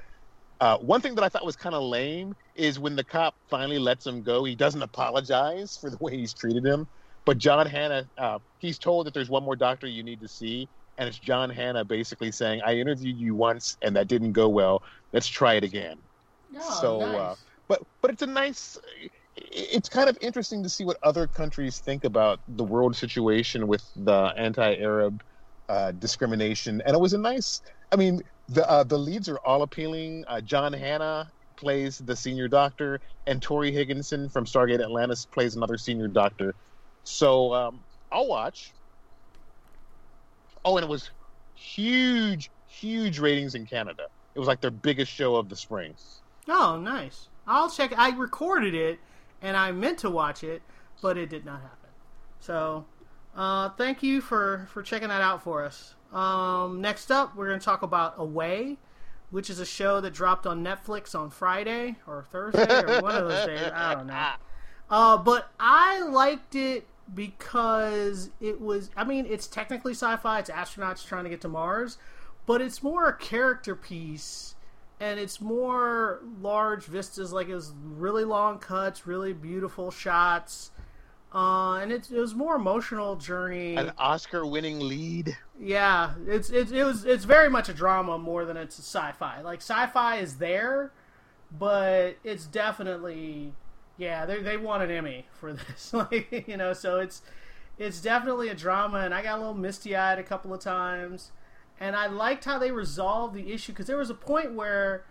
Uh, 0.60 0.78
one 0.78 1.00
thing 1.00 1.14
that 1.16 1.24
I 1.24 1.28
thought 1.28 1.44
was 1.44 1.56
kind 1.56 1.74
of 1.74 1.82
lame 1.82 2.34
is 2.54 2.78
when 2.78 2.96
the 2.96 3.04
cop 3.04 3.34
finally 3.48 3.78
lets 3.78 4.06
him 4.06 4.22
go, 4.22 4.44
he 4.44 4.54
doesn't 4.54 4.82
apologize 4.82 5.76
for 5.80 5.90
the 5.90 5.98
way 6.00 6.16
he's 6.16 6.32
treated 6.32 6.64
him. 6.64 6.86
But 7.26 7.38
John 7.38 7.66
Hannah, 7.66 8.08
uh, 8.18 8.38
he's 8.58 8.78
told 8.78 9.06
that 9.06 9.14
there's 9.14 9.30
one 9.30 9.42
more 9.44 9.56
doctor 9.56 9.86
you 9.86 10.02
need 10.02 10.20
to 10.20 10.28
see, 10.28 10.68
and 10.98 11.08
it's 11.08 11.18
John 11.18 11.50
Hannah 11.50 11.84
basically 11.84 12.30
saying, 12.30 12.60
"I 12.64 12.74
interviewed 12.74 13.16
you 13.16 13.34
once 13.34 13.76
and 13.82 13.96
that 13.96 14.08
didn't 14.08 14.32
go 14.32 14.48
well. 14.48 14.82
Let's 15.12 15.26
try 15.26 15.54
it 15.54 15.64
again." 15.64 15.98
Oh, 16.56 16.60
So, 16.80 16.98
nice. 17.00 17.20
uh, 17.20 17.34
But 17.68 17.82
but 18.02 18.10
it's 18.10 18.22
a 18.22 18.26
nice. 18.26 18.78
It's 19.36 19.88
kind 19.88 20.08
of 20.08 20.18
interesting 20.20 20.62
to 20.62 20.68
see 20.68 20.84
what 20.84 20.98
other 21.02 21.26
countries 21.26 21.80
think 21.80 22.04
about 22.04 22.40
the 22.46 22.64
world 22.64 22.94
situation 22.94 23.66
with 23.66 23.84
the 23.96 24.32
anti-Arab 24.36 25.22
uh, 25.68 25.92
discrimination, 25.92 26.82
and 26.84 26.94
it 26.94 27.00
was 27.00 27.12
a 27.12 27.18
nice. 27.18 27.62
I 27.92 27.96
mean, 27.96 28.22
the 28.48 28.68
uh, 28.68 28.84
the 28.84 28.98
leads 28.98 29.28
are 29.28 29.38
all 29.38 29.62
appealing. 29.62 30.24
Uh, 30.26 30.40
John 30.40 30.72
Hannah 30.72 31.30
plays 31.56 31.98
the 31.98 32.16
senior 32.16 32.48
doctor, 32.48 33.00
and 33.26 33.40
Torri 33.40 33.72
Higginson 33.72 34.28
from 34.28 34.44
Stargate 34.44 34.80
Atlantis 34.80 35.26
plays 35.26 35.56
another 35.56 35.78
senior 35.78 36.08
doctor. 36.08 36.54
So 37.04 37.54
um, 37.54 37.80
I'll 38.10 38.26
watch. 38.28 38.72
Oh, 40.64 40.76
and 40.76 40.84
it 40.84 40.88
was 40.88 41.10
huge, 41.54 42.50
huge 42.66 43.18
ratings 43.18 43.54
in 43.54 43.66
Canada. 43.66 44.06
It 44.34 44.38
was 44.38 44.48
like 44.48 44.60
their 44.60 44.70
biggest 44.70 45.12
show 45.12 45.36
of 45.36 45.48
the 45.48 45.56
spring. 45.56 45.94
Oh, 46.48 46.78
nice. 46.78 47.28
I'll 47.46 47.70
check. 47.70 47.96
I 47.96 48.10
recorded 48.10 48.74
it, 48.74 48.98
and 49.42 49.56
I 49.56 49.72
meant 49.72 49.98
to 49.98 50.10
watch 50.10 50.42
it, 50.42 50.62
but 51.02 51.16
it 51.16 51.28
did 51.28 51.44
not 51.44 51.60
happen. 51.60 51.90
So, 52.40 52.84
uh, 53.36 53.70
thank 53.70 54.02
you 54.02 54.20
for 54.20 54.68
for 54.72 54.82
checking 54.82 55.08
that 55.08 55.22
out 55.22 55.42
for 55.42 55.64
us. 55.64 55.94
Um, 56.12 56.80
next 56.80 57.10
up, 57.10 57.34
we're 57.36 57.48
going 57.48 57.58
to 57.58 57.64
talk 57.64 57.82
about 57.82 58.14
Away, 58.18 58.78
which 59.30 59.50
is 59.50 59.58
a 59.58 59.66
show 59.66 60.00
that 60.00 60.12
dropped 60.12 60.46
on 60.46 60.64
Netflix 60.64 61.18
on 61.18 61.30
Friday 61.30 61.96
or 62.06 62.24
Thursday 62.30 62.82
or 62.82 63.02
one 63.02 63.16
of 63.16 63.28
those 63.28 63.46
days. 63.46 63.70
I 63.74 63.94
don't 63.94 64.06
know. 64.06 64.32
Uh, 64.90 65.16
but 65.16 65.50
I 65.58 66.00
liked 66.02 66.54
it 66.54 66.86
because 67.12 68.30
it 68.40 68.60
was. 68.60 68.90
I 68.96 69.04
mean, 69.04 69.26
it's 69.26 69.46
technically 69.46 69.92
sci-fi. 69.92 70.38
It's 70.38 70.50
astronauts 70.50 71.04
trying 71.04 71.24
to 71.24 71.30
get 71.30 71.40
to 71.40 71.48
Mars, 71.48 71.98
but 72.46 72.60
it's 72.60 72.82
more 72.82 73.08
a 73.08 73.16
character 73.16 73.74
piece, 73.74 74.54
and 75.00 75.18
it's 75.18 75.40
more 75.40 76.20
large 76.40 76.84
vistas. 76.84 77.32
Like 77.32 77.48
it 77.48 77.54
was 77.54 77.72
really 77.82 78.24
long 78.24 78.58
cuts, 78.58 79.06
really 79.06 79.32
beautiful 79.32 79.90
shots, 79.90 80.70
uh, 81.34 81.78
and 81.78 81.90
it, 81.90 82.10
it 82.12 82.18
was 82.18 82.34
more 82.34 82.54
emotional 82.54 83.16
journey. 83.16 83.74
An 83.74 83.92
Oscar-winning 83.98 84.78
lead. 84.78 85.36
Yeah, 85.58 86.12
it's 86.26 86.50
it's 86.50 86.70
it 86.70 86.84
was 86.84 87.04
it's 87.04 87.24
very 87.24 87.50
much 87.50 87.68
a 87.68 87.74
drama 87.74 88.18
more 88.18 88.44
than 88.44 88.56
it's 88.56 88.78
a 88.78 88.82
sci-fi. 88.82 89.40
Like 89.40 89.60
sci-fi 89.60 90.18
is 90.18 90.36
there, 90.36 90.92
but 91.58 92.16
it's 92.22 92.46
definitely 92.46 93.52
yeah 93.98 94.26
they 94.26 94.42
they 94.42 94.56
won 94.56 94.80
an 94.80 94.90
Emmy 94.90 95.26
for 95.32 95.52
this. 95.54 95.92
like 95.92 96.44
you 96.46 96.56
know, 96.56 96.72
so 96.72 97.00
it's 97.00 97.22
it's 97.78 98.00
definitely 98.00 98.48
a 98.48 98.54
drama, 98.54 98.98
and 98.98 99.12
I 99.12 99.22
got 99.22 99.36
a 99.36 99.40
little 99.40 99.54
misty 99.54 99.96
eyed 99.96 100.20
a 100.20 100.22
couple 100.22 100.54
of 100.54 100.60
times, 100.60 101.32
and 101.80 101.96
I 101.96 102.06
liked 102.06 102.44
how 102.44 102.58
they 102.60 102.70
resolved 102.70 103.34
the 103.34 103.52
issue 103.52 103.72
because 103.72 103.88
there 103.88 103.96
was 103.96 104.10
a 104.10 104.14
point 104.14 104.54
where 104.54 105.04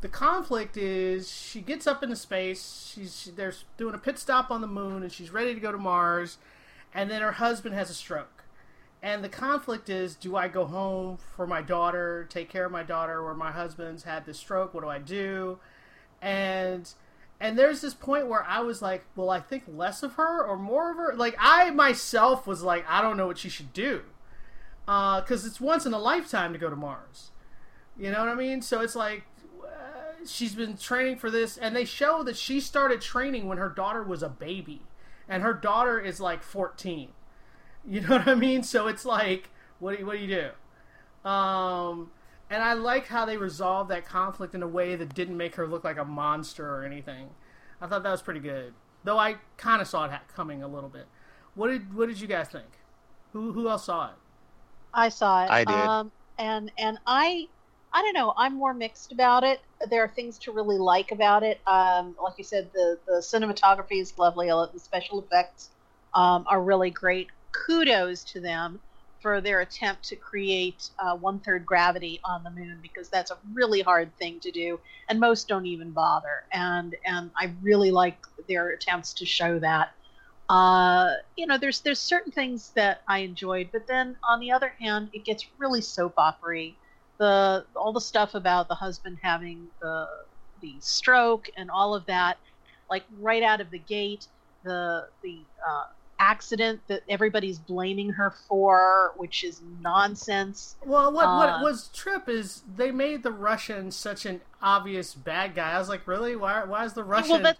the 0.00 0.08
conflict 0.08 0.76
is 0.76 1.30
she 1.30 1.60
gets 1.60 1.86
up 1.86 2.02
into 2.02 2.16
space, 2.16 2.90
she's 2.92 3.20
she, 3.20 3.30
they're 3.30 3.54
doing 3.76 3.94
a 3.94 3.98
pit 3.98 4.18
stop 4.18 4.50
on 4.50 4.60
the 4.60 4.66
moon, 4.66 5.02
and 5.02 5.12
she's 5.12 5.30
ready 5.30 5.54
to 5.54 5.60
go 5.60 5.72
to 5.72 5.78
Mars, 5.78 6.38
and 6.94 7.10
then 7.10 7.22
her 7.22 7.32
husband 7.32 7.74
has 7.74 7.90
a 7.90 7.94
stroke 7.94 8.38
and 9.02 9.22
the 9.22 9.28
conflict 9.28 9.88
is 9.88 10.14
do 10.14 10.36
I 10.36 10.48
go 10.48 10.64
home 10.64 11.18
for 11.36 11.46
my 11.46 11.62
daughter, 11.62 12.26
take 12.28 12.48
care 12.48 12.66
of 12.66 12.72
my 12.72 12.82
daughter, 12.82 13.22
where 13.22 13.34
my 13.34 13.52
husband's 13.52 14.02
had 14.02 14.26
this 14.26 14.38
stroke? 14.38 14.74
What 14.74 14.82
do 14.82 14.88
I 14.88 14.98
do? 14.98 15.58
And 16.20 16.92
and 17.40 17.56
there's 17.56 17.80
this 17.80 17.94
point 17.94 18.26
where 18.26 18.42
I 18.42 18.60
was 18.60 18.82
like, 18.82 19.04
well, 19.14 19.30
I 19.30 19.38
think 19.38 19.62
less 19.68 20.02
of 20.02 20.14
her 20.14 20.44
or 20.44 20.56
more 20.56 20.90
of 20.90 20.96
her. 20.96 21.14
Like 21.14 21.36
I 21.38 21.70
myself 21.70 22.46
was 22.46 22.62
like, 22.62 22.84
I 22.88 23.00
don't 23.00 23.16
know 23.16 23.28
what 23.28 23.38
she 23.38 23.48
should 23.48 23.72
do, 23.72 24.02
because 24.84 25.46
it's 25.46 25.60
once 25.60 25.86
in 25.86 25.92
a 25.92 25.98
lifetime 25.98 26.52
to 26.52 26.58
go 26.58 26.68
to 26.70 26.76
Mars. 26.76 27.30
You 27.96 28.10
know 28.10 28.20
what 28.20 28.28
I 28.28 28.34
mean? 28.34 28.62
So 28.62 28.80
it's 28.80 28.96
like 28.96 29.22
uh, 29.22 29.27
she's 30.26 30.54
been 30.54 30.76
training 30.76 31.16
for 31.16 31.30
this, 31.30 31.56
and 31.56 31.74
they 31.74 31.84
show 31.84 32.22
that 32.22 32.36
she 32.36 32.60
started 32.60 33.00
training 33.00 33.48
when 33.48 33.58
her 33.58 33.68
daughter 33.68 34.02
was 34.02 34.22
a 34.22 34.28
baby, 34.28 34.82
and 35.28 35.42
her 35.42 35.54
daughter 35.54 35.98
is 36.00 36.20
like 36.20 36.42
14 36.42 37.12
you 37.88 38.00
know 38.02 38.18
what 38.18 38.28
I 38.28 38.34
mean? 38.34 38.62
So 38.62 38.86
it's 38.86 39.04
like, 39.04 39.50
what 39.78 39.92
do 39.92 40.00
you, 40.00 40.06
what 40.06 40.16
do 40.16 40.24
you 40.24 40.50
do? 41.24 41.28
Um, 41.28 42.10
and 42.50 42.62
I 42.62 42.74
like 42.74 43.06
how 43.06 43.24
they 43.24 43.36
resolved 43.36 43.90
that 43.90 44.04
conflict 44.06 44.54
in 44.54 44.62
a 44.62 44.68
way 44.68 44.96
that 44.96 45.14
didn't 45.14 45.36
make 45.36 45.54
her 45.56 45.66
look 45.66 45.84
like 45.84 45.98
a 45.98 46.04
monster 46.04 46.68
or 46.68 46.84
anything. 46.84 47.30
I 47.80 47.86
thought 47.86 48.02
that 48.02 48.10
was 48.10 48.22
pretty 48.22 48.40
good, 48.40 48.74
though 49.04 49.18
I 49.18 49.36
kind 49.56 49.80
of 49.80 49.88
saw 49.88 50.04
it 50.04 50.12
coming 50.34 50.62
a 50.62 50.68
little 50.68 50.88
bit. 50.88 51.06
What 51.54 51.68
did 51.68 51.94
what 51.94 52.08
did 52.08 52.20
you 52.20 52.26
guys 52.26 52.48
think? 52.48 52.66
Who 53.32 53.52
who 53.52 53.68
else 53.68 53.86
saw 53.86 54.10
it? 54.10 54.16
I 54.94 55.08
saw 55.08 55.44
it. 55.44 55.50
I 55.50 55.64
did. 55.64 55.74
Um, 55.74 56.12
and 56.38 56.72
and 56.78 56.98
I 57.06 57.48
I 57.92 58.02
don't 58.02 58.14
know. 58.14 58.34
I'm 58.36 58.54
more 58.54 58.74
mixed 58.74 59.12
about 59.12 59.44
it. 59.44 59.60
There 59.90 60.04
are 60.04 60.08
things 60.08 60.38
to 60.40 60.52
really 60.52 60.78
like 60.78 61.10
about 61.10 61.42
it. 61.42 61.60
Um, 61.66 62.16
like 62.22 62.34
you 62.38 62.44
said, 62.44 62.70
the 62.74 63.00
the 63.06 63.24
cinematography 63.32 64.00
is 64.00 64.18
lovely. 64.18 64.48
The 64.48 64.78
special 64.78 65.22
effects 65.22 65.70
um, 66.14 66.44
are 66.48 66.62
really 66.62 66.90
great 66.90 67.28
kudos 67.66 68.24
to 68.32 68.40
them 68.40 68.80
for 69.22 69.40
their 69.40 69.60
attempt 69.60 70.04
to 70.04 70.16
create 70.16 70.88
uh, 71.00 71.16
one 71.16 71.40
third 71.40 71.66
gravity 71.66 72.20
on 72.24 72.44
the 72.44 72.50
moon 72.50 72.78
because 72.82 73.08
that's 73.10 73.30
a 73.32 73.38
really 73.52 73.80
hard 73.80 74.16
thing 74.18 74.38
to 74.40 74.52
do, 74.52 74.78
and 75.08 75.18
most 75.18 75.48
don't 75.48 75.66
even 75.66 75.92
bother. 75.92 76.44
And 76.52 76.94
and 77.06 77.30
I 77.38 77.54
really 77.62 77.90
like 77.90 78.18
their 78.48 78.70
attempts 78.70 79.14
to 79.14 79.26
show 79.26 79.58
that. 79.60 79.88
Uh, 80.50 81.12
you 81.36 81.46
know, 81.46 81.58
there's 81.58 81.80
there's 81.82 82.00
certain 82.00 82.32
things 82.32 82.72
that 82.76 83.02
I 83.08 83.20
enjoyed, 83.20 83.70
but 83.72 83.86
then 83.88 84.16
on 84.28 84.40
the 84.40 84.52
other 84.52 84.72
hand, 84.80 85.08
it 85.14 85.24
gets 85.24 85.46
really 85.58 85.80
soap 85.80 86.14
opery. 86.18 86.78
The 87.18 87.64
all 87.74 87.92
the 87.92 88.00
stuff 88.00 88.34
about 88.34 88.68
the 88.68 88.74
husband 88.74 89.18
having 89.22 89.66
the 89.80 90.08
the 90.60 90.74
stroke 90.80 91.48
and 91.56 91.70
all 91.70 91.94
of 91.94 92.06
that, 92.06 92.38
like 92.90 93.04
right 93.20 93.42
out 93.42 93.60
of 93.60 93.70
the 93.70 93.78
gate, 93.78 94.26
the 94.64 95.08
the 95.22 95.38
uh, 95.68 95.84
accident 96.20 96.80
that 96.88 97.02
everybody's 97.08 97.58
blaming 97.58 98.10
her 98.10 98.34
for, 98.48 99.12
which 99.16 99.44
is 99.44 99.60
nonsense. 99.80 100.76
Well, 100.84 101.12
what 101.12 101.26
Uh, 101.26 101.36
what 101.36 101.62
was 101.62 101.88
trip 101.88 102.28
is 102.28 102.62
they 102.76 102.90
made 102.90 103.22
the 103.22 103.32
Russian 103.32 103.90
such 103.90 104.24
an 104.26 104.40
obvious 104.62 105.14
bad 105.14 105.54
guy. 105.54 105.72
I 105.72 105.78
was 105.78 105.88
like, 105.88 106.06
really? 106.06 106.36
Why 106.36 106.64
why 106.64 106.84
is 106.84 106.92
the 106.92 107.04
Russian? 107.04 107.42
that- 107.42 107.58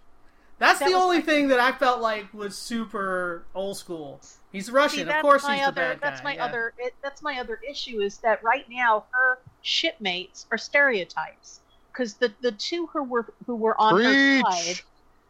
That's 0.57 0.79
that 0.79 0.89
the 0.89 0.95
only 0.95 1.21
thing 1.21 1.47
that 1.49 1.59
I 1.59 1.71
felt 1.71 2.01
like 2.01 2.33
was 2.33 2.57
super 2.57 3.45
old 3.55 3.77
school. 3.77 4.19
He's 4.51 4.69
Russian, 4.69 5.07
See, 5.07 5.13
of 5.13 5.21
course 5.21 5.47
he's 5.47 5.57
the 5.57 5.63
other, 5.63 5.75
bad 5.75 6.01
guy. 6.01 6.09
That's 6.09 6.23
my 6.23 6.35
yeah. 6.35 6.45
other. 6.45 6.73
It, 6.77 6.95
that's 7.01 7.21
my 7.21 7.39
other 7.39 7.59
issue 7.69 8.01
is 8.01 8.17
that 8.17 8.43
right 8.43 8.65
now 8.69 9.05
her 9.11 9.39
shipmates 9.61 10.45
are 10.51 10.57
stereotypes 10.57 11.61
because 11.91 12.15
the 12.15 12.33
the 12.41 12.51
two 12.51 12.87
who 12.87 13.03
were 13.03 13.25
who 13.45 13.55
were 13.55 13.79
on 13.79 14.01
her 14.01 14.41
side, 14.41 14.81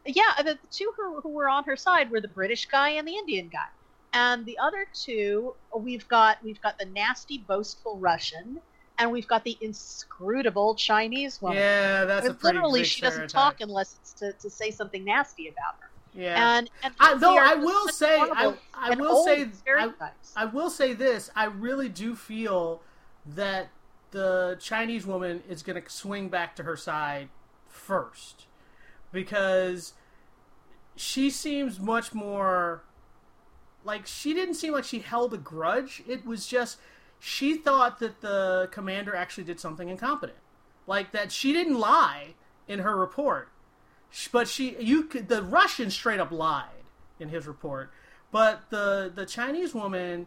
yeah, 0.06 0.34
the, 0.38 0.54
the 0.54 0.68
two 0.70 0.92
who, 0.96 1.20
who 1.20 1.28
were 1.30 1.48
on 1.48 1.64
her 1.64 1.76
side 1.76 2.10
were 2.10 2.20
the 2.20 2.28
British 2.28 2.66
guy 2.66 2.90
and 2.90 3.06
the 3.06 3.16
Indian 3.16 3.48
guy, 3.48 3.68
and 4.12 4.46
the 4.46 4.58
other 4.58 4.86
two 4.94 5.54
we've 5.76 6.06
got 6.08 6.42
we've 6.44 6.60
got 6.62 6.78
the 6.78 6.86
nasty 6.86 7.38
boastful 7.38 7.98
Russian. 7.98 8.60
And 8.98 9.10
we've 9.10 9.26
got 9.26 9.44
the 9.44 9.56
inscrutable 9.62 10.74
Chinese 10.74 11.40
woman. 11.40 11.56
Yeah, 11.56 12.04
that's 12.04 12.28
a 12.28 12.34
pretty 12.34 12.58
literally, 12.58 12.84
she 12.84 13.00
doesn't 13.00 13.30
stereotype. 13.30 13.58
talk 13.58 13.60
unless 13.62 13.96
it's 13.98 14.12
to, 14.12 14.34
to 14.34 14.50
say 14.50 14.70
something 14.70 15.02
nasty 15.06 15.48
about 15.48 15.76
her. 15.80 15.88
Yeah. 16.12 16.58
And, 16.58 16.70
and 16.82 16.92
I, 17.00 17.14
though 17.16 17.38
I 17.38 17.54
will 17.54 17.88
say, 17.88 18.18
I, 18.20 18.52
I 18.74 18.94
will 18.96 19.24
say, 19.24 19.48
I. 19.66 19.90
I 20.36 20.44
will 20.44 20.68
say 20.68 20.92
this: 20.92 21.30
I 21.34 21.46
really 21.46 21.88
do 21.88 22.14
feel 22.14 22.82
that 23.36 23.68
the 24.10 24.56
Chinese 24.60 25.06
woman 25.06 25.42
is 25.48 25.62
going 25.62 25.80
to 25.80 25.90
swing 25.90 26.28
back 26.28 26.56
to 26.56 26.62
her 26.64 26.76
side 26.76 27.28
first, 27.66 28.46
because 29.12 29.94
she 30.96 31.30
seems 31.30 31.78
much 31.80 32.12
more 32.12 32.82
like 33.84 34.06
she 34.06 34.34
didn't 34.34 34.54
seem 34.54 34.72
like 34.72 34.84
she 34.84 34.98
held 34.98 35.32
a 35.32 35.38
grudge. 35.38 36.02
It 36.06 36.26
was 36.26 36.46
just 36.46 36.78
she 37.18 37.56
thought 37.56 37.98
that 38.00 38.20
the 38.20 38.68
commander 38.70 39.14
actually 39.14 39.44
did 39.44 39.60
something 39.60 39.88
incompetent, 39.88 40.38
like 40.86 41.12
that 41.12 41.32
she 41.32 41.52
didn't 41.52 41.78
lie 41.78 42.34
in 42.68 42.80
her 42.80 42.96
report, 42.96 43.48
but 44.32 44.48
she 44.48 44.76
you 44.80 45.04
could 45.04 45.28
the 45.28 45.42
Russian 45.42 45.90
straight 45.90 46.20
up 46.20 46.30
lied 46.30 46.84
in 47.18 47.28
his 47.28 47.46
report, 47.46 47.90
but 48.30 48.62
the 48.70 49.10
the 49.14 49.26
Chinese 49.26 49.74
woman. 49.74 50.26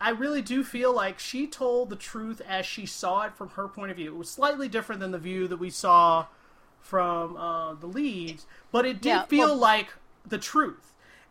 I 0.00 0.10
really 0.10 0.42
do 0.42 0.62
feel 0.62 0.94
like 0.94 1.18
she 1.18 1.46
told 1.46 1.90
the 1.90 1.96
truth 1.96 2.40
as 2.46 2.64
she 2.66 2.86
saw 2.86 3.22
it 3.22 3.34
from 3.34 3.50
her 3.50 3.66
point 3.68 3.90
of 3.90 3.96
view. 3.96 4.12
It 4.14 4.16
was 4.16 4.30
slightly 4.30 4.68
different 4.68 5.00
than 5.00 5.10
the 5.10 5.18
view 5.18 5.48
that 5.48 5.56
we 5.58 5.70
saw 5.70 6.26
from 6.80 7.36
uh, 7.36 7.74
the 7.74 7.86
leads, 7.86 8.46
but 8.70 8.86
it 8.86 9.00
did 9.00 9.08
Yeah, 9.10 9.22
feel 9.24 9.48
well- 9.48 9.56
like 9.56 9.88
the 10.26 10.38
truth. 10.38 10.84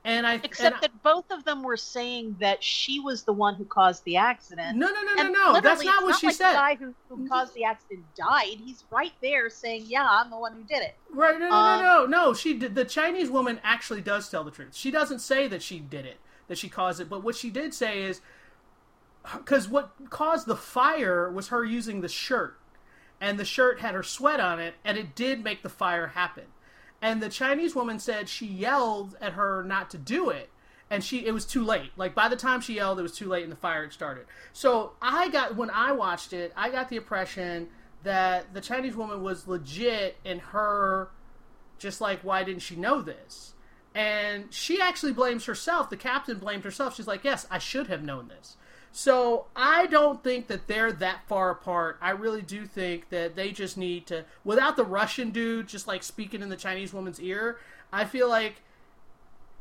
And 0.03 0.26
I 0.26 0.36
Except 0.36 0.76
and 0.76 0.84
that 0.84 1.03
both 1.03 1.30
of 1.32 1.43
them 1.43 1.63
were 1.63 1.76
saying 1.76 2.38
that 2.39 2.63
she 2.63 2.97
was 3.01 3.24
the 3.24 3.34
one 3.34 3.55
who 3.55 3.65
caused 3.65 4.05
the 4.05 4.15
accident. 4.15 4.78
no, 4.78 4.88
no, 4.88 5.01
no, 5.01 5.13
no, 5.15 5.22
And 5.24 5.34
no. 5.34 5.59
That's 5.59 5.84
not 5.84 6.03
what 6.03 6.18
she 6.18 6.28
like 6.28 6.36
said. 6.38 6.51
The 6.51 6.55
guy 6.55 6.76
who, 6.76 6.93
who 7.09 7.28
caused 7.28 7.53
the 7.55 7.65
accident 7.65 8.05
died. 8.15 8.55
He's 8.63 8.86
right 8.89 9.11
there 9.22 9.49
saying, 9.49 9.84
"Yeah, 9.88 10.07
I'm 10.09 10.30
the 10.30 10.38
one 10.38 10.53
who 10.53 10.63
did 10.63 10.82
it." 10.82 10.95
Right? 11.11 11.38
No, 11.38 11.49
no, 11.49 11.53
Um, 11.53 11.82
no, 11.82 12.05
no, 12.05 12.05
no. 12.28 12.34
She 12.34 12.53
did. 12.53 12.74
The 12.76 12.86
Chinese 12.86 13.30
woman 13.30 13.59
actually 13.65 13.99
does 13.99 14.30
tell 14.30 14.45
the 14.45 14.51
truth. 14.51 14.74
She 14.76 14.91
doesn't 14.91 15.20
say 15.20 15.45
that 15.49 15.61
she 15.61 15.80
did 15.80 16.05
it, 16.05 16.20
that 16.47 16.57
she 16.57 16.70
caused 16.70 17.01
it. 17.01 17.09
But 17.09 17.22
what 17.22 17.36
she 17.36 17.49
did 17.49 17.74
say 17.74 18.01
is, 18.03 18.22
because 19.36 19.67
what 19.67 19.91
caused 20.09 20.47
the 20.47 20.55
fire 20.55 21.30
was 21.30 21.49
her 21.49 21.63
using 21.63 22.01
the 22.01 22.09
shirt, 22.09 22.57
and 23.19 23.39
the 23.39 23.45
shirt 23.45 23.80
had 23.80 23.93
her 23.93 24.03
sweat 24.03 24.39
on 24.39 24.59
it, 24.59 24.75
and 24.84 24.97
it 24.97 25.15
did 25.15 25.43
make 25.43 25.63
the 25.63 25.69
fire 25.69 26.07
happen. 26.07 26.45
And 27.01 27.21
the 27.21 27.30
Chinese 27.30 27.75
woman 27.75 27.99
said 27.99 28.28
she 28.30 28.45
yelled 28.45 29.15
at 29.21 29.34
her 29.34 29.63
not 29.63 29.89
to 29.91 29.97
do 29.97 30.30
it, 30.30 30.49
and 30.89 31.03
she 31.03 31.25
it 31.25 31.32
was 31.34 31.45
too 31.45 31.63
late. 31.63 31.91
Like 31.95 32.15
by 32.15 32.28
the 32.28 32.36
time 32.36 32.61
she 32.61 32.75
yelled, 32.75 32.99
it 32.99 33.03
was 33.03 33.15
too 33.15 33.28
late, 33.28 33.43
and 33.43 33.51
the 33.51 33.57
fire 33.57 33.84
had 33.84 33.93
started. 33.93 34.25
So 34.53 34.93
I 35.01 35.30
got 35.30 35.55
when 35.55 35.69
I 35.69 35.91
watched 35.91 36.34
it, 36.34 36.53
I 36.55 36.69
got 36.69 36.89
the 36.89 36.97
impression 36.97 37.67
that 38.03 38.53
the 38.53 38.61
Chinese 38.61 38.95
woman 38.95 39.21
was 39.21 39.47
legit 39.47 40.17
in 40.23 40.39
her 40.39 41.09
just 41.78 42.01
like 42.01 42.21
why 42.21 42.43
didn't 42.43 42.61
she 42.61 42.75
know 42.75 43.01
this 43.01 43.53
and 43.93 44.53
she 44.53 44.82
actually 44.82 45.13
blames 45.13 45.45
herself 45.45 45.89
the 45.89 45.97
captain 45.97 46.38
blamed 46.38 46.63
herself 46.63 46.95
she's 46.95 47.07
like 47.07 47.23
yes 47.23 47.45
i 47.51 47.57
should 47.57 47.88
have 47.88 48.03
known 48.03 48.28
this 48.28 48.57
So 48.97 49.45
I 49.55 49.85
don't 49.85 50.23
think 50.23 50.47
that 50.47 50.65
they're 50.65 50.91
that 50.91 51.27
far 51.27 51.51
apart. 51.51 51.99
I 52.01 52.09
really 52.09 52.41
do 52.41 52.65
think 52.65 53.09
that 53.09 53.35
they 53.35 53.51
just 53.51 53.77
need 53.77 54.07
to, 54.07 54.25
without 54.43 54.75
the 54.75 54.83
Russian 54.83 55.29
dude 55.29 55.67
just 55.67 55.87
like 55.87 56.01
speaking 56.01 56.41
in 56.41 56.49
the 56.49 56.55
Chinese 56.55 56.95
woman's 56.95 57.21
ear. 57.21 57.59
I 57.93 58.05
feel 58.05 58.27
like 58.27 58.63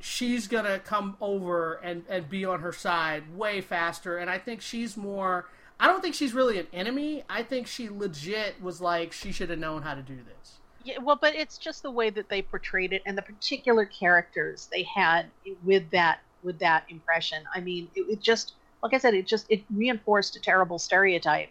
she's 0.00 0.48
gonna 0.48 0.78
come 0.78 1.18
over 1.20 1.74
and 1.74 2.04
and 2.08 2.30
be 2.30 2.46
on 2.46 2.60
her 2.60 2.72
side 2.72 3.36
way 3.36 3.60
faster. 3.60 4.16
And 4.16 4.30
I 4.30 4.38
think 4.38 4.62
she's 4.62 4.96
more. 4.96 5.50
I 5.78 5.86
don't 5.86 6.00
think 6.00 6.14
she's 6.14 6.32
really 6.32 6.58
an 6.58 6.68
enemy. 6.72 7.22
I 7.28 7.42
think 7.42 7.66
she 7.66 7.90
legit 7.90 8.62
was 8.62 8.80
like 8.80 9.12
she 9.12 9.32
should 9.32 9.50
have 9.50 9.58
known 9.58 9.82
how 9.82 9.92
to 9.92 10.02
do 10.02 10.16
this. 10.16 10.60
Yeah, 10.82 10.96
well, 11.02 11.18
but 11.20 11.34
it's 11.34 11.58
just 11.58 11.82
the 11.82 11.90
way 11.90 12.08
that 12.08 12.30
they 12.30 12.40
portrayed 12.40 12.94
it 12.94 13.02
and 13.04 13.18
the 13.18 13.22
particular 13.22 13.84
characters 13.84 14.70
they 14.72 14.84
had 14.84 15.26
with 15.62 15.90
that 15.90 16.20
with 16.42 16.58
that 16.60 16.84
impression. 16.88 17.44
I 17.54 17.60
mean, 17.60 17.90
it, 17.94 18.06
it 18.08 18.22
just 18.22 18.54
like 18.86 18.94
I 18.94 18.98
said, 18.98 19.14
it 19.14 19.26
just 19.26 19.46
it 19.48 19.62
reinforced 19.74 20.36
a 20.36 20.40
terrible 20.40 20.78
stereotype. 20.78 21.48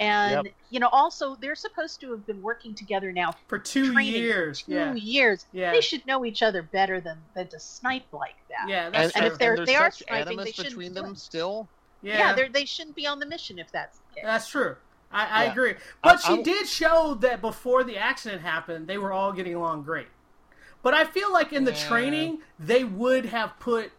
And 0.00 0.44
Yep. 0.46 0.54
you 0.70 0.78
know, 0.80 0.88
also 0.92 1.34
they're 1.34 1.56
supposed 1.56 2.00
to 2.02 2.12
have 2.12 2.24
been 2.24 2.40
working 2.40 2.72
together 2.74 3.10
now 3.10 3.32
For 3.48 3.58
two 3.58 3.92
training 3.92 4.14
years, 4.22 4.62
two 4.62 4.72
yeah, 4.72 4.94
years. 4.94 5.46
yeah, 5.52 5.72
They 5.72 5.80
should 5.80 6.06
know 6.06 6.24
each 6.24 6.40
other 6.42 6.62
better 6.62 7.00
than 7.00 7.18
than 7.34 7.48
to 7.48 7.58
snipe 7.58 8.04
like 8.12 8.36
that. 8.48 8.68
yeah. 8.68 8.86
And, 8.86 8.94
That's 8.94 9.14
And 9.16 9.22
true. 9.24 9.32
if 9.32 9.38
they're- 9.38 9.56
there's 9.56 9.66
they 9.66 9.74
are 9.74 9.90
sniping, 9.90 10.24
they 10.24 10.32
animus 10.34 10.54
shouldn't 10.54 10.68
between 10.74 10.88
do 10.94 11.02
them 11.02 11.12
it. 11.12 11.18
still. 11.18 11.68
Yeah, 12.02 12.18
yeah, 12.18 12.32
they're 12.52 12.66
shouldn't 12.66 12.94
be 12.94 13.08
on 13.08 13.18
the 13.18 13.26
mission 13.26 13.58
if 13.58 13.72
that's 13.72 13.98
the 13.98 14.14
case. 14.14 14.24
That's 14.24 14.48
true. 14.48 14.76
I, 15.10 15.26
I 15.26 15.44
Yeah. 15.46 15.50
agree. 15.52 15.74
But 16.02 16.16
I- 16.16 16.20
she 16.28 16.32
I'm- 16.34 16.42
did 16.44 16.68
show 16.68 17.14
that 17.14 17.40
before 17.40 17.82
the 17.82 17.96
accident 17.98 18.42
happened, 18.42 18.86
they 18.86 18.98
were 18.98 19.12
all 19.12 19.32
getting 19.32 19.54
along 19.56 19.82
great. 19.82 20.06
But 20.80 20.94
I 20.94 21.04
feel 21.06 21.32
like 21.32 21.52
in 21.52 21.64
the 21.64 21.72
Yeah. 21.72 21.88
training, 21.88 22.42
they 22.56 22.84
would 22.84 23.26
have 23.26 23.58
put 23.58 23.90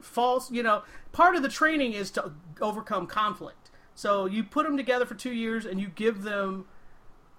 false, 0.00 0.50
you 0.50 0.62
know, 0.62 0.82
part 1.12 1.36
of 1.36 1.42
the 1.42 1.48
training 1.48 1.92
is 1.92 2.10
to 2.12 2.32
overcome 2.60 3.06
conflict. 3.06 3.70
So 3.94 4.26
you 4.26 4.44
put 4.44 4.66
them 4.66 4.76
together 4.76 5.06
for 5.06 5.14
two 5.14 5.32
years 5.32 5.64
and 5.64 5.80
you 5.80 5.88
give 5.88 6.22
them 6.22 6.66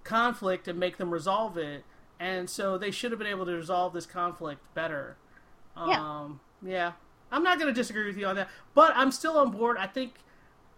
conflict 0.04 0.68
and 0.68 0.80
make 0.80 0.98
them 0.98 1.12
resolve 1.12 1.58
it. 1.58 1.84
And 2.20 2.50
so 2.50 2.78
they 2.78 2.90
should 2.92 3.12
have 3.12 3.20
been 3.20 3.28
able 3.28 3.46
to 3.46 3.54
resolve 3.54 3.94
this 3.94 4.06
conflict 4.06 4.62
better. 4.74 5.18
Yeah. 5.76 6.00
Um, 6.02 6.40
yeah. 6.66 6.94
I'm 7.32 7.44
not 7.44 7.60
going 7.60 7.72
to 7.72 7.80
disagree 7.80 8.08
with 8.08 8.18
you 8.18 8.26
on 8.26 8.36
that, 8.38 8.50
but 8.74 8.94
I'm 8.96 9.12
still 9.12 9.38
on 9.38 9.52
board. 9.52 9.78
I 9.78 9.86
think 9.86 10.14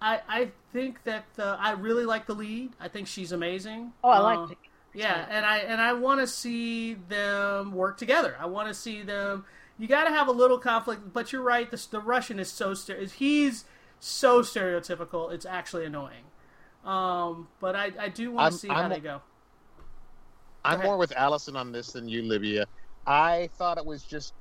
I 0.01 0.19
I 0.27 0.51
think 0.73 1.03
that 1.03 1.25
uh, 1.37 1.55
I 1.59 1.71
really 1.71 2.05
like 2.05 2.25
the 2.25 2.33
lead. 2.33 2.71
I 2.79 2.87
think 2.87 3.07
she's 3.07 3.31
amazing. 3.31 3.93
Oh, 4.03 4.09
I 4.09 4.17
Uh, 4.17 4.23
liked 4.23 4.51
it. 4.53 4.57
Yeah, 4.93 5.27
and 5.29 5.45
I 5.45 5.57
and 5.59 5.79
I 5.79 5.93
want 5.93 6.19
to 6.21 6.27
see 6.27 6.95
them 6.95 7.71
work 7.73 7.97
together. 7.97 8.35
I 8.39 8.47
want 8.47 8.67
to 8.67 8.73
see 8.73 9.03
them. 9.03 9.45
You 9.79 9.87
got 9.87 10.03
to 10.03 10.09
have 10.11 10.27
a 10.27 10.31
little 10.31 10.57
conflict, 10.59 11.13
but 11.13 11.31
you're 11.31 11.41
right. 11.41 11.71
The, 11.71 11.83
the 11.89 12.01
Russian 12.01 12.37
is 12.37 12.51
so 12.51 12.71
stere- 12.71 13.09
he's 13.09 13.63
so 13.99 14.41
stereotypical. 14.41 15.31
It's 15.31 15.45
actually 15.45 15.85
annoying. 15.85 16.25
Um, 16.85 17.47
but 17.59 17.75
I 17.75 17.91
I 17.99 18.09
do 18.09 18.31
want 18.31 18.51
to 18.53 18.57
see 18.59 18.67
how 18.67 18.75
I'm- 18.81 18.89
they 18.89 18.99
go. 18.99 19.21
I'm 20.65 20.81
more 20.81 20.97
with 20.97 21.13
Allison 21.13 21.55
on 21.55 21.71
this 21.71 21.93
than 21.93 22.09
you, 22.09 22.21
Livia. 22.21 22.65
I 23.07 23.49
thought 23.57 23.77
it 23.77 23.85
was 23.85 24.03
just 24.03 24.33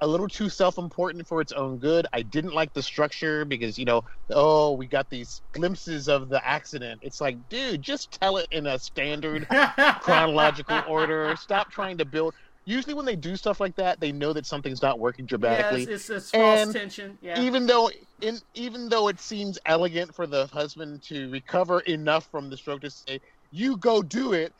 a 0.00 0.06
little 0.06 0.26
too 0.26 0.48
self-important 0.48 1.28
for 1.28 1.42
its 1.42 1.52
own 1.52 1.76
good. 1.76 2.06
I 2.14 2.22
didn't 2.22 2.54
like 2.54 2.72
the 2.72 2.82
structure 2.82 3.44
because 3.44 3.78
you 3.78 3.84
know, 3.84 4.02
oh, 4.30 4.72
we 4.72 4.86
got 4.86 5.10
these 5.10 5.42
glimpses 5.52 6.08
of 6.08 6.30
the 6.30 6.44
accident. 6.46 7.00
It's 7.02 7.20
like, 7.20 7.36
dude, 7.50 7.82
just 7.82 8.10
tell 8.10 8.38
it 8.38 8.48
in 8.50 8.66
a 8.66 8.78
standard 8.78 9.46
chronological 10.00 10.80
order. 10.88 11.36
Stop 11.36 11.70
trying 11.70 11.98
to 11.98 12.06
build. 12.06 12.34
Usually, 12.66 12.94
when 12.94 13.06
they 13.06 13.16
do 13.16 13.36
stuff 13.36 13.58
like 13.58 13.74
that, 13.76 14.00
they 14.00 14.12
know 14.12 14.32
that 14.32 14.46
something's 14.46 14.82
not 14.82 14.98
working 14.98 15.24
dramatically. 15.26 15.80
Yes, 15.80 15.88
it's, 15.88 16.10
it's 16.10 16.30
false 16.30 16.60
And 16.60 16.72
tension. 16.72 17.18
Yeah. 17.22 17.40
even 17.40 17.66
though 17.66 17.90
in 18.20 18.38
even 18.54 18.88
though 18.88 19.08
it 19.08 19.18
seems 19.18 19.58
elegant 19.66 20.14
for 20.14 20.26
the 20.26 20.46
husband 20.48 21.02
to 21.04 21.30
recover 21.30 21.80
enough 21.80 22.30
from 22.30 22.50
the 22.50 22.56
stroke 22.56 22.82
to 22.82 22.90
say 22.90 23.20
you 23.50 23.76
go 23.78 24.02
do 24.02 24.32
it 24.34 24.52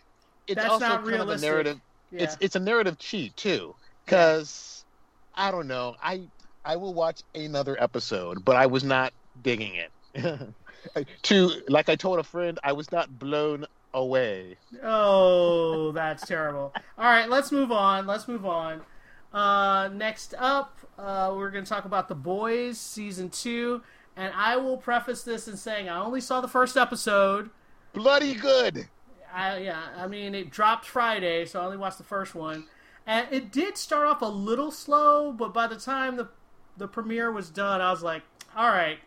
it's 0.46 0.57
That's 0.57 0.70
also 0.70 0.86
kind 0.86 1.07
realistic. 1.07 1.36
of 1.36 1.42
a 1.42 1.46
narrative 1.46 1.80
yeah. 2.11 2.22
it's 2.22 2.36
it's 2.40 2.57
a 2.57 2.61
narrative 2.61 2.98
cheat 2.98 3.36
too 3.36 3.74
because 4.05 4.84
i 5.34 5.51
don't 5.51 5.68
know 5.68 5.94
i 6.03 6.22
i 6.64 6.74
will 6.76 6.94
watch 6.94 7.20
another 7.34 7.76
episode 7.80 8.44
but 8.44 8.57
i 8.57 8.66
was 8.66 8.82
not 8.82 9.12
digging 9.42 9.74
it 9.74 9.92
to 11.22 11.51
like 11.68 11.88
i 11.88 11.94
told 11.94 12.18
a 12.18 12.24
friend 12.24 12.59
i 12.64 12.72
was 12.72 12.90
not 12.90 13.18
blown 13.18 13.66
away 13.93 14.57
Oh, 14.82 15.93
that's 15.93 16.26
terrible. 16.26 16.72
All 16.99 17.05
right, 17.05 17.28
let's 17.28 17.51
move 17.51 17.72
on. 17.72 18.07
Let's 18.07 18.28
move 18.28 18.47
on. 18.47 18.82
Uh, 19.32 19.88
next 19.93 20.34
up, 20.38 20.78
uh, 20.99 21.32
we're 21.36 21.51
going 21.51 21.64
to 21.64 21.68
talk 21.68 21.84
about 21.84 22.09
The 22.09 22.14
Boys 22.14 22.78
season 22.78 23.30
two, 23.30 23.82
and 24.16 24.32
I 24.36 24.57
will 24.57 24.76
preface 24.76 25.22
this 25.22 25.49
in 25.49 25.57
saying 25.57 25.88
I 25.88 26.01
only 26.01 26.20
saw 26.20 26.41
the 26.41 26.49
first 26.49 26.76
episode. 26.76 27.51
bloody 27.93 28.34
good 28.34 28.88
I 29.32 29.59
yeah, 29.59 29.80
I 29.97 30.07
mean 30.07 30.34
it 30.34 30.51
dropped 30.51 30.86
Friday, 30.86 31.47
so 31.47 31.61
I 31.61 31.64
only 31.64 31.76
watched 31.76 31.99
the 31.99 32.05
first 32.05 32.34
one, 32.34 32.66
and 33.07 33.26
it 33.30 33.53
did 33.53 33.76
start 33.76 34.07
off 34.07 34.22
a 34.22 34.26
little 34.26 34.70
slow, 34.70 35.32
but 35.32 35.55
by 35.55 35.66
the 35.66 35.76
time 35.76 36.16
the 36.16 36.28
the 36.76 36.88
premiere 36.88 37.30
was 37.30 37.51
done, 37.51 37.80
I 37.80 37.91
was 37.91 38.03
like, 38.03 38.22
all 38.57 38.68
right, 38.68 38.99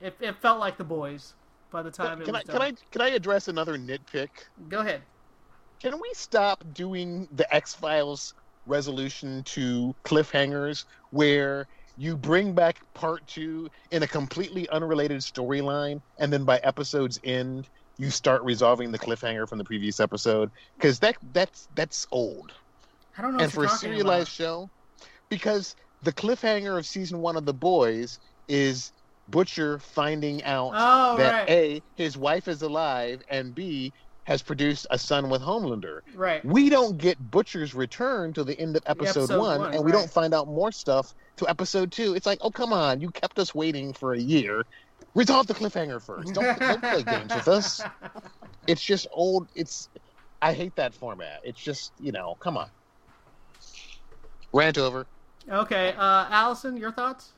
it, 0.00 0.16
it 0.20 0.36
felt 0.36 0.58
like 0.58 0.76
The 0.78 0.84
Boys. 0.84 1.34
By 1.74 1.82
the 1.82 1.90
time 1.90 2.22
it 2.22 2.24
can 2.24 2.34
was 2.34 2.42
i 2.42 2.44
done, 2.44 2.54
can 2.54 2.62
i 2.62 2.72
can 2.92 3.00
i 3.00 3.08
address 3.08 3.48
another 3.48 3.76
nitpick 3.76 4.28
go 4.68 4.78
ahead? 4.78 5.02
Can 5.82 6.00
we 6.00 6.08
stop 6.14 6.62
doing 6.72 7.26
the 7.34 7.52
X 7.52 7.74
Files 7.74 8.32
resolution 8.64 9.42
to 9.42 9.92
cliffhangers 10.04 10.84
where 11.10 11.66
you 11.98 12.16
bring 12.16 12.52
back 12.52 12.78
part 12.94 13.26
two 13.26 13.68
in 13.90 14.04
a 14.04 14.06
completely 14.06 14.68
unrelated 14.68 15.20
storyline, 15.20 16.00
and 16.18 16.32
then 16.32 16.44
by 16.44 16.58
episode's 16.58 17.18
end, 17.24 17.68
you 17.98 18.08
start 18.08 18.44
resolving 18.44 18.92
the 18.92 18.98
cliffhanger 18.98 19.48
from 19.48 19.58
the 19.58 19.64
previous 19.64 19.98
episode? 19.98 20.52
Because 20.76 21.00
that 21.00 21.16
that's 21.32 21.68
that's 21.74 22.06
old. 22.12 22.52
I 23.18 23.22
don't 23.22 23.36
know. 23.36 23.42
and 23.42 23.52
for 23.52 23.64
a 23.64 23.68
serialized 23.68 24.28
about. 24.40 24.46
show, 24.46 24.70
because 25.28 25.74
the 26.04 26.12
cliffhanger 26.12 26.78
of 26.78 26.86
season 26.86 27.18
one 27.18 27.36
of 27.36 27.46
The 27.46 27.52
Boys 27.52 28.20
is 28.46 28.92
Butcher 29.28 29.78
finding 29.78 30.42
out 30.44 30.72
Oh 30.74 31.16
that 31.16 31.32
right, 31.32 31.50
A, 31.50 31.82
his 31.96 32.16
wife 32.16 32.48
is 32.48 32.62
alive, 32.62 33.22
and 33.28 33.54
B, 33.54 33.92
has 34.24 34.42
produced 34.42 34.86
a 34.90 34.98
son 34.98 35.28
with 35.28 35.42
Homelander 35.42 36.00
right. 36.14 36.44
we 36.44 36.70
don't 36.70 36.96
get 36.96 37.18
Butcher's 37.30 37.74
return 37.74 38.32
till 38.32 38.44
the 38.44 38.58
end 38.58 38.76
of 38.76 38.82
episode, 38.86 39.24
Episode 39.24 39.38
one, 39.38 39.60
one, 39.60 39.74
and 39.74 39.84
we 39.84 39.92
right. 39.92 39.98
don't 39.98 40.10
find 40.10 40.32
out 40.32 40.48
more 40.48 40.72
stuff 40.72 41.14
till 41.36 41.48
episode 41.48 41.92
two. 41.92 42.14
It's 42.14 42.26
like, 42.26 42.38
oh 42.40 42.50
come 42.50 42.72
on, 42.72 43.00
you 43.00 43.10
kept 43.10 43.38
us 43.38 43.54
waiting 43.54 43.92
for 43.92 44.14
a 44.14 44.18
year. 44.18 44.64
Resolve 45.14 45.46
the 45.46 45.54
cliffhanger 45.54 46.02
first. 46.02 46.34
Don't, 46.34 46.58
don't 46.58 46.80
play 46.80 47.02
games 47.02 47.34
with 47.34 47.48
us. 47.48 47.82
It's 48.66 48.82
just 48.82 49.06
old. 49.12 49.48
It's 49.54 49.88
I 50.40 50.52
hate 50.52 50.74
that 50.76 50.94
format. 50.94 51.40
It's 51.44 51.60
just 51.60 51.92
you 52.00 52.12
know, 52.12 52.36
come 52.40 52.56
on. 52.56 52.68
Rant 54.52 54.78
over. 54.78 55.06
Okay, 55.48 55.94
uh, 55.98 56.26
Allison, 56.30 56.76
your 56.76 56.92
thoughts? 56.92 57.32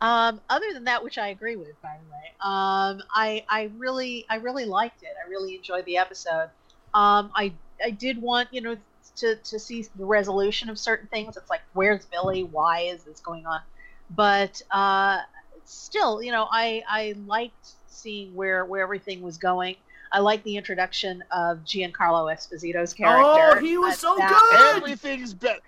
Um, 0.00 0.40
other 0.48 0.72
than 0.72 0.84
that, 0.84 1.04
which 1.04 1.18
I 1.18 1.28
agree 1.28 1.56
with, 1.56 1.80
by 1.82 1.96
the 2.02 2.10
way, 2.10 2.32
um, 2.40 3.02
I 3.14 3.44
I 3.48 3.70
really 3.76 4.24
I 4.30 4.36
really 4.36 4.64
liked 4.64 5.02
it. 5.02 5.10
I 5.24 5.28
really 5.28 5.54
enjoyed 5.56 5.84
the 5.84 5.98
episode. 5.98 6.48
Um, 6.94 7.30
I 7.34 7.52
I 7.84 7.90
did 7.90 8.20
want 8.20 8.48
you 8.52 8.60
know 8.62 8.76
to 9.16 9.36
to 9.36 9.58
see 9.58 9.86
the 9.96 10.06
resolution 10.06 10.70
of 10.70 10.78
certain 10.78 11.06
things. 11.08 11.36
It's 11.36 11.50
like 11.50 11.60
where's 11.74 12.06
Billy? 12.06 12.44
Why 12.44 12.80
is 12.80 13.04
this 13.04 13.20
going 13.20 13.46
on? 13.46 13.60
But 14.08 14.62
uh, 14.70 15.20
still, 15.64 16.22
you 16.22 16.32
know, 16.32 16.48
I 16.50 16.82
I 16.88 17.14
liked 17.26 17.72
seeing 17.88 18.34
where 18.34 18.64
where 18.64 18.82
everything 18.82 19.20
was 19.20 19.36
going. 19.36 19.76
I 20.12 20.18
like 20.20 20.42
the 20.42 20.56
introduction 20.56 21.22
of 21.30 21.58
Giancarlo 21.58 22.34
Esposito's 22.34 22.92
character. 22.94 23.58
Oh, 23.58 23.60
he 23.60 23.78
was 23.78 23.98
so 23.98 24.16
that- 24.16 24.48
good! 24.50 24.76
Everything's 24.82 25.34
better. 25.34 25.60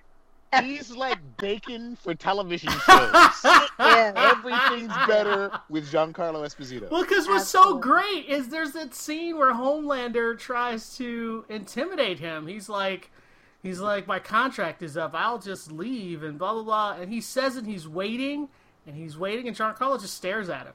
He's 0.60 0.90
like 0.90 1.18
bacon 1.38 1.96
for 1.96 2.14
television 2.14 2.70
shows. 2.70 3.10
Yeah. 3.78 4.12
Everything's 4.38 4.94
better 5.08 5.50
with 5.68 5.90
Giancarlo 5.90 6.44
Esposito. 6.46 6.88
Well, 6.90 7.02
because 7.02 7.26
what's 7.26 7.48
so 7.48 7.78
great 7.78 8.26
is 8.26 8.48
there's 8.48 8.72
that 8.72 8.94
scene 8.94 9.36
where 9.36 9.52
Homelander 9.52 10.38
tries 10.38 10.96
to 10.98 11.44
intimidate 11.48 12.20
him. 12.20 12.46
He's 12.46 12.68
like, 12.68 13.10
he's 13.62 13.80
like, 13.80 14.06
my 14.06 14.20
contract 14.20 14.82
is 14.82 14.96
up. 14.96 15.12
I'll 15.14 15.38
just 15.38 15.72
leave 15.72 16.22
and 16.22 16.38
blah 16.38 16.52
blah 16.52 16.62
blah. 16.62 16.96
And 17.00 17.12
he 17.12 17.20
says 17.20 17.56
it. 17.56 17.66
He's 17.66 17.88
waiting 17.88 18.48
and 18.86 18.94
he's 18.96 19.16
waiting, 19.16 19.48
and 19.48 19.56
Giancarlo 19.56 20.00
just 20.00 20.14
stares 20.14 20.48
at 20.48 20.66
him. 20.66 20.74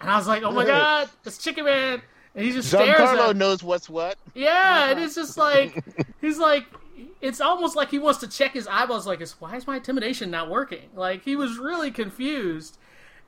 And 0.00 0.10
I 0.10 0.16
was 0.16 0.26
like, 0.28 0.42
oh 0.42 0.50
my 0.52 0.64
god, 0.64 1.08
it's 1.24 1.38
Chicken 1.38 1.64
Man. 1.64 2.02
And 2.34 2.44
he 2.44 2.52
just 2.52 2.68
stares 2.68 2.88
at 2.88 2.96
Giancarlo 2.98 3.30
him. 3.30 3.38
knows 3.38 3.62
what's 3.62 3.88
what. 3.88 4.16
Yeah, 4.34 4.90
and 4.90 5.00
it's 5.00 5.14
just 5.14 5.36
like 5.36 5.84
he's 6.20 6.38
like 6.38 6.66
it's 7.20 7.40
almost 7.40 7.76
like 7.76 7.90
he 7.90 7.98
wants 7.98 8.20
to 8.20 8.28
check 8.28 8.52
his 8.52 8.66
eyeballs 8.66 9.06
like 9.06 9.20
is 9.20 9.32
why 9.40 9.56
is 9.56 9.66
my 9.66 9.76
intimidation 9.76 10.30
not 10.30 10.50
working? 10.50 10.88
Like 10.94 11.24
he 11.24 11.36
was 11.36 11.58
really 11.58 11.90
confused. 11.90 12.78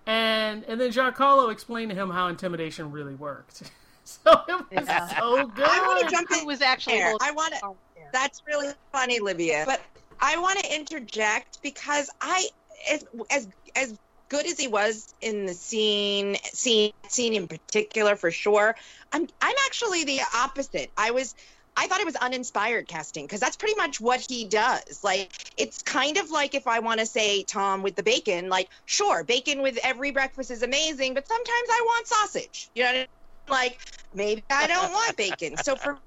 And 0.07 0.65
and 0.65 0.81
then 0.81 0.91
Giancarlo 0.91 1.53
explained 1.53 1.91
to 1.91 1.97
him 1.97 2.11
how 2.11 2.29
intimidation 2.29 2.91
really 2.91 3.15
worked. 3.15 3.71
so 4.05 4.21
it 4.49 4.81
was 4.81 4.87
Yeah. 4.87 5.07
so 5.19 5.47
good. 5.47 5.65
I 5.69 5.87
want 5.87 6.01
to 6.09 6.11
jump 6.15 6.29
Who 6.31 6.41
in 6.41 6.47
was 6.47 6.63
actually 6.63 6.99
there. 6.99 7.15
I 7.21 7.31
want 7.33 7.55
to. 7.55 7.61
the. 7.61 8.01
That's 8.13 8.43
really 8.47 8.73
funny, 8.93 9.21
Livia. 9.21 9.65
But 9.67 9.81
I 10.21 10.37
want 10.39 10.59
to 10.59 10.75
interject 10.75 11.63
because 11.63 12.11
I, 12.21 12.49
as 12.91 13.05
as 13.31 13.49
as 13.77 13.99
good 14.29 14.47
as 14.47 14.59
he 14.59 14.69
was 14.69 15.15
in 15.21 15.47
the 15.47 15.55
scene, 15.55 16.37
scene, 16.45 16.93
scene 17.09 17.35
in 17.35 17.47
particular, 17.49 18.17
for 18.17 18.31
sure, 18.31 18.75
I'm 19.13 19.29
I'm 19.43 19.55
actually 19.67 20.05
the 20.05 20.21
opposite. 20.35 20.91
I 20.97 21.11
was. 21.11 21.35
I 21.77 21.87
thought 21.87 22.01
it 22.01 22.07
was 22.07 22.17
uninspired 22.17 22.89
casting 22.89 23.25
because 23.25 23.41
that's 23.41 23.57
pretty 23.57 23.77
much 23.77 24.01
what 24.01 24.25
he 24.29 24.47
does. 24.47 25.01
Like, 25.03 25.33
it's 25.57 25.83
kind 25.83 26.19
of 26.19 26.31
like 26.31 26.55
if 26.55 26.67
I 26.67 26.81
want 26.81 27.01
to 27.01 27.07
say 27.07 27.45
Tom 27.45 27.83
with 27.83 27.97
the 27.97 28.03
bacon, 28.03 28.49
like, 28.49 28.69
sure, 28.85 29.25
bacon 29.25 29.63
with 29.63 29.79
every 29.83 30.11
breakfast 30.11 30.51
is 30.51 30.63
amazing, 30.63 31.15
but 31.15 31.27
sometimes 31.27 31.69
I 31.71 31.83
want 31.87 32.07
sausage. 32.07 32.71
You 32.75 32.83
know, 32.83 32.89
what 32.89 32.95
I 32.95 32.99
mean? 32.99 33.07
like 33.51 33.79
maybe 34.15 34.45
I 34.51 34.67
don't 34.67 34.93
want 34.93 35.17
bacon. 35.17 35.57
So 35.59 35.77
for 35.77 35.99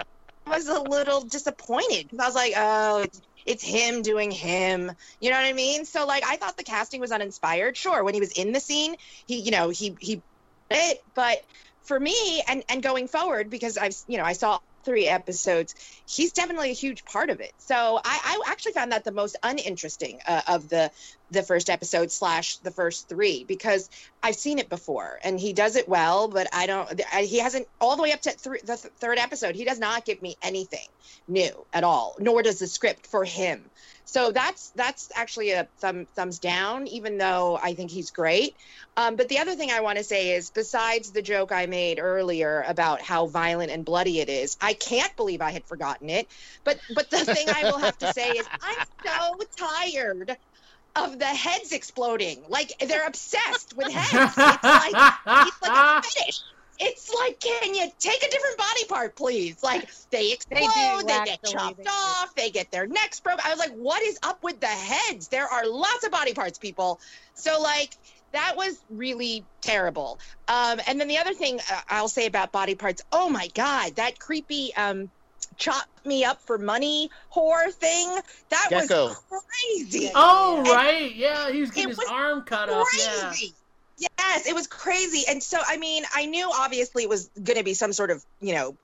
I 0.45 0.57
was 0.57 0.67
a 0.67 0.81
little 0.81 1.21
disappointed 1.21 2.09
because 2.09 2.19
I 2.19 2.25
was 2.25 2.35
like, 2.35 2.53
oh, 2.57 3.01
it's, 3.03 3.21
it's 3.45 3.63
him 3.63 4.01
doing 4.01 4.29
him. 4.29 4.91
You 5.21 5.29
know 5.29 5.37
what 5.37 5.45
I 5.45 5.53
mean? 5.53 5.85
So 5.85 6.05
like, 6.05 6.23
I 6.25 6.35
thought 6.35 6.57
the 6.57 6.63
casting 6.63 6.99
was 6.99 7.11
uninspired. 7.11 7.77
Sure, 7.77 8.03
when 8.03 8.13
he 8.13 8.19
was 8.19 8.31
in 8.33 8.51
the 8.51 8.59
scene, 8.59 8.95
he, 9.25 9.39
you 9.39 9.51
know, 9.51 9.69
he 9.69 9.95
he, 9.99 10.21
it. 10.69 10.99
But 11.15 11.37
for 11.83 11.99
me, 11.99 12.43
and 12.47 12.63
and 12.69 12.83
going 12.83 13.07
forward, 13.07 13.49
because 13.49 13.77
I've, 13.77 13.95
you 14.07 14.17
know, 14.17 14.25
I 14.25 14.33
saw 14.33 14.59
three 14.83 15.07
episodes, 15.07 15.75
he's 16.07 16.31
definitely 16.33 16.69
a 16.71 16.73
huge 16.73 17.05
part 17.05 17.29
of 17.29 17.39
it. 17.39 17.51
So 17.57 17.75
I, 18.03 18.19
I 18.45 18.51
actually 18.51 18.73
found 18.73 18.91
that 18.91 19.03
the 19.03 19.11
most 19.11 19.37
uninteresting 19.43 20.19
uh, 20.27 20.41
of 20.47 20.69
the 20.69 20.91
the 21.31 21.41
first 21.41 21.69
episode 21.69 22.11
slash 22.11 22.57
the 22.57 22.69
first 22.69 23.09
three 23.09 23.43
because 23.43 23.89
I've 24.21 24.35
seen 24.35 24.59
it 24.59 24.69
before 24.69 25.19
and 25.23 25.39
he 25.39 25.51
does 25.53 25.75
it 25.75 25.89
well, 25.89 26.27
but 26.27 26.47
I 26.53 26.67
don't. 26.67 27.01
I- 27.11 27.23
He 27.23 27.39
hasn't 27.39 27.67
all 27.81 27.95
the 27.95 28.03
way 28.03 28.11
up 28.11 28.21
to 28.21 28.31
th- 28.31 28.61
the 28.61 28.77
th- 28.77 28.93
third 28.99 29.17
episode. 29.17 29.55
He 29.55 29.65
does 29.65 29.79
not 29.79 30.05
give 30.05 30.21
me 30.21 30.35
anything 30.43 30.87
new 31.27 31.65
at 31.73 31.83
all, 31.83 32.15
nor 32.19 32.43
does 32.43 32.59
the 32.59 32.67
script 32.67 33.07
for 33.07 33.23
him. 33.25 33.69
So 34.05 34.31
that's 34.31 34.71
that's 34.71 35.11
actually 35.15 35.51
a 35.51 35.67
thumb, 35.79 36.05
thumbs 36.15 36.39
down, 36.39 36.87
even 36.87 37.17
though 37.17 37.57
I 37.61 37.73
think 37.73 37.89
he's 37.89 38.11
great. 38.11 38.55
Um, 38.95 39.15
but 39.15 39.29
the 39.29 39.39
other 39.39 39.55
thing 39.55 39.71
I 39.71 39.81
want 39.81 39.97
to 39.97 40.03
say 40.03 40.35
is, 40.35 40.51
besides 40.51 41.11
the 41.11 41.21
joke 41.21 41.51
I 41.51 41.65
made 41.65 41.99
earlier 41.99 42.63
about 42.67 43.01
how 43.01 43.27
violent 43.27 43.71
and 43.71 43.83
bloody 43.83 44.19
it 44.19 44.29
is, 44.29 44.57
I 44.61 44.73
can't 44.73 45.15
believe 45.15 45.41
I 45.41 45.51
had 45.51 45.65
forgotten 45.65 46.09
it. 46.09 46.27
But 46.63 46.79
but 46.93 47.09
the 47.09 47.25
thing 47.25 47.47
I 47.49 47.63
will 47.63 47.79
have 47.79 47.97
to 47.99 48.13
say 48.13 48.31
is, 48.31 48.47
I'm 48.61 48.85
so 49.05 49.39
tired 49.57 50.37
of 50.95 51.17
the 51.17 51.25
heads 51.25 51.71
exploding. 51.71 52.43
Like 52.49 52.71
they're 52.79 53.07
obsessed 53.07 53.75
with 53.75 53.91
heads. 53.91 54.33
It's 54.37 54.63
like 54.63 55.13
it's 55.47 55.61
like 55.61 55.71
a 55.71 56.01
fetish. 56.01 56.41
It's 56.79 57.13
like, 57.13 57.39
can 57.39 57.75
you 57.75 57.91
take 57.99 58.23
a 58.23 58.29
different 58.29 58.57
body 58.57 58.85
part, 58.85 59.15
please? 59.15 59.61
Like 59.63 59.87
they 60.09 60.33
explode, 60.33 61.03
they, 61.07 61.23
get 61.25 61.43
chopped 61.43 61.77
they 61.77 61.83
do. 61.83 61.89
off, 61.89 62.35
they 62.35 62.49
get 62.49 62.71
their 62.71 62.87
necks 62.87 63.19
broke. 63.19 63.45
I 63.45 63.49
was 63.49 63.59
like, 63.59 63.73
what 63.73 64.01
is 64.01 64.19
up 64.23 64.43
with 64.43 64.59
the 64.59 64.67
heads? 64.67 65.27
There 65.27 65.47
are 65.47 65.67
lots 65.67 66.03
of 66.05 66.11
body 66.11 66.33
parts, 66.33 66.57
people. 66.57 66.99
So 67.35 67.61
like 67.61 67.95
that 68.31 68.55
was 68.57 68.77
really 68.89 69.45
terrible. 69.61 70.19
Um, 70.47 70.81
and 70.87 70.99
then 70.99 71.07
the 71.07 71.19
other 71.19 71.33
thing 71.33 71.59
uh, 71.71 71.81
I'll 71.89 72.07
say 72.07 72.25
about 72.25 72.51
body 72.51 72.75
parts, 72.75 73.03
oh 73.11 73.29
my 73.29 73.47
god, 73.53 73.95
that 73.95 74.19
creepy 74.19 74.75
um, 74.75 75.09
chop 75.57 75.85
me 76.05 76.25
up 76.25 76.41
for 76.41 76.57
money 76.57 77.09
whore 77.33 77.71
thing. 77.71 78.09
That 78.49 78.67
Gecko. 78.69 79.07
was 79.07 79.23
crazy. 79.29 80.11
Oh 80.13 80.57
And- 80.57 80.67
right, 80.67 81.15
yeah, 81.15 81.51
he 81.51 81.61
was 81.61 81.71
getting 81.71 81.89
his 81.89 81.97
was 81.97 82.07
arm 82.09 82.41
cut 82.41 82.69
off. 82.69 82.87
Yeah. 82.97 83.33
Yes, 83.97 84.47
it 84.47 84.55
was 84.55 84.67
crazy. 84.67 85.23
And 85.29 85.41
so, 85.41 85.59
I 85.65 85.77
mean, 85.77 86.03
I 86.15 86.25
knew 86.25 86.49
obviously 86.53 87.03
it 87.03 87.09
was 87.09 87.29
going 87.41 87.57
to 87.57 87.63
be 87.63 87.73
some 87.73 87.93
sort 87.93 88.09
of, 88.11 88.23
you 88.41 88.53
know, 88.53 88.75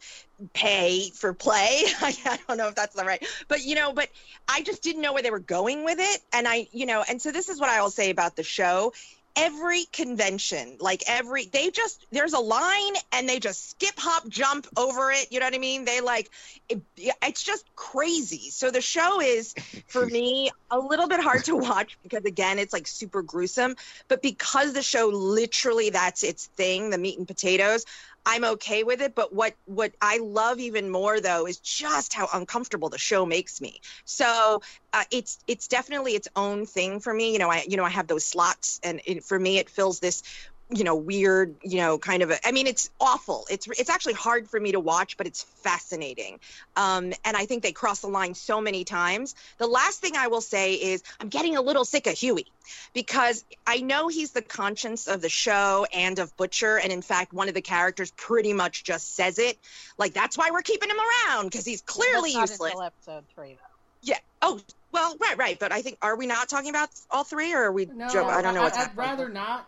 pay 0.53 1.09
for 1.09 1.33
play. 1.33 1.83
I 2.01 2.39
don't 2.47 2.57
know 2.57 2.67
if 2.67 2.75
that's 2.75 2.95
the 2.95 3.03
right, 3.03 3.25
but 3.47 3.63
you 3.63 3.75
know, 3.75 3.91
but 3.91 4.09
I 4.47 4.61
just 4.61 4.83
didn't 4.83 5.01
know 5.01 5.13
where 5.13 5.23
they 5.23 5.31
were 5.31 5.39
going 5.39 5.83
with 5.83 5.97
it. 5.99 6.21
And 6.33 6.47
I, 6.47 6.67
you 6.71 6.85
know, 6.85 7.03
and 7.07 7.21
so 7.21 7.31
this 7.31 7.49
is 7.49 7.59
what 7.59 7.69
I 7.69 7.81
will 7.81 7.89
say 7.89 8.11
about 8.11 8.35
the 8.35 8.43
show. 8.43 8.93
Every 9.39 9.85
convention, 9.85 10.77
like 10.79 11.03
every, 11.07 11.45
they 11.45 11.69
just, 11.71 12.05
there's 12.11 12.33
a 12.33 12.39
line 12.39 12.93
and 13.13 13.27
they 13.27 13.39
just 13.39 13.71
skip, 13.71 13.95
hop, 13.97 14.27
jump 14.29 14.67
over 14.77 15.11
it. 15.11 15.31
You 15.31 15.39
know 15.39 15.45
what 15.45 15.55
I 15.55 15.59
mean? 15.59 15.85
They 15.85 16.01
like, 16.01 16.29
it, 16.67 16.81
it's 16.97 17.43
just 17.43 17.65
crazy. 17.75 18.49
So 18.51 18.71
the 18.71 18.81
show 18.81 19.21
is, 19.21 19.53
for 19.87 20.05
me, 20.05 20.51
a 20.69 20.77
little 20.77 21.07
bit 21.07 21.19
hard 21.19 21.43
to 21.45 21.55
watch 21.55 21.97
because, 22.03 22.25
again, 22.25 22.59
it's 22.59 22.73
like 22.73 22.87
super 22.87 23.21
gruesome 23.21 23.75
but 24.07 24.21
because 24.21 24.73
the 24.73 24.81
show 24.81 25.07
literally 25.07 25.89
that's 25.89 26.23
its 26.23 26.47
thing 26.57 26.89
the 26.89 26.97
meat 26.97 27.17
and 27.17 27.27
potatoes 27.27 27.85
i'm 28.25 28.43
okay 28.43 28.83
with 28.83 29.01
it 29.01 29.15
but 29.15 29.33
what 29.33 29.55
what 29.65 29.91
i 30.01 30.17
love 30.17 30.59
even 30.59 30.89
more 30.89 31.19
though 31.19 31.47
is 31.47 31.57
just 31.59 32.13
how 32.13 32.27
uncomfortable 32.33 32.89
the 32.89 32.97
show 32.97 33.25
makes 33.25 33.61
me. 33.61 33.81
So 34.05 34.61
uh, 34.93 35.03
it's 35.11 35.39
it's 35.47 35.67
definitely 35.67 36.13
its 36.13 36.27
own 36.35 36.65
thing 36.65 36.99
for 36.99 37.13
me. 37.13 37.33
You 37.33 37.39
know 37.39 37.49
i 37.49 37.63
you 37.67 37.77
know 37.77 37.83
i 37.83 37.89
have 37.89 38.07
those 38.07 38.25
slots 38.25 38.79
and 38.83 39.01
it, 39.05 39.23
for 39.23 39.39
me 39.39 39.57
it 39.57 39.69
fills 39.69 39.99
this 39.99 40.23
you 40.71 40.83
know 40.83 40.95
weird 40.95 41.55
you 41.63 41.77
know 41.77 41.97
kind 41.97 42.21
of 42.21 42.29
a, 42.29 42.47
i 42.47 42.51
mean 42.51 42.67
it's 42.67 42.89
awful 42.99 43.45
it's 43.49 43.67
it's 43.67 43.89
actually 43.89 44.13
hard 44.13 44.47
for 44.47 44.59
me 44.59 44.71
to 44.71 44.79
watch 44.79 45.17
but 45.17 45.25
it's 45.25 45.43
fascinating 45.43 46.39
um, 46.75 47.11
and 47.25 47.35
i 47.35 47.45
think 47.45 47.63
they 47.63 47.71
cross 47.71 48.01
the 48.01 48.07
line 48.07 48.33
so 48.35 48.61
many 48.61 48.83
times 48.83 49.35
the 49.57 49.67
last 49.67 49.99
thing 49.99 50.15
i 50.15 50.27
will 50.27 50.41
say 50.41 50.73
is 50.73 51.03
i'm 51.19 51.29
getting 51.29 51.57
a 51.57 51.61
little 51.61 51.85
sick 51.85 52.05
of 52.07 52.13
Hughie 52.13 52.45
because 52.93 53.43
I 53.65 53.77
know 53.77 54.07
he's 54.07 54.31
the 54.31 54.41
conscience 54.41 55.07
of 55.07 55.21
the 55.21 55.29
show 55.29 55.85
and 55.93 56.19
of 56.19 56.35
Butcher. 56.37 56.77
And 56.77 56.91
in 56.91 57.01
fact, 57.01 57.33
one 57.33 57.47
of 57.47 57.53
the 57.53 57.61
characters 57.61 58.11
pretty 58.11 58.53
much 58.53 58.83
just 58.83 59.15
says 59.15 59.39
it. 59.39 59.57
Like, 59.97 60.13
that's 60.13 60.37
why 60.37 60.49
we're 60.51 60.61
keeping 60.61 60.89
him 60.89 60.97
around 60.97 61.45
because 61.45 61.65
he's 61.65 61.81
clearly 61.81 62.33
That's 62.33 62.35
not 62.35 62.49
useless. 62.49 62.71
Until 62.71 62.83
episode 62.83 63.23
three, 63.33 63.53
though. 63.53 63.67
Yeah. 64.01 64.17
Oh, 64.41 64.59
well, 64.91 65.15
right, 65.19 65.37
right. 65.37 65.59
But 65.59 65.71
I 65.71 65.81
think, 65.81 65.97
are 66.01 66.15
we 66.15 66.27
not 66.27 66.49
talking 66.49 66.69
about 66.69 66.89
all 67.11 67.23
three 67.23 67.53
or 67.53 67.63
are 67.65 67.71
we? 67.71 67.85
No, 67.85 68.09
jo- 68.09 68.25
I 68.25 68.41
don't 68.41 68.53
know 68.53 68.63
what's 68.63 68.77
I'd 68.77 68.81
happening. 68.81 69.05
rather 69.05 69.29
not. 69.29 69.67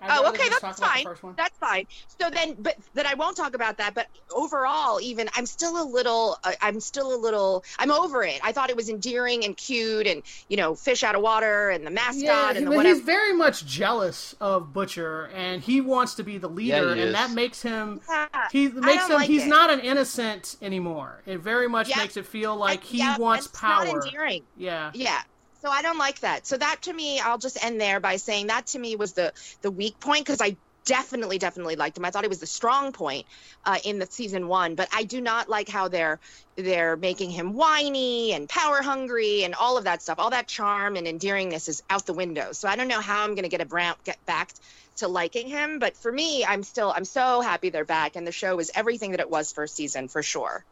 I'd 0.00 0.10
Oh, 0.10 0.28
okay, 0.30 0.48
that's 0.48 0.78
fine. 0.80 1.02
The 1.04 1.10
first 1.10 1.22
one. 1.22 1.34
That's 1.36 1.56
fine. 1.58 1.86
So 2.20 2.30
then, 2.30 2.54
but 2.58 2.76
then 2.94 3.06
I 3.06 3.14
won't 3.14 3.36
talk 3.36 3.54
about 3.54 3.78
that. 3.78 3.94
But 3.94 4.06
overall, 4.30 5.00
even 5.00 5.28
I'm 5.34 5.46
still 5.46 5.82
a 5.82 5.86
little, 5.86 6.38
uh, 6.44 6.52
I'm 6.60 6.80
still 6.80 7.14
a 7.14 7.18
little, 7.18 7.64
I'm 7.78 7.90
over 7.90 8.22
it. 8.22 8.40
I 8.44 8.52
thought 8.52 8.70
it 8.70 8.76
was 8.76 8.88
endearing 8.88 9.44
and 9.44 9.56
cute, 9.56 10.06
and 10.06 10.22
you 10.48 10.56
know, 10.56 10.74
fish 10.74 11.02
out 11.02 11.14
of 11.14 11.22
water, 11.22 11.70
and 11.70 11.86
the 11.86 11.90
mascot, 11.90 12.22
Yeah, 12.22 12.48
and 12.50 12.58
the 12.66 12.70
but 12.70 12.76
whatever. 12.76 12.94
he's 12.94 13.04
very 13.04 13.32
much 13.32 13.66
jealous 13.66 14.34
of 14.40 14.72
Butcher, 14.72 15.30
and 15.34 15.60
he 15.62 15.80
wants 15.80 16.14
to 16.14 16.22
be 16.22 16.38
the 16.38 16.48
leader, 16.48 16.94
he 16.94 17.02
and 17.02 17.14
that 17.14 17.32
makes 17.32 17.62
him. 17.62 18.00
Yeah. 18.08 18.26
He 18.52 18.68
makes 18.68 19.06
him. 19.08 19.14
like 19.14 19.26
he's 19.28 19.44
it. 19.44 19.48
not 19.48 19.70
an 19.70 19.80
innocent 19.80 20.56
anymore. 20.62 21.22
It 21.26 21.38
very 21.40 21.68
much 21.68 21.88
Yeah. 21.88 21.98
makes 21.98 22.16
it 22.16 22.26
feel 22.26 22.54
like 22.56 22.80
And- 22.80 22.88
he 22.88 22.98
yeah, 22.98 23.18
wants 23.18 23.48
power. 23.48 23.84
Not 23.84 24.04
endearing. 24.04 24.42
Yeah. 24.56 24.90
Yeah. 24.94 25.20
So 25.60 25.70
I 25.70 25.82
don't 25.82 25.98
like 25.98 26.20
that. 26.20 26.46
So 26.46 26.56
that 26.56 26.82
to 26.82 26.92
me, 26.92 27.18
I'll 27.20 27.38
just 27.38 27.62
end 27.64 27.80
there 27.80 28.00
by 28.00 28.16
saying 28.16 28.46
that 28.46 28.66
to 28.68 28.78
me 28.78 28.96
was 28.96 29.14
the 29.14 29.32
the 29.62 29.70
weak 29.70 29.98
point 30.00 30.24
because 30.24 30.40
I 30.40 30.56
definitely 30.88 31.38
definitely 31.38 31.76
liked 31.76 31.98
him. 31.98 32.04
I 32.04 32.10
thought 32.10 32.24
it 32.24 32.30
was 32.30 32.40
the 32.40 32.46
strong 32.46 32.92
point 32.92 33.26
uh, 33.64 33.76
in 33.84 33.98
the 33.98 34.06
season 34.06 34.48
one, 34.48 34.74
but 34.74 34.88
I 34.92 35.04
do 35.04 35.20
not 35.20 35.48
like 35.48 35.68
how 35.68 35.88
they're 35.88 36.18
they're 36.56 36.96
making 36.96 37.30
him 37.30 37.52
whiny 37.52 38.32
and 38.32 38.48
power 38.48 38.82
hungry 38.82 39.44
and 39.44 39.54
all 39.54 39.76
of 39.76 39.84
that 39.84 40.00
stuff. 40.00 40.18
All 40.18 40.30
that 40.30 40.48
charm 40.48 40.96
and 40.96 41.06
endearingness 41.06 41.68
is 41.68 41.82
out 41.90 42.06
the 42.06 42.14
window. 42.14 42.52
So 42.52 42.68
I 42.68 42.76
don't 42.76 42.88
know 42.88 43.00
how 43.00 43.24
I'm 43.24 43.34
going 43.34 43.42
to 43.42 43.50
get 43.50 43.60
a 43.60 43.66
brown 43.66 43.96
get 44.04 44.18
back 44.26 44.50
to 44.96 45.08
liking 45.08 45.48
him, 45.48 45.78
but 45.78 45.96
for 45.96 46.10
me, 46.10 46.44
I'm 46.44 46.62
still 46.62 46.92
I'm 46.94 47.04
so 47.04 47.40
happy 47.40 47.70
they're 47.70 47.84
back 47.84 48.16
and 48.16 48.26
the 48.26 48.32
show 48.32 48.58
is 48.58 48.70
everything 48.74 49.10
that 49.10 49.20
it 49.20 49.30
was 49.30 49.52
first 49.52 49.76
season 49.76 50.08
for 50.08 50.22
sure. 50.22 50.64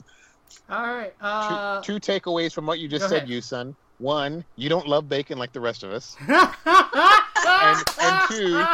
All 0.69 0.83
right. 0.83 1.13
Uh, 1.21 1.83
two, 1.83 2.01
two 2.01 2.13
takeaways 2.13 2.53
from 2.53 2.67
what 2.67 2.79
you 2.79 2.89
just 2.89 3.05
go 3.05 3.09
said, 3.11 3.19
ahead. 3.19 3.29
you 3.29 3.41
son. 3.41 3.77
One, 3.99 4.45
you 4.57 4.69
don't 4.69 4.87
love 4.87 5.09
bacon 5.09 5.39
like 5.39 5.53
the 5.53 5.61
rest 5.61 5.83
of 5.83 5.91
us. 5.91 6.17
and, 6.29 7.85
and 8.01 8.23
two- 8.29 8.65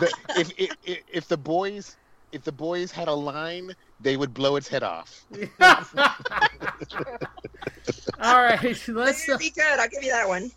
The, 0.00 0.12
if, 0.36 0.50
if 0.58 0.70
if 0.84 0.98
if 1.12 1.28
the 1.28 1.36
boys 1.36 1.96
if 2.32 2.42
the 2.42 2.52
boys 2.52 2.90
had 2.90 3.06
a 3.08 3.12
line, 3.12 3.74
they 4.00 4.16
would 4.16 4.34
blow 4.34 4.56
its 4.56 4.66
head 4.68 4.82
off. 4.82 5.24
All 8.20 8.42
right, 8.42 8.88
let's. 8.88 9.28
Uh, 9.28 9.36
be 9.38 9.50
good. 9.50 9.78
I'll 9.78 9.88
give 9.88 10.02
you 10.02 10.10
that 10.10 10.28
one. 10.28 10.50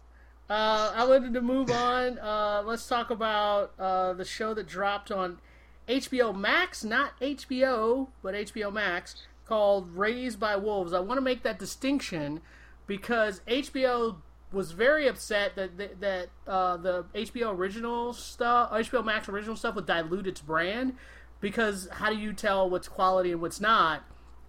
uh, 0.50 0.94
I 0.96 1.06
wanted 1.06 1.34
to 1.34 1.42
move 1.42 1.70
on. 1.72 2.18
Uh, 2.20 2.64
let's 2.66 2.88
talk 2.88 3.10
about 3.10 3.74
uh, 3.80 4.14
the 4.14 4.26
show 4.26 4.54
that 4.54 4.68
dropped 4.68 5.12
on 5.12 5.40
HBO 5.88 6.36
Max, 6.36 6.84
not 6.84 7.20
HBO, 7.20 8.08
but 8.24 8.34
HBO 8.34 8.72
Max, 8.72 9.16
called 9.46 9.90
Raised 9.96 10.40
by 10.40 10.56
Wolves. 10.56 10.94
I 10.94 11.00
want 11.00 11.18
to 11.18 11.22
make 11.22 11.44
that 11.44 11.60
distinction 11.60 12.42
because 12.88 13.42
HBO 13.48 14.16
was 14.52 14.72
very 14.72 15.08
upset 15.08 15.56
that 15.56 15.78
that, 15.78 16.00
that 16.00 16.30
uh, 16.48 16.78
the 16.78 17.04
HBO 17.14 17.54
original 17.54 18.14
stuff, 18.14 18.72
HBO 18.72 19.06
Max 19.06 19.30
original 19.30 19.56
stuff, 19.56 19.76
would 19.76 19.86
dilute 19.86 20.28
its 20.28 20.42
brand. 20.42 20.96
Because 21.40 21.88
how 21.92 22.10
do 22.10 22.18
you 22.18 22.34
tell 22.34 22.68
what's 22.68 22.88
quality 22.88 23.32
and 23.32 23.42
what's 23.42 23.62
not? 23.62 24.04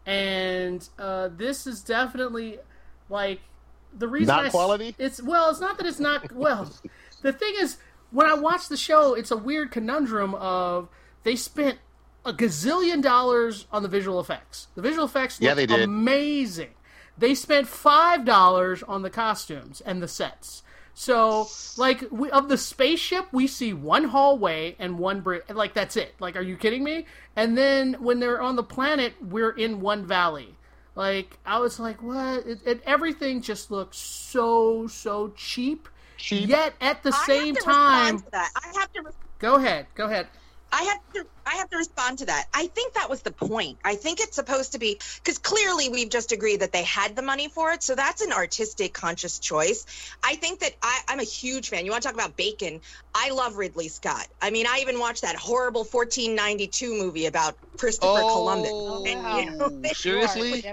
And 0.06 0.88
uh, 0.98 1.28
this 1.36 1.66
is 1.66 1.82
definitely 1.82 2.58
like 3.10 3.40
the 3.96 4.08
reason 4.08 4.28
Not 4.28 4.46
I 4.46 4.48
quality? 4.48 4.94
It's 4.98 5.22
well, 5.22 5.50
it's 5.50 5.60
not 5.60 5.76
that 5.78 5.86
it's 5.86 6.00
not 6.00 6.32
well. 6.32 6.72
the 7.22 7.32
thing 7.32 7.54
is, 7.58 7.76
when 8.10 8.26
I 8.26 8.34
watch 8.34 8.68
the 8.68 8.76
show, 8.76 9.14
it's 9.14 9.30
a 9.30 9.36
weird 9.36 9.70
conundrum 9.70 10.34
of 10.36 10.88
they 11.24 11.36
spent 11.36 11.78
a 12.24 12.32
gazillion 12.32 13.02
dollars 13.02 13.66
on 13.70 13.82
the 13.82 13.88
visual 13.88 14.20
effects. 14.20 14.68
The 14.74 14.82
visual 14.82 15.04
effects 15.04 15.40
Yeah, 15.40 15.54
they 15.54 15.66
did. 15.66 15.80
amazing. 15.80 16.70
They 17.18 17.34
spent 17.34 17.68
five 17.68 18.24
dollars 18.24 18.82
on 18.82 19.02
the 19.02 19.10
costumes 19.10 19.80
and 19.80 20.02
the 20.02 20.08
sets. 20.08 20.62
So, 20.94 21.46
like, 21.76 22.04
we, 22.10 22.28
of 22.32 22.48
the 22.48 22.58
spaceship, 22.58 23.26
we 23.30 23.46
see 23.46 23.72
one 23.72 24.02
hallway 24.02 24.74
and 24.80 24.98
one 24.98 25.20
bridge. 25.20 25.44
Like, 25.48 25.72
that's 25.72 25.96
it. 25.96 26.12
Like, 26.18 26.34
are 26.34 26.42
you 26.42 26.56
kidding 26.56 26.82
me? 26.82 27.06
And 27.36 27.56
then 27.56 27.94
when 28.00 28.18
they're 28.18 28.42
on 28.42 28.56
the 28.56 28.64
planet, 28.64 29.14
we're 29.22 29.52
in 29.52 29.80
one 29.80 30.06
valley. 30.06 30.56
Like, 30.96 31.38
I 31.46 31.60
was 31.60 31.78
like, 31.78 32.02
what? 32.02 32.44
It, 32.44 32.58
it, 32.66 32.82
everything 32.84 33.42
just 33.42 33.70
looks 33.70 33.96
so, 33.96 34.88
so 34.88 35.32
cheap. 35.36 35.88
Cheap. 36.16 36.48
Yet 36.48 36.74
at 36.80 37.04
the 37.04 37.14
I 37.14 37.26
same 37.26 37.54
have 37.54 37.62
to 37.62 37.70
time, 37.70 38.18
to 38.18 38.30
that. 38.32 38.50
I 38.56 38.80
have 38.80 38.92
to. 38.94 39.02
Re- 39.02 39.12
go 39.38 39.54
ahead, 39.54 39.86
go 39.94 40.06
ahead. 40.06 40.26
I 40.70 40.82
have 40.82 40.98
to. 41.14 41.30
I 41.46 41.56
have 41.56 41.70
to 41.70 41.76
respond 41.78 42.18
to 42.18 42.26
that. 42.26 42.44
I 42.52 42.66
think 42.66 42.94
that 42.94 43.08
was 43.08 43.22
the 43.22 43.32
point. 43.32 43.78
I 43.84 43.94
think 43.94 44.20
it's 44.20 44.36
supposed 44.36 44.72
to 44.72 44.78
be 44.78 45.00
because 45.16 45.38
clearly 45.38 45.88
we've 45.88 46.10
just 46.10 46.30
agreed 46.30 46.60
that 46.60 46.72
they 46.72 46.82
had 46.82 47.16
the 47.16 47.22
money 47.22 47.48
for 47.48 47.72
it, 47.72 47.82
so 47.82 47.94
that's 47.94 48.20
an 48.20 48.32
artistic, 48.32 48.92
conscious 48.92 49.38
choice. 49.38 49.86
I 50.22 50.34
think 50.34 50.60
that 50.60 50.72
I, 50.82 51.00
I'm 51.08 51.20
a 51.20 51.24
huge 51.24 51.70
fan. 51.70 51.86
You 51.86 51.90
want 51.90 52.02
to 52.02 52.08
talk 52.08 52.14
about 52.14 52.36
bacon? 52.36 52.80
I 53.14 53.30
love 53.30 53.56
Ridley 53.56 53.88
Scott. 53.88 54.26
I 54.42 54.50
mean, 54.50 54.66
I 54.68 54.80
even 54.82 54.98
watched 54.98 55.22
that 55.22 55.36
horrible 55.36 55.84
1492 55.84 56.92
movie 56.92 57.26
about 57.26 57.56
Christopher 57.78 58.20
Columbus. 58.20 58.70
Oh, 58.72 59.04
And, 59.06 59.50
you 59.50 59.56
know, 59.56 59.68
they 59.82 59.90
seriously? 59.90 60.64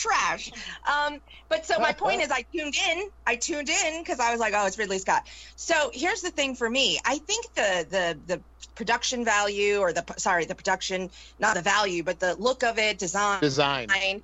Crap. 0.00 0.40
trash. 0.40 0.52
Um, 0.88 1.20
but 1.48 1.66
so 1.66 1.78
my 1.78 1.92
point 1.92 2.22
is, 2.22 2.30
I 2.30 2.42
tuned 2.42 2.74
in. 2.90 3.10
I 3.26 3.36
tuned 3.36 3.68
in 3.68 4.02
because 4.02 4.20
I 4.20 4.30
was 4.30 4.40
like, 4.40 4.54
oh, 4.56 4.66
it's 4.66 4.78
Ridley 4.78 4.98
Scott. 4.98 5.26
So 5.56 5.90
here's 5.92 6.22
the 6.22 6.30
thing 6.30 6.54
for 6.54 6.68
me. 6.68 6.98
I 7.04 7.18
think 7.18 7.52
the 7.54 7.86
the 7.88 8.18
the 8.26 8.40
production 8.74 9.24
value 9.24 9.78
or 9.78 9.92
the 9.92 10.04
sorry 10.16 10.44
the 10.44 10.54
production 10.54 11.10
not 11.38 11.54
the 11.54 11.62
value 11.62 12.02
but 12.02 12.18
the 12.20 12.34
look 12.36 12.62
of 12.62 12.78
it 12.78 12.98
design 12.98 13.40
Design. 13.40 13.88
um, 13.90 14.22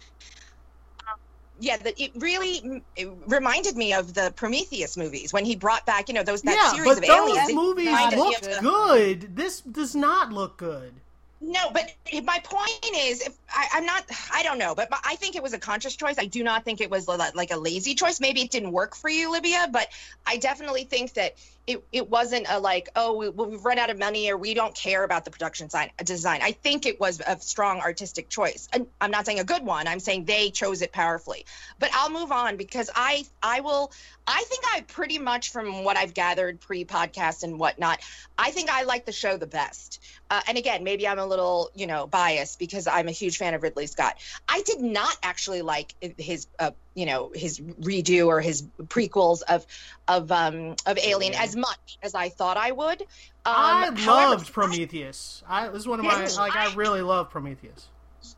yeah 1.60 1.76
that 1.76 2.00
it 2.00 2.12
really 2.16 2.82
it 2.96 3.08
reminded 3.26 3.76
me 3.76 3.92
of 3.92 4.14
the 4.14 4.32
prometheus 4.36 4.96
movies 4.96 5.32
when 5.32 5.44
he 5.44 5.56
brought 5.56 5.84
back 5.86 6.08
you 6.08 6.14
know 6.14 6.22
those 6.22 6.42
that 6.42 6.56
yeah, 6.56 6.72
series 6.72 6.88
but 6.88 6.98
of 6.98 7.06
those 7.06 7.30
aliens 7.30 7.48
It 7.50 7.54
movies 7.54 7.86
reminded 7.86 8.18
me 8.18 8.24
look 8.24 8.60
good. 8.60 9.36
This 9.36 9.60
does 9.60 9.94
not 9.94 10.32
look 10.32 10.56
good. 10.56 10.94
No, 11.40 11.70
but 11.72 11.94
my 12.24 12.40
point 12.42 12.96
is, 12.96 13.20
if 13.20 13.36
I, 13.48 13.68
I'm 13.74 13.86
not, 13.86 14.04
I 14.32 14.42
don't 14.42 14.58
know, 14.58 14.74
but 14.74 14.88
I 15.04 15.16
think 15.16 15.36
it 15.36 15.42
was 15.42 15.52
a 15.52 15.58
conscious 15.58 15.94
choice. 15.94 16.16
I 16.18 16.26
do 16.26 16.42
not 16.42 16.64
think 16.64 16.80
it 16.80 16.90
was 16.90 17.06
li- 17.06 17.18
like 17.34 17.52
a 17.52 17.56
lazy 17.56 17.94
choice. 17.94 18.20
Maybe 18.20 18.42
it 18.42 18.50
didn't 18.50 18.72
work 18.72 18.96
for 18.96 19.08
you, 19.08 19.30
Libya, 19.30 19.68
but 19.70 19.88
I 20.26 20.38
definitely 20.38 20.84
think 20.84 21.14
that 21.14 21.34
it, 21.68 21.84
it 21.92 22.08
wasn't 22.08 22.46
a 22.48 22.58
like, 22.58 22.88
oh, 22.96 23.14
we, 23.14 23.28
we've 23.28 23.62
run 23.62 23.78
out 23.78 23.90
of 23.90 23.98
money 23.98 24.30
or 24.30 24.38
we 24.38 24.54
don't 24.54 24.74
care 24.74 25.04
about 25.04 25.26
the 25.26 25.30
production 25.30 25.68
sign, 25.68 25.90
design. 26.02 26.40
I 26.42 26.52
think 26.52 26.86
it 26.86 26.98
was 26.98 27.20
a 27.20 27.38
strong 27.40 27.80
artistic 27.80 28.30
choice. 28.30 28.68
And 28.72 28.86
I'm 29.02 29.10
not 29.10 29.26
saying 29.26 29.38
a 29.38 29.44
good 29.44 29.62
one. 29.62 29.86
I'm 29.86 30.00
saying 30.00 30.24
they 30.24 30.48
chose 30.48 30.80
it 30.80 30.92
powerfully. 30.92 31.44
But 31.78 31.90
I'll 31.92 32.08
move 32.08 32.32
on 32.32 32.56
because 32.56 32.88
I, 32.94 33.26
I 33.42 33.60
will, 33.60 33.92
I 34.26 34.42
think 34.48 34.64
I 34.72 34.80
pretty 34.80 35.18
much 35.18 35.52
from 35.52 35.84
what 35.84 35.98
I've 35.98 36.14
gathered 36.14 36.58
pre-podcast 36.58 37.42
and 37.42 37.58
whatnot, 37.58 38.00
I 38.38 38.50
think 38.50 38.70
I 38.70 38.84
like 38.84 39.04
the 39.04 39.12
show 39.12 39.36
the 39.36 39.46
best. 39.46 40.02
Uh, 40.30 40.40
and 40.48 40.56
again, 40.56 40.84
maybe 40.84 41.06
I'm 41.06 41.18
a 41.18 41.26
little, 41.26 41.70
you 41.74 41.86
know, 41.86 42.06
biased 42.06 42.58
because 42.58 42.86
I'm 42.86 43.08
a 43.08 43.12
huge 43.12 43.36
fan 43.36 43.52
of 43.52 43.62
Ridley 43.62 43.88
Scott. 43.88 44.16
I 44.48 44.62
did 44.62 44.80
not 44.80 45.14
actually 45.22 45.60
like 45.60 45.94
his, 46.16 46.46
uh, 46.58 46.70
you 46.98 47.06
know, 47.06 47.30
his 47.34 47.60
redo 47.60 48.26
or 48.26 48.40
his 48.40 48.62
prequels 48.94 49.42
of, 49.48 49.64
of, 50.08 50.32
um, 50.32 50.74
of 50.84 50.98
Alien 50.98 51.34
as 51.34 51.54
much 51.54 51.98
as 52.02 52.14
I 52.14 52.28
thought 52.28 52.56
I 52.56 52.72
would. 52.72 53.00
Um, 53.02 53.06
I 53.46 53.92
however, 53.96 54.30
loved 54.30 54.52
Prometheus. 54.52 55.42
I 55.48 55.68
this 55.68 55.82
is 55.82 55.86
one 55.88 56.00
of 56.00 56.04
my 56.04 56.18
Yes. 56.18 56.36
like 56.36 56.56
I 56.56 56.74
really 56.74 57.02
love 57.02 57.30
Prometheus. 57.30 57.88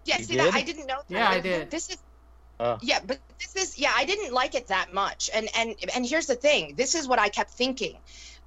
Yeah, 0.05 0.19
You 0.19 0.25
see 0.25 0.37
that? 0.37 0.55
I 0.55 0.63
didn't 0.63 0.87
know. 0.87 1.01
That. 1.09 1.15
Yeah, 1.17 1.29
I 1.31 1.41
did. 1.41 1.71
This 1.71 1.89
is 1.91 1.97
Oh. 2.63 2.77
yeah, 2.83 3.01
but 3.05 3.19
this 3.39 3.57
is 3.57 3.79
yeah, 3.79 3.93
I 3.97 4.05
didn't 4.05 4.35
like 4.35 4.55
it 4.55 4.67
that 4.69 4.93
much. 4.93 5.31
And 5.33 5.49
and 5.57 5.75
and 5.95 6.05
here's 6.05 6.27
the 6.27 6.35
thing. 6.35 6.75
This 6.77 6.95
is 6.95 7.09
what 7.09 7.19
I 7.19 7.31
kept 7.31 7.51
thinking. 7.53 7.97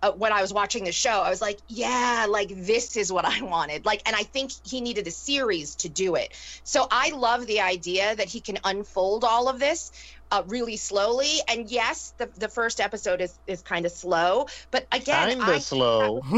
Uh, 0.04 0.12
when 0.12 0.34
I 0.34 0.42
was 0.42 0.54
watching 0.54 0.84
the 0.84 0.92
show, 0.92 1.22
I 1.22 1.30
was 1.30 1.42
like, 1.42 1.60
yeah, 1.70 2.28
like 2.30 2.50
this 2.54 2.98
is 2.98 3.10
what 3.10 3.24
I 3.24 3.42
wanted. 3.42 3.86
Like, 3.86 4.02
and 4.06 4.16
I 4.16 4.24
think 4.24 4.52
he 4.66 4.82
needed 4.82 5.08
a 5.08 5.12
series 5.12 5.76
to 5.76 5.88
do 5.88 6.16
it. 6.16 6.34
So 6.66 6.88
I 6.92 7.12
love 7.12 7.48
the 7.48 7.62
idea 7.62 8.14
that 8.14 8.28
he 8.28 8.42
can 8.42 8.60
unfold 8.66 9.24
all 9.24 9.48
of 9.48 9.60
this 9.60 9.94
uh, 10.34 10.44
really 10.48 10.76
slowly. 10.76 11.40
And 11.48 11.70
yes, 11.70 12.14
the, 12.18 12.30
the 12.38 12.50
first 12.50 12.82
episode 12.82 13.22
is, 13.22 13.38
is 13.48 13.62
kind 13.62 13.86
of 13.86 13.92
slow, 13.92 14.48
but 14.72 14.88
again, 14.92 15.30
Kinda 15.30 15.46
I, 15.46 15.60
slow. 15.60 16.22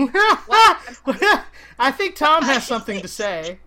I 1.80 1.92
think 1.92 2.16
Tom 2.16 2.44
has 2.44 2.68
something 2.68 3.02
to 3.02 3.08
say. 3.08 3.58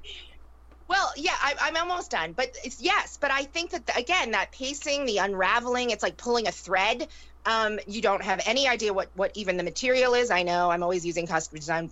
Well, 0.89 1.13
yeah, 1.17 1.35
I, 1.43 1.55
I'm 1.61 1.77
almost 1.77 2.11
done, 2.11 2.33
but 2.33 2.57
it's 2.65 2.81
yes, 2.81 3.19
but 3.21 3.31
I 3.31 3.45
think 3.45 3.71
that 3.71 3.99
again, 3.99 4.31
that 4.31 4.53
pacing, 4.53 5.05
the 5.05 5.19
unraveling, 5.19 5.91
it's 5.91 6.03
like 6.03 6.17
pulling 6.17 6.49
a 6.49 6.53
thread. 6.53 7.09
Um, 7.47 7.79
you 7.87 8.03
don't 8.03 8.23
have 8.23 8.43
any 8.47 8.69
idea 8.69 8.93
what 8.93 9.09
what 9.15 9.33
even 9.35 9.57
the 9.57 9.63
material 9.63 10.15
is. 10.15 10.31
I 10.31 10.43
know 10.43 10.71
I'm 10.71 10.83
always 10.83 11.05
using 11.07 11.27
costume 11.27 11.59
design 11.59 11.91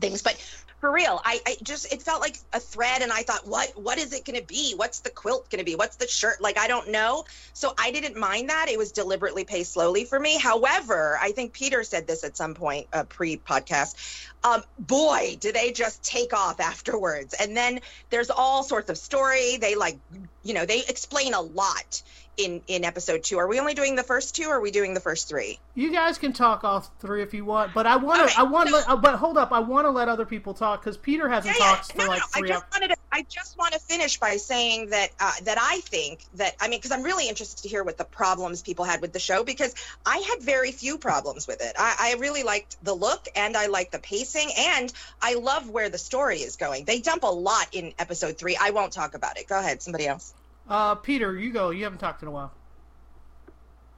things, 0.00 0.22
but 0.22 0.36
for 0.82 0.90
real, 0.90 1.20
I, 1.24 1.40
I 1.46 1.56
just 1.62 1.92
it 1.92 2.02
felt 2.02 2.20
like 2.20 2.38
a 2.52 2.58
thread, 2.58 3.02
and 3.02 3.12
I 3.12 3.22
thought, 3.22 3.46
what 3.46 3.70
what 3.80 3.98
is 3.98 4.12
it 4.12 4.24
going 4.24 4.40
to 4.40 4.44
be? 4.44 4.74
What's 4.74 4.98
the 4.98 5.10
quilt 5.10 5.48
going 5.48 5.60
to 5.60 5.64
be? 5.64 5.76
What's 5.76 5.94
the 5.94 6.08
shirt? 6.08 6.40
Like 6.40 6.58
I 6.58 6.66
don't 6.66 6.90
know. 6.90 7.24
So 7.52 7.72
I 7.78 7.92
didn't 7.92 8.16
mind 8.16 8.50
that. 8.50 8.66
It 8.68 8.76
was 8.78 8.90
deliberately 8.90 9.44
paced 9.44 9.74
slowly 9.74 10.04
for 10.04 10.18
me. 10.18 10.40
However, 10.40 11.18
I 11.22 11.30
think 11.30 11.52
Peter 11.52 11.84
said 11.84 12.08
this 12.08 12.24
at 12.24 12.36
some 12.36 12.54
point 12.54 12.88
uh, 12.92 13.04
pre 13.04 13.36
podcast. 13.36 13.94
Um, 14.42 14.64
boy, 14.76 15.36
do 15.38 15.52
they 15.52 15.70
just 15.70 16.02
take 16.02 16.32
off 16.32 16.58
afterwards. 16.58 17.34
And 17.38 17.56
then 17.56 17.78
there's 18.10 18.30
all 18.30 18.64
sorts 18.64 18.90
of 18.90 18.98
story. 18.98 19.58
They 19.58 19.76
like, 19.76 19.98
you 20.42 20.52
know, 20.52 20.66
they 20.66 20.80
explain 20.80 21.32
a 21.32 21.40
lot 21.40 22.02
in 22.36 22.62
in 22.66 22.84
episode 22.84 23.22
two. 23.24 23.38
Are 23.38 23.46
we 23.46 23.60
only 23.60 23.74
doing 23.74 23.94
the 23.96 24.02
first 24.02 24.34
two? 24.34 24.44
or 24.48 24.54
Are 24.56 24.60
we 24.60 24.70
doing 24.70 24.94
the 24.94 25.00
first 25.00 25.28
three? 25.28 25.58
You 25.74 25.92
guys 25.92 26.18
can 26.18 26.32
talk 26.32 26.64
all 26.64 26.80
three 27.00 27.22
if 27.22 27.34
you 27.34 27.44
want, 27.44 27.74
but 27.74 27.86
I 27.86 27.96
want 27.96 28.18
to. 28.20 28.24
Okay, 28.26 28.34
I 28.38 28.42
want. 28.44 28.70
so- 28.70 28.82
to. 28.82 28.96
but 28.96 29.16
hold 29.16 29.36
up, 29.38 29.52
I 29.52 29.60
want 29.60 29.86
to 29.86 29.90
let 29.90 30.08
other 30.08 30.24
people 30.24 30.54
talk 30.54 30.80
because 30.80 30.96
Peter 30.96 31.28
hasn't 31.28 31.56
talked 31.56 31.96
No, 31.96 32.04
for 32.04 32.08
like 32.08 32.20
no, 32.20 32.24
I 32.34 32.40
just 32.48 32.62
ep- 32.64 32.72
wanted 32.72 32.88
to. 32.88 32.96
I 33.14 33.22
just 33.28 33.58
want 33.58 33.74
to 33.74 33.78
finish 33.78 34.18
by 34.18 34.36
saying 34.36 34.90
that 34.90 35.10
uh, 35.20 35.32
that 35.44 35.58
I 35.60 35.80
think 35.80 36.24
that 36.34 36.54
I 36.60 36.68
mean 36.68 36.78
because 36.78 36.92
I'm 36.92 37.02
really 37.02 37.28
interested 37.28 37.62
to 37.62 37.68
hear 37.68 37.84
what 37.84 37.98
the 37.98 38.04
problems 38.04 38.62
people 38.62 38.84
had 38.86 39.00
with 39.02 39.12
the 39.12 39.18
show 39.20 39.44
because 39.44 39.74
I 40.06 40.18
had 40.18 40.42
very 40.42 40.72
few 40.72 40.96
problems 40.98 41.46
with 41.46 41.60
it. 41.60 41.74
I, 41.78 42.14
I 42.16 42.20
really 42.20 42.42
liked 42.42 42.82
the 42.82 42.94
look 42.94 43.28
and 43.36 43.56
I 43.56 43.66
liked 43.66 43.92
the 43.92 43.98
pacing 43.98 44.50
and 44.58 44.92
I 45.20 45.34
love 45.34 45.68
where 45.68 45.90
the 45.90 45.98
story 45.98 46.38
is 46.38 46.56
going. 46.56 46.84
They 46.86 47.00
dump 47.00 47.22
a 47.24 47.26
lot 47.26 47.68
in 47.72 47.92
episode 47.98 48.38
three. 48.38 48.56
I 48.58 48.70
won't 48.70 48.92
talk 48.92 49.14
about 49.14 49.38
it. 49.38 49.46
Go 49.46 49.58
ahead, 49.58 49.82
somebody 49.82 50.06
else. 50.06 50.32
Uh, 50.68 50.94
Peter, 50.94 51.36
you 51.38 51.52
go. 51.52 51.70
You 51.70 51.84
haven't 51.84 51.98
talked 51.98 52.22
in 52.22 52.28
a 52.28 52.30
while. 52.30 52.52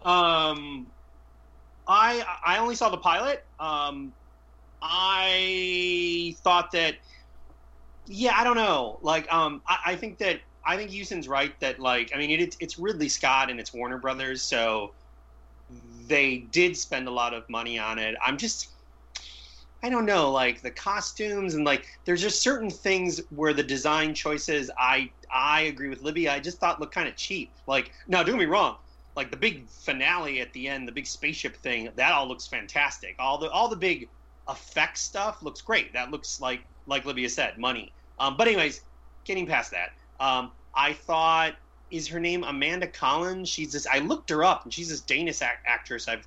Um, 0.02 0.86
I 1.86 2.24
I 2.44 2.58
only 2.58 2.74
saw 2.74 2.90
the 2.90 2.98
pilot. 2.98 3.44
Um, 3.58 4.12
I 4.82 6.36
thought 6.42 6.72
that, 6.72 6.96
yeah, 8.06 8.34
I 8.36 8.44
don't 8.44 8.56
know. 8.56 8.98
Like, 9.00 9.32
um, 9.32 9.62
I, 9.66 9.78
I 9.86 9.96
think 9.96 10.18
that 10.18 10.40
I 10.66 10.76
think 10.76 10.90
Houston's 10.90 11.28
right 11.28 11.58
that 11.60 11.78
like 11.80 12.10
I 12.14 12.18
mean 12.18 12.30
it, 12.30 12.56
it's 12.60 12.78
Ridley 12.78 13.08
Scott 13.08 13.50
and 13.50 13.58
it's 13.60 13.72
Warner 13.72 13.98
Brothers, 13.98 14.42
so 14.42 14.92
they 16.06 16.38
did 16.38 16.76
spend 16.76 17.08
a 17.08 17.10
lot 17.10 17.34
of 17.34 17.48
money 17.48 17.78
on 17.78 17.98
it. 17.98 18.14
I'm 18.24 18.36
just 18.36 18.68
I 19.84 19.90
don't 19.90 20.06
know, 20.06 20.30
like 20.30 20.62
the 20.62 20.70
costumes 20.70 21.52
and 21.52 21.66
like 21.66 21.84
there's 22.06 22.22
just 22.22 22.40
certain 22.40 22.70
things 22.70 23.20
where 23.28 23.52
the 23.52 23.62
design 23.62 24.14
choices 24.14 24.70
I 24.78 25.10
I 25.30 25.60
agree 25.62 25.90
with 25.90 26.00
Libby. 26.00 26.26
I 26.26 26.40
just 26.40 26.58
thought 26.58 26.80
looked 26.80 26.94
kind 26.94 27.06
of 27.06 27.16
cheap. 27.16 27.50
Like, 27.66 27.92
now 28.08 28.22
don't 28.22 28.38
me 28.38 28.46
wrong, 28.46 28.76
like 29.14 29.30
the 29.30 29.36
big 29.36 29.68
finale 29.68 30.40
at 30.40 30.50
the 30.54 30.68
end, 30.68 30.88
the 30.88 30.92
big 30.92 31.06
spaceship 31.06 31.54
thing, 31.58 31.90
that 31.96 32.12
all 32.12 32.26
looks 32.26 32.46
fantastic. 32.46 33.14
All 33.18 33.36
the 33.36 33.50
all 33.50 33.68
the 33.68 33.76
big 33.76 34.08
effect 34.48 34.96
stuff 34.96 35.42
looks 35.42 35.60
great. 35.60 35.92
That 35.92 36.10
looks 36.10 36.40
like 36.40 36.62
like 36.86 37.04
Libya 37.04 37.28
said, 37.28 37.58
money. 37.58 37.92
Um, 38.18 38.38
but 38.38 38.48
anyways, 38.48 38.80
getting 39.24 39.46
past 39.46 39.70
that, 39.72 39.92
um, 40.18 40.50
I 40.74 40.94
thought 40.94 41.56
is 41.90 42.08
her 42.08 42.20
name 42.20 42.42
Amanda 42.42 42.86
Collins? 42.86 43.50
She's 43.50 43.72
this. 43.72 43.86
I 43.86 43.98
looked 43.98 44.30
her 44.30 44.44
up, 44.44 44.64
and 44.64 44.72
she's 44.72 44.88
this 44.88 45.02
Danish 45.02 45.42
act- 45.42 45.66
actress 45.66 46.08
I've 46.08 46.26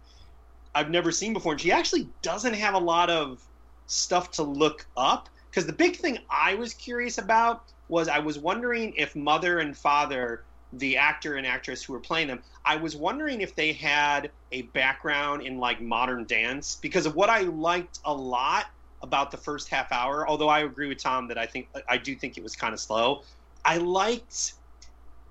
I've 0.76 0.92
never 0.92 1.12
seen 1.12 1.34
before, 1.34 1.54
and 1.54 1.62
she 1.62 1.72
actually 1.72 2.08
doesn't 2.22 2.54
have 2.54 2.76
a 2.76 2.80
lot 2.80 3.10
of 3.10 3.42
stuff 3.88 4.32
to 4.32 4.44
look 4.44 4.86
up. 4.96 5.30
Because 5.50 5.66
the 5.66 5.74
big 5.74 5.96
thing 5.96 6.20
I 6.30 6.54
was 6.54 6.74
curious 6.74 7.18
about 7.18 7.64
was 7.88 8.08
I 8.08 8.20
was 8.20 8.38
wondering 8.38 8.94
if 8.96 9.16
mother 9.16 9.60
and 9.60 9.76
father, 9.76 10.44
the 10.74 10.98
actor 10.98 11.36
and 11.36 11.48
actress 11.48 11.84
who 11.84 11.94
were 11.94 12.00
playing 12.00 12.28
them, 12.28 12.44
I 12.66 12.76
was 12.76 12.96
wondering 12.96 13.42
if 13.42 13.56
they 13.56 13.74
had 13.74 14.30
a 14.52 14.64
background 14.64 15.42
in 15.42 15.58
like 15.58 15.82
modern 15.82 16.26
dance 16.26 16.78
because 16.82 17.06
of 17.06 17.16
what 17.16 17.30
I 17.30 17.42
liked 17.42 18.00
a 18.06 18.14
lot 18.14 18.66
about 19.02 19.32
the 19.32 19.38
first 19.38 19.70
half 19.70 19.92
hour. 19.92 20.28
Although 20.28 20.50
I 20.50 20.60
agree 20.60 20.88
with 20.88 21.02
Tom 21.02 21.28
that 21.30 21.38
I 21.38 21.46
think 21.46 21.70
I 21.88 21.98
do 21.98 22.16
think 22.16 22.38
it 22.38 22.44
was 22.44 22.56
kind 22.56 22.74
of 22.74 22.80
slow. 22.80 23.24
I 23.64 23.78
liked 23.78 24.54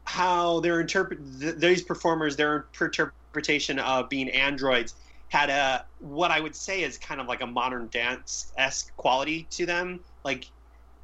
how 0.05 0.61
their 0.61 0.81
interpret 0.81 1.19
th- 1.41 1.57
these 1.57 1.83
performers 1.83 2.37
their 2.37 2.67
interpretation 2.81 3.79
of 3.81 4.09
being 4.09 4.29
androids 4.31 4.95
had 5.29 5.51
a 5.51 5.85
what 6.01 6.31
I 6.31 6.41
would 6.41 6.55
say 6.55 6.83
is 6.83 6.99
kind 6.99 7.21
of 7.21 7.27
like 7.27 7.41
a 7.41 7.47
modern 7.47 7.89
dance 7.89 8.53
esque 8.57 8.97
quality 8.97 9.47
to 9.51 9.67
them. 9.67 10.01
Like 10.25 10.47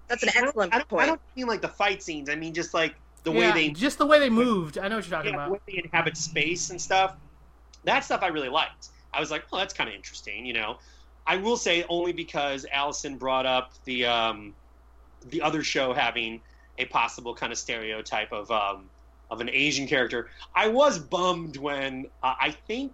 That's 0.09 0.23
an 0.23 0.31
excellent 0.31 0.75
I 0.75 0.79
don't, 0.79 0.89
point. 0.89 1.03
I 1.03 1.07
don't 1.07 1.21
mean 1.37 1.47
like 1.47 1.61
the 1.61 1.69
fight 1.69 2.03
scenes. 2.03 2.29
I 2.29 2.37
mean 2.37 2.55
just 2.55 2.75
like 2.75 2.95
the 3.25 3.33
yeah, 3.33 3.39
way 3.39 3.53
they 3.53 3.69
just 3.71 3.99
the 3.99 4.07
way 4.07 4.19
they 4.19 4.31
moved. 4.31 4.79
I 4.79 4.89
know 4.89 4.97
what 4.97 5.09
you're 5.09 5.17
talking 5.17 5.33
yeah, 5.33 5.39
the 5.39 5.45
about. 5.45 5.53
way 5.53 5.75
they 5.75 5.83
inhabit 5.85 6.17
space 6.17 6.71
and 6.71 6.81
stuff. 6.81 7.17
that 7.85 8.05
stuff 8.05 8.23
I 8.23 8.29
really 8.29 8.49
liked. 8.49 8.89
I 9.13 9.21
was 9.21 9.31
like, 9.31 9.45
oh, 9.53 9.59
that's 9.59 9.75
kind 9.75 9.89
of 9.91 9.95
interesting, 9.95 10.47
you 10.47 10.55
know. 10.55 10.79
I 11.27 11.37
will 11.37 11.57
say 11.57 11.85
only 11.89 12.13
because 12.13 12.67
Allison 12.73 13.17
brought 13.17 13.47
up 13.47 13.73
the 13.85 14.07
um, 14.07 14.55
the 15.29 15.43
other 15.43 15.63
show 15.63 15.93
having 15.93 16.41
a 16.79 16.87
possible 16.87 17.35
kind 17.35 17.53
of 17.53 17.59
stereotype 17.59 18.33
of 18.33 18.51
um, 18.51 18.89
of 19.31 19.41
an 19.41 19.49
Asian 19.51 19.87
character. 19.87 20.31
I 20.55 20.69
was 20.69 20.99
bummed 20.99 21.57
when 21.57 22.07
uh, 22.23 22.35
I 22.41 22.51
think 22.67 22.93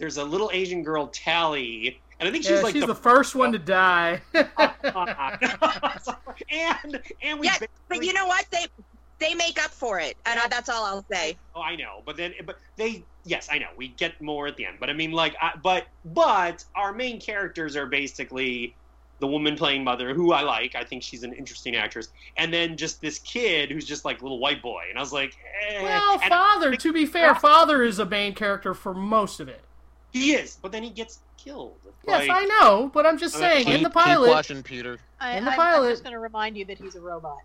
there's 0.00 0.16
a 0.16 0.24
little 0.24 0.50
Asian 0.52 0.82
girl, 0.82 1.06
Tally, 1.08 2.00
and 2.18 2.28
I 2.28 2.32
think 2.32 2.42
she's 2.42 2.52
Yeah, 2.52 2.62
like 2.62 2.72
she's 2.72 2.80
the, 2.80 2.88
the 2.88 2.94
first 2.94 3.36
one 3.36 3.52
to 3.52 3.58
die. 3.58 4.20
and 6.50 7.00
and 7.22 7.38
we 7.38 7.46
Yeah, 7.46 7.58
but 7.88 8.02
you 8.02 8.12
know 8.12 8.26
what? 8.26 8.46
They 8.50 8.66
they 9.18 9.34
make 9.34 9.62
up 9.62 9.70
for 9.70 10.00
it, 10.00 10.16
and 10.26 10.40
I, 10.40 10.48
that's 10.48 10.68
all 10.68 10.84
I'll 10.84 11.04
say. 11.12 11.36
Oh, 11.54 11.60
I 11.60 11.76
know, 11.76 12.02
but 12.06 12.16
then, 12.16 12.32
but 12.46 12.58
they, 12.76 13.04
yes, 13.24 13.48
I 13.52 13.58
know, 13.58 13.68
we 13.76 13.88
get 13.88 14.20
more 14.20 14.46
at 14.46 14.56
the 14.56 14.64
end. 14.64 14.78
But 14.80 14.88
I 14.88 14.94
mean, 14.94 15.12
like, 15.12 15.36
I, 15.40 15.52
but 15.62 15.86
but 16.06 16.64
our 16.74 16.92
main 16.92 17.20
characters 17.20 17.76
are 17.76 17.86
basically 17.86 18.74
the 19.18 19.26
woman 19.26 19.54
playing 19.56 19.84
mother, 19.84 20.14
who 20.14 20.32
I 20.32 20.40
like. 20.40 20.74
I 20.74 20.84
think 20.84 21.02
she's 21.02 21.22
an 21.22 21.34
interesting 21.34 21.76
actress, 21.76 22.08
and 22.38 22.52
then 22.52 22.78
just 22.78 23.02
this 23.02 23.18
kid 23.18 23.70
who's 23.70 23.84
just 23.84 24.06
like 24.06 24.22
little 24.22 24.38
white 24.38 24.62
boy, 24.62 24.84
and 24.88 24.98
I 24.98 25.02
was 25.02 25.12
like, 25.12 25.36
eh. 25.68 25.82
well, 25.82 26.20
And 26.22 26.30
father. 26.30 26.74
To 26.74 26.92
be 26.92 27.04
fair, 27.04 27.34
father 27.34 27.82
is 27.82 27.98
a 27.98 28.06
main 28.06 28.34
character 28.34 28.72
for 28.72 28.94
most 28.94 29.40
of 29.40 29.48
it. 29.48 29.62
He 30.12 30.32
is, 30.32 30.58
but 30.60 30.72
then 30.72 30.82
he 30.82 30.90
gets 30.90 31.20
killed. 31.36 31.76
Yes, 32.06 32.28
Like, 32.28 32.30
I 32.30 32.44
know, 32.46 32.90
but 32.92 33.06
I'm 33.06 33.18
just 33.18 33.36
Uh, 33.36 33.38
saying. 33.40 33.64
keep, 33.66 33.74
In 33.76 33.82
the 33.82 33.88
keep 33.90 33.94
pilot, 34.02 34.28
watching, 34.28 34.62
Peter. 34.62 34.98
I, 35.20 35.36
In 35.36 35.44
the 35.44 35.50
I'm, 35.52 35.56
pilot- 35.56 35.86
I'm 35.86 35.92
just 35.92 36.02
going 36.02 36.12
to 36.14 36.18
remind 36.18 36.56
you 36.56 36.64
that 36.66 36.78
he's 36.78 36.94
a 36.96 37.00
robot. 37.00 37.38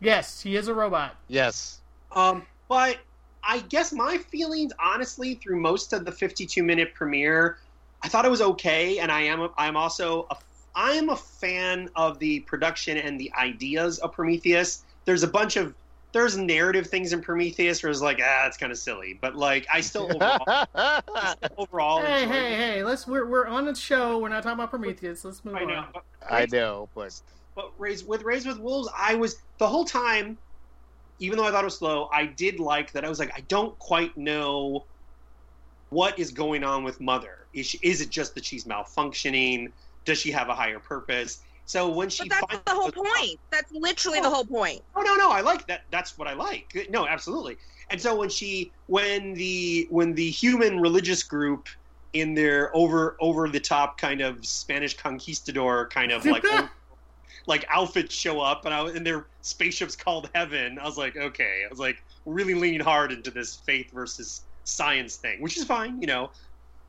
yes, 0.00 0.40
he 0.40 0.56
is 0.56 0.68
a 0.68 0.74
robot. 0.74 1.16
Yes. 1.28 1.80
Um, 2.12 2.44
but 2.68 2.98
I 3.44 3.60
guess 3.60 3.92
my 3.92 4.18
feelings, 4.18 4.72
honestly, 4.78 5.34
through 5.34 5.60
most 5.60 5.92
of 5.92 6.04
the 6.04 6.12
52 6.12 6.62
minute 6.62 6.94
premiere, 6.94 7.58
I 8.02 8.08
thought 8.08 8.24
it 8.24 8.30
was 8.30 8.42
okay, 8.42 8.98
and 8.98 9.10
I 9.10 9.22
am 9.22 9.40
a, 9.42 9.50
I'm 9.58 9.76
also 9.76 10.26
a 10.30 10.36
I 10.76 10.92
am 10.92 11.08
a 11.08 11.16
fan 11.16 11.88
of 11.96 12.20
the 12.20 12.40
production 12.40 12.98
and 12.98 13.18
the 13.18 13.32
ideas 13.36 13.98
of 13.98 14.12
Prometheus. 14.12 14.84
There's 15.06 15.24
a 15.24 15.28
bunch 15.28 15.56
of 15.56 15.74
there's 16.12 16.36
narrative 16.36 16.86
things 16.86 17.12
in 17.12 17.20
Prometheus 17.20 17.82
where 17.82 17.90
it's 17.90 18.00
like 18.00 18.20
ah, 18.22 18.46
it's 18.46 18.56
kind 18.56 18.72
of 18.72 18.78
silly, 18.78 19.18
but 19.20 19.36
like 19.36 19.66
I 19.72 19.80
still 19.80 20.10
overall 20.22 21.34
overall 21.58 22.00
Hey, 22.02 22.26
hey, 22.26 22.54
it. 22.54 22.56
hey! 22.56 22.84
Let's 22.84 23.06
we're 23.06 23.26
we're 23.26 23.46
on 23.46 23.66
the 23.66 23.74
show. 23.74 24.18
We're 24.18 24.28
not 24.30 24.42
talking 24.42 24.58
about 24.58 24.70
Prometheus. 24.70 25.24
Let's 25.24 25.44
move 25.44 25.56
I 25.56 25.64
know, 25.64 25.74
on. 25.74 25.88
but 25.92 26.04
I 26.30 26.46
know, 26.50 26.88
but 26.94 27.20
but 27.54 27.72
raised 27.78 28.06
with 28.06 28.22
raised 28.22 28.46
with 28.46 28.60
wolves 28.60 28.88
i 28.96 29.16
was 29.16 29.38
the 29.58 29.66
whole 29.66 29.84
time 29.84 30.38
even 31.18 31.36
though 31.36 31.44
i 31.44 31.50
thought 31.50 31.62
it 31.62 31.64
was 31.64 31.76
slow 31.76 32.08
i 32.12 32.24
did 32.24 32.60
like 32.60 32.92
that 32.92 33.04
i 33.04 33.08
was 33.08 33.18
like 33.18 33.32
i 33.36 33.40
don't 33.48 33.76
quite 33.80 34.16
know 34.16 34.84
what 35.90 36.16
is 36.20 36.30
going 36.30 36.62
on 36.62 36.84
with 36.84 37.00
mother 37.00 37.46
is, 37.52 37.66
she, 37.66 37.78
is 37.82 38.00
it 38.00 38.10
just 38.10 38.36
that 38.36 38.44
she's 38.44 38.62
malfunctioning 38.62 39.72
does 40.04 40.18
she 40.18 40.30
have 40.30 40.48
a 40.48 40.54
higher 40.54 40.78
purpose 40.78 41.40
so 41.68 41.86
when 41.86 42.08
she 42.08 42.26
But 42.26 42.46
that's 42.48 42.62
the 42.64 42.74
whole 42.74 42.90
point. 42.90 43.38
That's 43.50 43.70
literally 43.72 44.20
the 44.20 44.30
whole 44.30 44.46
point. 44.46 44.80
Oh 44.96 45.02
no, 45.02 45.16
no, 45.16 45.30
I 45.30 45.42
like 45.42 45.66
that. 45.66 45.82
That's 45.90 46.16
what 46.16 46.26
I 46.26 46.32
like. 46.32 46.88
No, 46.88 47.06
absolutely. 47.06 47.58
And 47.90 48.00
so 48.00 48.16
when 48.16 48.30
she, 48.30 48.72
when 48.86 49.34
the 49.34 49.86
when 49.90 50.14
the 50.14 50.30
human 50.30 50.80
religious 50.80 51.22
group 51.22 51.68
in 52.14 52.32
their 52.32 52.74
over 52.74 53.18
over 53.20 53.50
the 53.50 53.60
top 53.60 53.98
kind 53.98 54.22
of 54.22 54.46
Spanish 54.46 54.96
conquistador 54.96 55.88
kind 55.88 56.10
of 56.10 56.24
like 56.24 56.42
like 57.46 57.66
outfits 57.68 58.14
show 58.14 58.40
up, 58.40 58.64
and 58.64 58.72
I 58.72 58.86
and 58.88 59.06
their 59.06 59.26
spaceships 59.42 59.94
called 59.94 60.30
Heaven. 60.34 60.78
I 60.78 60.86
was 60.86 60.96
like, 60.96 61.18
okay. 61.18 61.64
I 61.66 61.68
was 61.68 61.78
like 61.78 62.02
really 62.24 62.54
leaning 62.54 62.80
hard 62.80 63.12
into 63.12 63.30
this 63.30 63.56
faith 63.56 63.90
versus 63.92 64.40
science 64.64 65.16
thing, 65.16 65.42
which 65.42 65.58
is 65.58 65.64
fine. 65.64 66.00
You 66.00 66.06
know, 66.06 66.30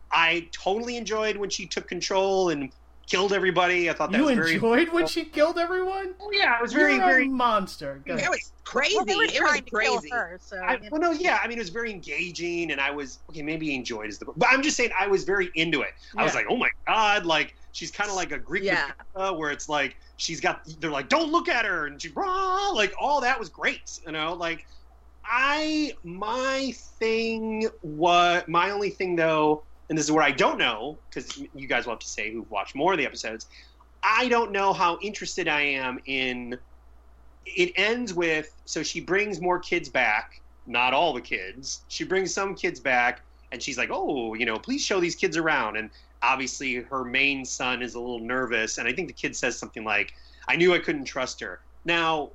I 0.09 0.47
totally 0.53 0.95
enjoyed 0.95 1.35
when 1.35 1.49
she 1.49 1.65
took 1.65 1.89
control 1.89 2.51
and 2.51 2.71
killed 3.09 3.33
everybody. 3.33 3.89
I 3.89 3.93
thought 3.93 4.11
that 4.11 4.17
You 4.19 4.25
was 4.25 4.35
very. 4.35 4.53
enjoyed 4.53 4.89
when 4.93 5.07
she 5.07 5.25
killed 5.25 5.57
everyone? 5.57 6.13
Oh, 6.21 6.31
yeah, 6.31 6.57
it 6.57 6.61
was 6.61 6.71
very 6.73 6.95
You're 6.95 7.05
very 7.05 7.25
a 7.25 7.29
monster. 7.29 8.01
Go 8.05 8.15
It 8.15 8.29
was 8.29 8.51
crazy. 8.63 8.95
Well, 8.95 9.05
they 9.05 9.15
were 9.15 9.23
it 9.23 9.31
was 9.31 9.35
trying 9.35 9.63
to 9.63 9.69
kill 9.71 9.97
crazy. 9.97 10.09
her, 10.11 10.37
so 10.41 10.57
I, 10.57 10.79
well, 10.91 11.01
no, 11.01 11.11
yeah. 11.11 11.39
I 11.43 11.47
mean, 11.47 11.57
it 11.57 11.61
was 11.61 11.69
very 11.69 11.91
engaging, 11.91 12.71
and 12.71 12.79
I 12.79 12.91
was 12.91 13.19
okay. 13.29 13.41
Maybe 13.41 13.73
enjoyed 13.75 14.07
is 14.09 14.19
the, 14.19 14.25
book. 14.25 14.35
but 14.37 14.49
I'm 14.51 14.61
just 14.61 14.77
saying 14.77 14.91
I 14.97 15.07
was 15.07 15.23
very 15.23 15.49
into 15.55 15.81
it. 15.81 15.91
I 16.15 16.23
was 16.23 16.35
like, 16.35 16.45
oh 16.49 16.57
my 16.57 16.69
god, 16.87 17.25
like 17.25 17.55
she's 17.71 17.91
kind 17.91 18.09
of 18.09 18.15
like 18.15 18.31
a 18.31 18.37
Greek 18.39 18.63
Yeah. 18.63 18.91
Medusa, 19.15 19.33
where 19.33 19.51
it's 19.51 19.67
like 19.67 19.97
she's 20.17 20.39
got. 20.39 20.61
They're 20.79 20.91
like, 20.91 21.09
don't 21.09 21.31
look 21.31 21.49
at 21.49 21.65
her, 21.65 21.87
and 21.87 22.01
she, 22.01 22.09
rah, 22.09 22.69
like 22.69 22.93
all 22.99 23.21
that 23.21 23.39
was 23.39 23.49
great. 23.49 23.99
You 24.05 24.11
know, 24.11 24.33
like 24.33 24.65
I 25.25 25.93
my 26.03 26.73
thing 26.99 27.67
was 27.81 28.43
my 28.47 28.69
only 28.71 28.89
thing 28.91 29.15
though, 29.15 29.63
and 29.89 29.97
this 29.97 30.05
is 30.05 30.11
where 30.11 30.23
I 30.23 30.31
don't 30.31 30.57
know 30.57 30.97
because 31.09 31.37
you 31.37 31.67
guys 31.67 31.85
will 31.85 31.93
have 31.93 31.99
to 31.99 32.07
say 32.07 32.31
who've 32.31 32.49
watched 32.49 32.75
more 32.75 32.93
of 32.93 32.99
the 32.99 33.05
episodes. 33.05 33.47
I 34.03 34.27
don't 34.29 34.51
know 34.51 34.71
how 34.71 34.99
interested 35.01 35.47
I 35.47 35.61
am 35.61 35.99
in. 36.05 36.57
It 37.45 37.73
ends 37.75 38.13
with 38.13 38.53
so 38.65 38.83
she 38.83 39.01
brings 39.01 39.41
more 39.41 39.59
kids 39.59 39.89
back, 39.89 40.41
not 40.67 40.93
all 40.93 41.13
the 41.13 41.21
kids. 41.21 41.81
She 41.87 42.03
brings 42.03 42.33
some 42.33 42.55
kids 42.55 42.79
back, 42.79 43.21
and 43.51 43.61
she's 43.61 43.77
like, 43.77 43.89
"Oh, 43.91 44.35
you 44.35 44.45
know, 44.45 44.57
please 44.57 44.85
show 44.85 44.99
these 44.99 45.15
kids 45.15 45.35
around." 45.35 45.75
And 45.75 45.89
obviously, 46.21 46.75
her 46.75 47.03
main 47.03 47.43
son 47.43 47.81
is 47.81 47.95
a 47.95 47.99
little 47.99 48.19
nervous, 48.19 48.77
and 48.77 48.87
I 48.87 48.93
think 48.93 49.07
the 49.07 49.13
kid 49.13 49.35
says 49.35 49.57
something 49.57 49.83
like, 49.83 50.13
"I 50.47 50.55
knew 50.55 50.73
I 50.73 50.79
couldn't 50.79 51.05
trust 51.05 51.41
her." 51.41 51.59
Now, 51.83 52.29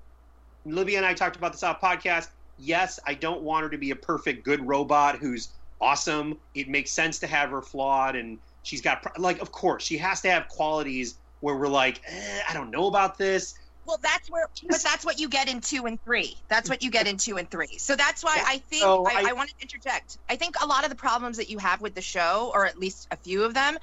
Libby 0.67 0.97
and 0.97 1.07
I 1.07 1.15
talked 1.15 1.37
about 1.37 1.53
this 1.53 1.63
off 1.63 1.81
podcast. 1.81 2.29
Yes, 2.59 2.99
I 3.07 3.15
don't 3.15 3.43
want 3.43 3.63
her 3.65 3.71
to 3.71 3.79
be 3.79 3.91
a 3.91 3.97
perfect 3.97 4.45
good 4.45 4.67
robot 4.67 5.19
who's 5.19 5.51
awesome. 5.81 6.39
It 6.55 6.69
makes 6.69 6.91
sense 6.91 7.19
to 7.21 7.27
have 7.27 7.51
her 7.51 7.63
flawed, 7.63 8.17
and 8.17 8.39
she's 8.63 8.81
got 8.81 9.19
like, 9.19 9.41
of 9.41 9.53
course, 9.53 9.83
she 9.85 9.99
has 9.99 10.21
to 10.23 10.31
have 10.31 10.49
qualities 10.49 11.17
where 11.41 11.55
we're 11.57 11.69
like, 11.69 12.01
eh, 12.07 12.41
I 12.49 12.55
don't 12.55 12.71
know 12.71 12.87
about 12.87 13.19
this. 13.19 13.55
Well, 13.87 13.99
that's 14.03 14.31
where, 14.31 14.49
but 14.71 14.81
that's 14.83 15.05
what 15.05 15.21
you 15.21 15.29
get 15.29 15.47
in 15.47 15.61
two 15.61 15.85
and 15.85 16.03
three. 16.05 16.35
That's 16.49 16.71
what 16.71 16.83
you 16.83 16.91
get 16.91 17.07
in 17.07 17.19
two 17.19 17.37
and 17.37 17.51
three. 17.51 17.77
So 17.77 17.95
that's 17.97 18.25
why 18.25 18.43
I 18.47 18.57
think 18.57 18.81
So 18.83 19.05
I, 19.07 19.11
I- 19.21 19.25
I 19.29 19.33
want 19.35 19.51
to 19.51 19.55
interject. 19.61 20.17
I 20.27 20.37
think 20.37 20.57
a 20.63 20.67
lot 20.67 20.85
of 20.85 20.91
the 20.91 20.97
problems 20.97 21.37
that 21.37 21.51
you 21.51 21.59
have 21.59 21.83
with 21.83 21.95
the 21.95 22.01
show, 22.01 22.51
or 22.55 22.65
at 22.65 22.79
least 22.79 23.09
a 23.11 23.17
few 23.19 23.45
of 23.45 23.53
them, 23.53 23.77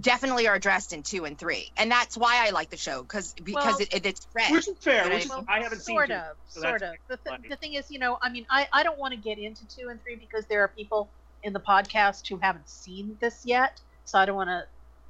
definitely 0.00 0.46
are 0.46 0.54
addressed 0.54 0.92
in 0.92 1.02
two 1.02 1.24
and 1.24 1.38
three, 1.38 1.70
and 1.76 1.90
that's 1.90 2.16
why 2.16 2.46
I 2.46 2.50
like 2.50 2.70
the 2.70 2.76
show 2.76 3.02
because 3.02 3.34
because 3.42 3.64
Well- 3.64 3.78
it, 3.80 3.94
it, 3.94 4.06
it's 4.06 4.26
fresh. 4.32 4.50
Which 4.50 4.68
is 4.68 4.76
fair. 4.78 5.08
Which 5.08 5.24
is, 5.24 5.30
I- 5.30 5.44
I 5.48 5.62
haven't 5.62 5.80
seen 5.80 5.96
sort 5.96 6.08
two, 6.08 6.14
of, 6.14 6.36
so 6.48 6.60
that's 6.60 6.70
sort 6.70 6.82
of. 6.82 6.94
The, 7.08 7.16
th- 7.30 7.50
the 7.50 7.56
thing 7.56 7.74
is, 7.74 7.90
you 7.90 7.98
know, 7.98 8.18
I 8.22 8.28
mean, 8.30 8.46
I, 8.50 8.68
I 8.72 8.82
don't 8.82 8.98
want 8.98 9.12
to 9.14 9.20
get 9.20 9.38
into 9.38 9.66
two 9.68 9.88
and 9.88 10.02
three 10.02 10.16
because 10.16 10.46
there 10.46 10.62
are 10.62 10.68
people 10.68 11.08
in 11.42 11.52
the 11.52 11.60
podcast 11.60 12.28
who 12.28 12.38
haven't 12.38 12.68
seen 12.68 13.16
this 13.20 13.44
yet, 13.44 13.80
so 14.04 14.18
I 14.18 14.24
don't 14.24 14.36
want 14.36 14.50
to 14.50 14.64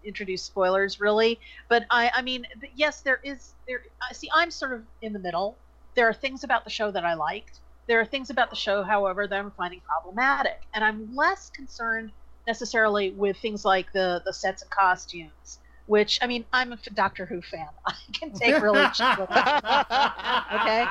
introduce 0.05 0.43
spoilers 0.43 1.01
really. 1.01 1.39
But 1.69 1.85
I, 1.91 2.11
I 2.15 2.23
mean, 2.23 2.47
th- 2.61 2.73
yes, 2.77 3.03
there 3.03 3.21
is 3.23 3.53
there. 3.69 3.83
I 4.09 4.13
See, 4.15 4.31
I'm 4.35 4.51
sort 4.51 4.73
of 4.73 4.83
in 5.03 5.13
the 5.13 5.19
middle. 5.19 5.57
There 5.95 6.09
are 6.09 6.15
things 6.15 6.45
about 6.45 6.65
the 6.65 6.71
show 6.71 6.91
that 6.91 7.05
I 7.05 7.15
liked. 7.15 7.61
There 7.87 8.01
are 8.01 8.05
things 8.05 8.31
about 8.31 8.51
the 8.51 8.57
show, 8.57 8.83
however, 8.83 9.27
that 9.27 9.39
I'm 9.39 9.51
finding 9.53 9.81
problematic, 9.81 10.61
and 10.75 10.85
I'm 10.85 11.15
less 11.15 11.51
concerned 11.51 12.11
necessarily 12.47 13.11
with 13.11 13.37
things 13.39 13.65
like 13.65 13.93
the 13.93 14.23
the 14.25 14.33
sets 14.33 14.63
and 14.63 14.71
costumes. 14.71 15.59
Which 15.87 16.19
I 16.21 16.27
mean, 16.27 16.45
I'm 16.53 16.73
a 16.73 16.79
Doctor 16.95 17.27
Who 17.27 17.41
fan. 17.43 17.69
I 17.87 17.95
can 18.13 18.33
take 18.33 18.61
really 18.61 18.87
cheap 18.95 19.19
with 19.19 19.29
that. 19.29 20.47
Okay. 20.53 20.85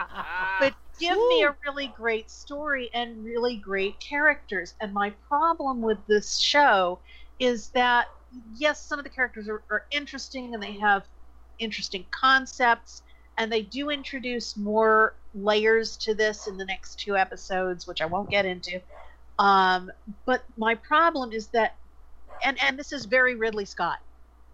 but 0.60 0.74
give 1.00 1.18
me 1.18 1.44
a 1.44 1.56
really 1.66 1.88
great 1.88 2.32
story 2.32 2.90
and 2.94 3.24
really 3.24 3.58
great 3.58 4.00
characters. 4.00 4.74
And 4.80 4.94
my 4.94 5.14
problem 5.28 5.82
with 5.82 5.98
this 6.08 6.40
show 6.40 7.00
is 7.40 7.70
that 7.72 8.08
yes, 8.54 8.86
some 8.88 9.00
of 9.00 9.04
the 9.04 9.10
characters 9.10 9.50
are, 9.50 9.64
are 9.70 9.86
interesting 9.92 10.54
and 10.54 10.64
they 10.64 10.78
have 10.80 11.04
interesting 11.60 12.06
concepts, 12.12 13.02
and 13.38 13.52
they 13.52 13.62
do 13.62 13.90
introduce 13.90 14.58
more 14.58 15.16
layers 15.34 15.98
to 15.98 16.14
this 16.14 16.48
in 16.48 16.58
the 16.58 16.66
next 16.66 17.00
two 17.00 17.18
episodes, 17.18 17.86
which 17.88 18.02
I 18.02 18.06
won't 18.06 18.30
get 18.30 18.46
into. 18.46 18.82
Um, 19.38 19.92
but 20.26 20.44
my 20.58 20.76
problem 20.76 21.32
is 21.32 21.48
that, 21.48 21.76
and 22.44 22.62
and 22.62 22.78
this 22.78 22.92
is 22.92 23.06
very 23.06 23.36
Ridley 23.36 23.66
Scott. 23.66 24.00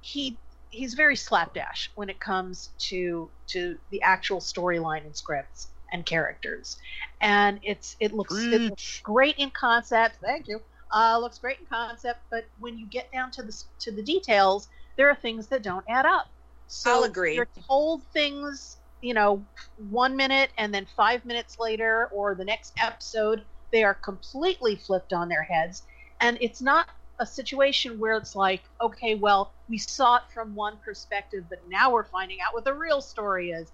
He 0.01 0.37
he's 0.69 0.93
very 0.93 1.15
slapdash 1.15 1.91
when 1.95 2.09
it 2.09 2.19
comes 2.19 2.69
to 2.79 3.29
to 3.47 3.77
the 3.89 4.01
actual 4.01 4.39
storyline 4.39 5.05
and 5.05 5.15
scripts 5.15 5.67
and 5.91 6.05
characters, 6.05 6.77
and 7.19 7.59
it's 7.63 7.95
it 7.99 8.13
looks 8.13 8.35
it 8.35 8.61
looks 8.61 9.01
great 9.03 9.35
in 9.37 9.51
concept. 9.51 10.17
Thank 10.21 10.47
you. 10.47 10.61
Uh, 10.93 11.17
looks 11.19 11.37
great 11.37 11.59
in 11.59 11.65
concept, 11.67 12.19
but 12.29 12.45
when 12.59 12.77
you 12.77 12.85
get 12.87 13.11
down 13.11 13.31
to 13.31 13.43
the 13.43 13.63
to 13.79 13.91
the 13.91 14.01
details, 14.01 14.67
there 14.97 15.09
are 15.09 15.15
things 15.15 15.47
that 15.47 15.61
don't 15.61 15.85
add 15.87 16.05
up. 16.05 16.27
So 16.67 16.91
I'll 16.91 17.03
agree. 17.03 17.35
You're 17.35 17.47
told 17.67 18.01
things, 18.13 18.77
you 19.01 19.13
know, 19.13 19.43
one 19.89 20.15
minute 20.15 20.51
and 20.57 20.73
then 20.73 20.87
five 20.95 21.25
minutes 21.25 21.59
later, 21.59 22.07
or 22.11 22.33
the 22.33 22.45
next 22.45 22.73
episode, 22.81 23.43
they 23.71 23.83
are 23.83 23.95
completely 23.95 24.75
flipped 24.75 25.13
on 25.13 25.29
their 25.29 25.43
heads, 25.43 25.83
and 26.19 26.37
it's 26.41 26.61
not 26.61 26.87
a 27.19 27.25
situation 27.25 27.99
where 27.99 28.17
it's 28.17 28.35
like, 28.35 28.63
okay, 28.81 29.15
well, 29.15 29.53
we 29.69 29.77
saw 29.77 30.17
it 30.17 30.23
from 30.33 30.55
one 30.55 30.77
perspective, 30.83 31.45
but 31.49 31.59
now 31.67 31.91
we're 31.91 32.05
finding 32.05 32.39
out 32.41 32.53
what 32.53 32.63
the 32.65 32.73
real 32.73 33.01
story 33.01 33.51
is. 33.51 33.71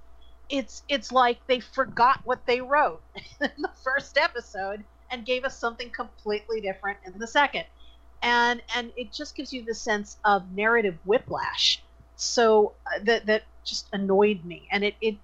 It's 0.49 0.83
it's 0.89 1.11
like 1.11 1.39
they 1.47 1.59
forgot 1.61 2.19
what 2.23 2.45
they 2.45 2.61
wrote 2.61 3.03
in 3.41 3.51
the 3.57 3.71
first 3.83 4.17
episode 4.17 4.85
and 5.11 5.25
gave 5.25 5.43
us 5.45 5.59
something 5.59 5.91
completely 5.95 6.61
different 6.61 6.99
in 7.05 7.17
the 7.19 7.27
second. 7.27 7.65
and 8.21 8.61
and 8.75 8.91
it 8.97 9.13
just 9.13 9.35
gives 9.35 9.53
you 9.53 9.63
the 9.65 9.75
sense 9.75 10.17
of 10.25 10.51
narrative 10.51 10.97
whiplash. 11.05 11.83
So 12.15 12.75
uh, 12.87 12.99
that 13.05 13.25
that 13.27 13.43
just 13.65 13.87
annoyed 13.93 14.43
me, 14.45 14.67
and 14.71 14.83
it 14.83 14.95
it 15.01 15.17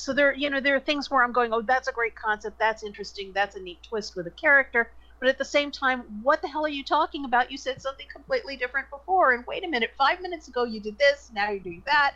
so 0.00 0.12
there 0.12 0.34
you 0.34 0.50
know 0.50 0.60
there 0.60 0.76
are 0.76 0.80
things 0.80 1.10
where 1.10 1.22
I'm 1.22 1.32
going, 1.32 1.52
oh, 1.52 1.62
that's 1.62 1.88
a 1.88 1.92
great 1.92 2.14
concept, 2.14 2.58
that's 2.58 2.82
interesting, 2.82 3.32
that's 3.32 3.56
a 3.56 3.60
neat 3.60 3.82
twist 3.82 4.16
with 4.16 4.26
a 4.26 4.30
character. 4.30 4.90
But 5.18 5.28
at 5.28 5.36
the 5.36 5.44
same 5.44 5.70
time, 5.70 6.02
what 6.22 6.40
the 6.40 6.48
hell 6.48 6.64
are 6.64 6.70
you 6.70 6.82
talking 6.82 7.26
about? 7.26 7.52
You 7.52 7.58
said 7.58 7.82
something 7.82 8.06
completely 8.10 8.56
different 8.56 8.88
before, 8.88 9.32
and 9.32 9.46
wait 9.46 9.64
a 9.64 9.68
minute, 9.68 9.90
five 9.98 10.22
minutes 10.22 10.48
ago 10.48 10.64
you 10.64 10.80
did 10.80 10.98
this, 10.98 11.30
now 11.34 11.50
you're 11.50 11.60
doing 11.60 11.82
that, 11.84 12.14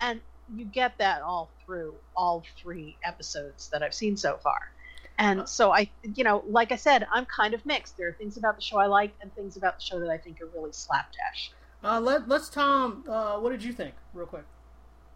and 0.00 0.20
you 0.54 0.64
get 0.64 0.96
that 0.98 1.22
all 1.22 1.50
through 1.64 1.94
all 2.16 2.44
three 2.56 2.96
episodes 3.02 3.68
that 3.70 3.82
I've 3.82 3.94
seen 3.94 4.16
so 4.16 4.38
far. 4.42 4.70
And 5.18 5.48
so 5.48 5.72
I, 5.72 5.90
you 6.14 6.24
know, 6.24 6.44
like 6.48 6.70
I 6.70 6.76
said, 6.76 7.06
I'm 7.12 7.24
kind 7.26 7.54
of 7.54 7.64
mixed. 7.66 7.96
There 7.96 8.08
are 8.08 8.12
things 8.12 8.36
about 8.36 8.56
the 8.56 8.62
show 8.62 8.78
I 8.78 8.86
like, 8.86 9.12
and 9.20 9.34
things 9.34 9.56
about 9.56 9.78
the 9.78 9.84
show 9.84 9.98
that 10.00 10.10
I 10.10 10.18
think 10.18 10.40
are 10.40 10.46
really 10.46 10.72
slapdash. 10.72 11.50
Uh, 11.82 12.00
let, 12.00 12.28
let's 12.28 12.48
Tom. 12.48 13.04
Uh, 13.08 13.38
what 13.38 13.50
did 13.50 13.62
you 13.62 13.72
think, 13.72 13.94
real 14.12 14.26
quick? 14.26 14.44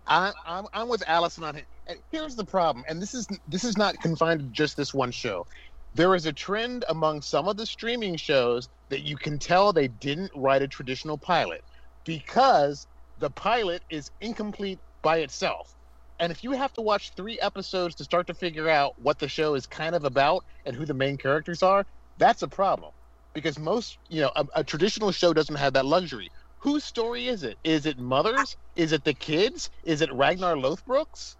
I, 0.09 0.32
I'm 0.46 0.66
I'm 0.74 0.88
with 0.88 1.04
Allison 1.09 1.44
on 1.44 1.56
it. 1.56 1.66
And 1.86 1.98
here's 2.11 2.36
the 2.36 2.46
problem, 2.46 2.84
and 2.88 3.02
this 3.02 3.14
is 3.14 3.28
this 3.48 3.64
is 3.64 3.78
not 3.78 4.00
confined 4.00 4.40
to 4.40 4.46
just 4.46 4.76
this 4.76 4.94
one 4.94 5.12
show. 5.12 5.46
There 5.94 6.14
is 6.14 6.26
a 6.26 6.34
trend 6.34 6.84
among 6.88 7.22
some 7.22 7.48
of 7.48 7.56
the 7.59 7.66
streaming 7.66 8.16
shows 8.16 8.68
that 8.90 9.02
you 9.02 9.16
can 9.16 9.38
tell 9.38 9.72
they 9.72 9.88
didn't 9.88 10.32
write 10.36 10.62
a 10.62 10.68
traditional 10.68 11.18
pilot 11.18 11.64
because 12.04 12.86
the 13.18 13.30
pilot 13.30 13.84
is 13.90 14.11
incomplete 14.20 14.80
by 15.02 15.18
itself. 15.18 15.74
And 16.20 16.32
if 16.32 16.44
you 16.44 16.52
have 16.52 16.72
to 16.74 16.82
watch 16.82 17.12
three 17.16 17.38
episodes 17.40 17.96
to 17.96 18.04
start 18.04 18.28
to 18.28 18.34
figure 18.34 18.68
out 18.70 18.94
what 18.98 19.18
the 19.20 19.28
show 19.28 19.54
is 19.54 19.66
kind 19.66 19.94
of 19.94 20.04
about 20.04 20.44
and 20.66 20.76
who 20.76 20.86
the 20.86 20.94
main 20.94 21.18
characters 21.18 21.62
are, 21.62 21.86
that's 22.18 22.42
a 22.42 22.48
problem. 22.48 22.92
Because 23.34 23.59
most, 23.59 23.98
you 24.09 24.22
know, 24.22 24.32
a, 24.36 24.46
a 24.56 24.64
traditional 24.64 25.12
show 25.12 25.34
doesn't 25.34 25.56
have 25.56 25.74
that 25.74 25.86
luxury. 25.86 26.30
Whose 26.61 26.84
story 26.84 27.28
is 27.28 27.42
it? 27.42 27.56
Is 27.64 27.86
it 27.86 27.98
Mother's? 27.98 28.56
Is 28.76 28.92
it 28.92 29.04
the 29.04 29.14
kids? 29.14 29.70
Is 29.84 30.00
it 30.02 30.12
Ragnar 30.12 30.54
Lothbrok's? 30.54 31.36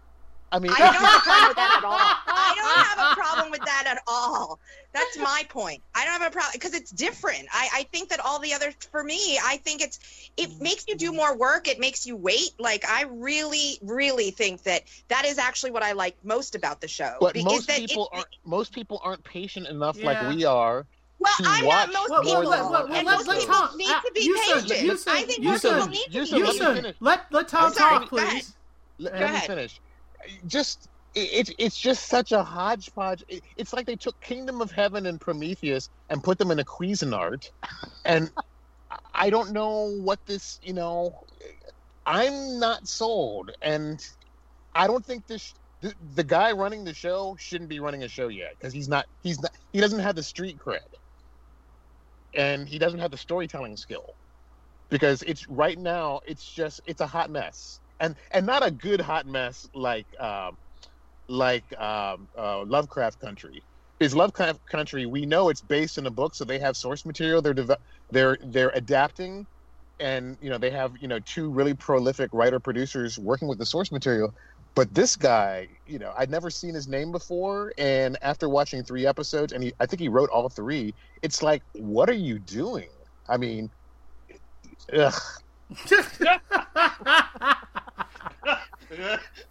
I 0.51 0.59
mean, 0.59 0.71
I 0.71 0.79
don't 0.79 0.95
have 0.95 1.19
a 1.19 1.21
problem 1.21 1.49
with 1.49 1.55
that 1.57 1.77
at 1.77 1.83
all. 1.83 1.99
I 2.27 2.53
don't 2.55 2.85
have 2.85 3.11
a 3.11 3.15
problem 3.15 3.51
with 3.51 3.59
that 3.65 3.83
at 3.87 4.01
all. 4.07 4.59
That's 4.93 5.17
my 5.19 5.43
point. 5.47 5.83
I 5.93 6.05
don't 6.05 6.13
have 6.19 6.31
a 6.31 6.33
problem 6.33 6.51
because 6.53 6.73
it's 6.73 6.89
different. 6.89 7.47
I, 7.53 7.69
I 7.73 7.83
think 7.91 8.09
that 8.09 8.19
all 8.19 8.39
the 8.39 8.53
other 8.53 8.71
for 8.91 9.03
me, 9.03 9.37
I 9.43 9.57
think 9.57 9.81
it's 9.81 9.99
it 10.37 10.49
makes 10.59 10.85
you 10.87 10.95
do 10.95 11.11
more 11.13 11.37
work. 11.37 11.67
It 11.67 11.79
makes 11.79 12.07
you 12.07 12.15
wait. 12.15 12.51
Like 12.57 12.83
I 12.89 13.03
really, 13.09 13.77
really 13.83 14.31
think 14.31 14.63
that 14.63 14.83
that 15.09 15.25
is 15.25 15.37
actually 15.37 15.71
what 15.71 15.83
I 15.83 15.91
like 15.91 16.17
most 16.23 16.55
about 16.55 16.81
the 16.81 16.87
show. 16.87 17.15
but 17.19 17.35
most 17.43 17.69
people 17.69 18.09
it- 18.11 18.15
aren't. 18.17 18.35
Most 18.43 18.73
people 18.73 18.99
aren't 19.03 19.23
patient 19.23 19.67
enough 19.67 19.97
Yeah. 19.97 20.05
like 20.07 20.35
we 20.35 20.45
are. 20.45 20.87
Well, 21.19 21.33
I'm 21.39 21.65
watch 21.65 21.89
not 21.91 21.93
most 21.93 22.09
Well, 22.09 22.23
people, 22.23 22.49
well, 22.49 22.71
well, 22.71 22.87
well, 22.87 22.93
and 22.93 23.05
most 23.05 23.29
people 23.29 23.45
Tom- 23.53 23.77
need 23.77 23.89
uh, 23.89 24.01
to 24.01 24.11
be 24.13 24.21
Houston, 24.21 24.61
patient. 24.61 24.79
Houston, 24.79 25.13
I 25.13 25.21
think 25.23 25.41
Houston, 25.43 25.71
most 25.75 25.91
people 25.91 25.99
need 25.99 26.05
to 26.05 26.11
Houston, 26.11 26.37
be 26.39 26.43
let 26.45 26.75
patient. 26.75 26.97
Let 27.01 27.21
let 27.31 27.47
Tom 27.49 27.73
Sorry, 27.73 27.99
talk, 27.99 28.09
please. 28.09 28.55
Let, 28.99 29.13
Go 29.13 29.19
let 29.19 29.29
me 29.29 29.35
ahead. 29.35 29.47
finish. 29.47 29.81
Just 30.47 30.89
it, 31.15 31.19
it's 31.33 31.51
it's 31.57 31.77
just 31.77 32.07
such 32.07 32.31
a 32.31 32.41
hodgepodge. 32.43 33.23
It, 33.27 33.43
it's 33.57 33.73
like 33.73 33.85
they 33.85 33.95
took 33.97 34.19
Kingdom 34.21 34.61
of 34.61 34.71
Heaven 34.71 35.05
and 35.07 35.19
Prometheus 35.19 35.89
and 36.09 36.23
put 36.23 36.37
them 36.37 36.51
in 36.51 36.59
a 36.59 36.63
Cuisinart, 36.65 37.49
and 38.05 38.31
I 39.13 39.29
don't 39.29 39.51
know 39.51 39.97
what 40.01 40.25
this. 40.25 40.59
You 40.63 40.73
know, 40.73 41.23
I'm 42.05 42.59
not 42.59 42.87
sold, 42.87 43.51
and 43.61 44.05
I 44.73 44.87
don't 44.87 45.05
think 45.05 45.27
this. 45.27 45.53
The, 45.81 45.93
the 46.15 46.23
guy 46.25 46.51
running 46.51 46.83
the 46.83 46.93
show 46.93 47.37
shouldn't 47.39 47.69
be 47.69 47.79
running 47.79 48.03
a 48.03 48.07
show 48.09 48.27
yet 48.27 48.55
because 48.57 48.73
he's 48.73 48.89
not. 48.89 49.05
He's 49.23 49.41
not. 49.41 49.51
He 49.71 49.79
doesn't 49.79 49.99
have 49.99 50.15
the 50.15 50.23
street 50.23 50.57
cred, 50.59 50.79
and 52.35 52.67
he 52.67 52.79
doesn't 52.79 52.99
have 52.99 53.11
the 53.11 53.17
storytelling 53.17 53.77
skill 53.77 54.05
because 54.89 55.23
it's 55.23 55.47
right 55.49 55.77
now. 55.79 56.21
It's 56.25 56.45
just 56.45 56.81
it's 56.85 57.01
a 57.01 57.07
hot 57.07 57.29
mess 57.31 57.81
and 57.99 58.15
and 58.31 58.45
not 58.45 58.65
a 58.65 58.71
good 58.71 59.01
hot 59.01 59.27
mess 59.27 59.65
like 59.75 60.07
um, 60.19 60.57
like 61.29 61.65
um, 61.79 62.29
uh, 62.37 62.63
Lovecraft 62.65 63.19
Country. 63.19 63.65
Is 63.99 64.15
Lovecraft 64.15 64.61
Country? 64.71 65.05
We 65.05 65.25
know 65.25 65.49
it's 65.49 65.61
based 65.61 65.97
in 65.97 66.05
a 66.07 66.11
book, 66.11 66.35
so 66.35 66.45
they 66.45 66.59
have 66.59 66.77
source 66.77 67.05
material. 67.05 67.41
They're 67.41 67.53
deve- 67.55 67.77
they're 68.11 68.37
they're 68.49 68.71
adapting, 68.75 69.47
and 69.99 70.37
you 70.41 70.49
know 70.49 70.57
they 70.57 70.71
have 70.71 70.93
you 71.01 71.07
know 71.07 71.19
two 71.25 71.51
really 71.51 71.73
prolific 71.75 72.31
writer 72.33 72.59
producers 72.59 73.19
working 73.19 73.47
with 73.47 73.59
the 73.59 73.65
source 73.65 73.91
material. 73.91 74.33
But 74.75 74.93
this 74.93 75.15
guy, 75.15 75.67
you 75.87 75.99
know, 75.99 76.13
I'd 76.17 76.29
never 76.29 76.49
seen 76.49 76.73
his 76.73 76.87
name 76.87 77.11
before, 77.11 77.73
and 77.77 78.17
after 78.21 78.47
watching 78.47 78.83
three 78.83 79.05
episodes, 79.05 79.51
and 79.51 79.63
he, 79.63 79.73
I 79.79 79.85
think 79.85 79.99
he 79.99 80.07
wrote 80.07 80.29
all 80.29 80.47
three. 80.47 80.93
It's 81.21 81.43
like, 81.43 81.63
what 81.73 82.09
are 82.09 82.13
you 82.13 82.39
doing? 82.39 82.89
I 83.27 83.37
mean, 83.37 83.69
ugh. 84.93 85.13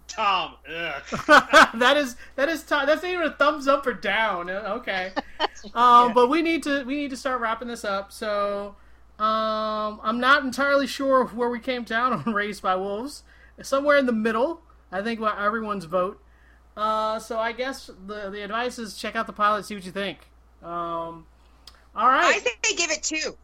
Tom. 0.07 0.55
ugh. 0.67 1.03
that 1.75 1.95
is 1.95 2.15
that 2.35 2.49
is 2.49 2.63
Tom. 2.63 2.85
That's 2.85 3.03
not 3.03 3.11
even 3.11 3.25
a 3.25 3.31
thumbs 3.31 3.67
up 3.67 3.85
or 3.87 3.93
down. 3.93 4.49
Uh, 4.49 4.75
Okay. 4.77 5.11
Um, 5.73 6.13
but 6.13 6.29
we 6.29 6.41
need 6.41 6.63
to 6.63 6.83
we 6.85 6.95
need 6.95 7.09
to 7.09 7.17
start 7.17 7.41
wrapping 7.41 7.67
this 7.67 7.83
up. 7.83 8.13
So 8.13 8.75
um, 9.19 9.99
I'm 10.01 10.17
not 10.17 10.43
entirely 10.43 10.87
sure 10.87 11.25
where 11.25 11.49
we 11.49 11.59
came 11.59 11.83
down 11.83 12.13
on 12.13 12.33
Raised 12.33 12.61
by 12.61 12.77
Wolves. 12.77 13.23
Somewhere 13.61 13.97
in 13.97 14.05
the 14.05 14.13
middle. 14.13 14.61
I 14.91 15.01
think 15.01 15.19
by 15.19 15.33
everyone's 15.43 15.85
vote. 15.85 16.21
Uh, 16.75 17.19
so 17.19 17.37
I 17.37 17.51
guess 17.51 17.89
the 18.07 18.29
the 18.29 18.41
advice 18.41 18.79
is 18.79 18.97
check 18.97 19.15
out 19.15 19.27
the 19.27 19.33
pilot, 19.33 19.65
see 19.65 19.75
what 19.75 19.85
you 19.85 19.91
think. 19.91 20.19
Um, 20.63 21.25
all 21.95 22.07
right. 22.07 22.35
I 22.35 22.39
think 22.39 22.61
they 22.61 22.73
give 22.75 22.91
it 22.91 23.03
two. 23.03 23.37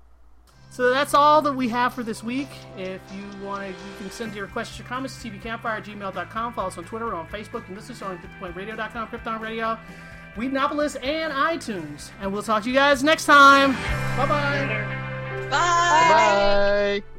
So 0.69 0.89
that's 0.89 1.13
all 1.13 1.41
that 1.41 1.53
we 1.53 1.69
have 1.69 1.93
for 1.93 2.03
this 2.03 2.21
week. 2.21 2.49
If 2.77 3.01
you 3.13 3.45
want 3.45 3.61
to, 3.61 3.67
you 3.69 3.95
can 3.97 4.11
send 4.11 4.35
your 4.35 4.47
questions 4.47 4.79
or 4.79 4.83
comments 4.83 5.21
to 5.21 5.29
tvcampfire 5.29 5.77
at 5.77 5.85
gmail.com. 5.85 6.53
Follow 6.53 6.67
us 6.67 6.77
on 6.77 6.83
Twitter 6.83 7.07
or 7.07 7.15
on 7.15 7.27
Facebook. 7.27 7.65
And 7.67 7.77
listen 7.77 7.95
to 7.95 8.05
us 8.05 8.11
on 8.11 8.17
GetThePointRadio.com, 8.17 9.07
Krypton 9.07 9.39
Radio, 9.39 9.77
Whedonopolis, 10.35 10.97
and 10.97 11.31
iTunes. 11.31 12.09
And 12.19 12.33
we'll 12.33 12.43
talk 12.43 12.63
to 12.63 12.69
you 12.69 12.75
guys 12.75 13.03
next 13.03 13.25
time. 13.25 13.71
Bye-bye. 14.17 15.47
Bye. 15.49 17.01
bye. 17.01 17.14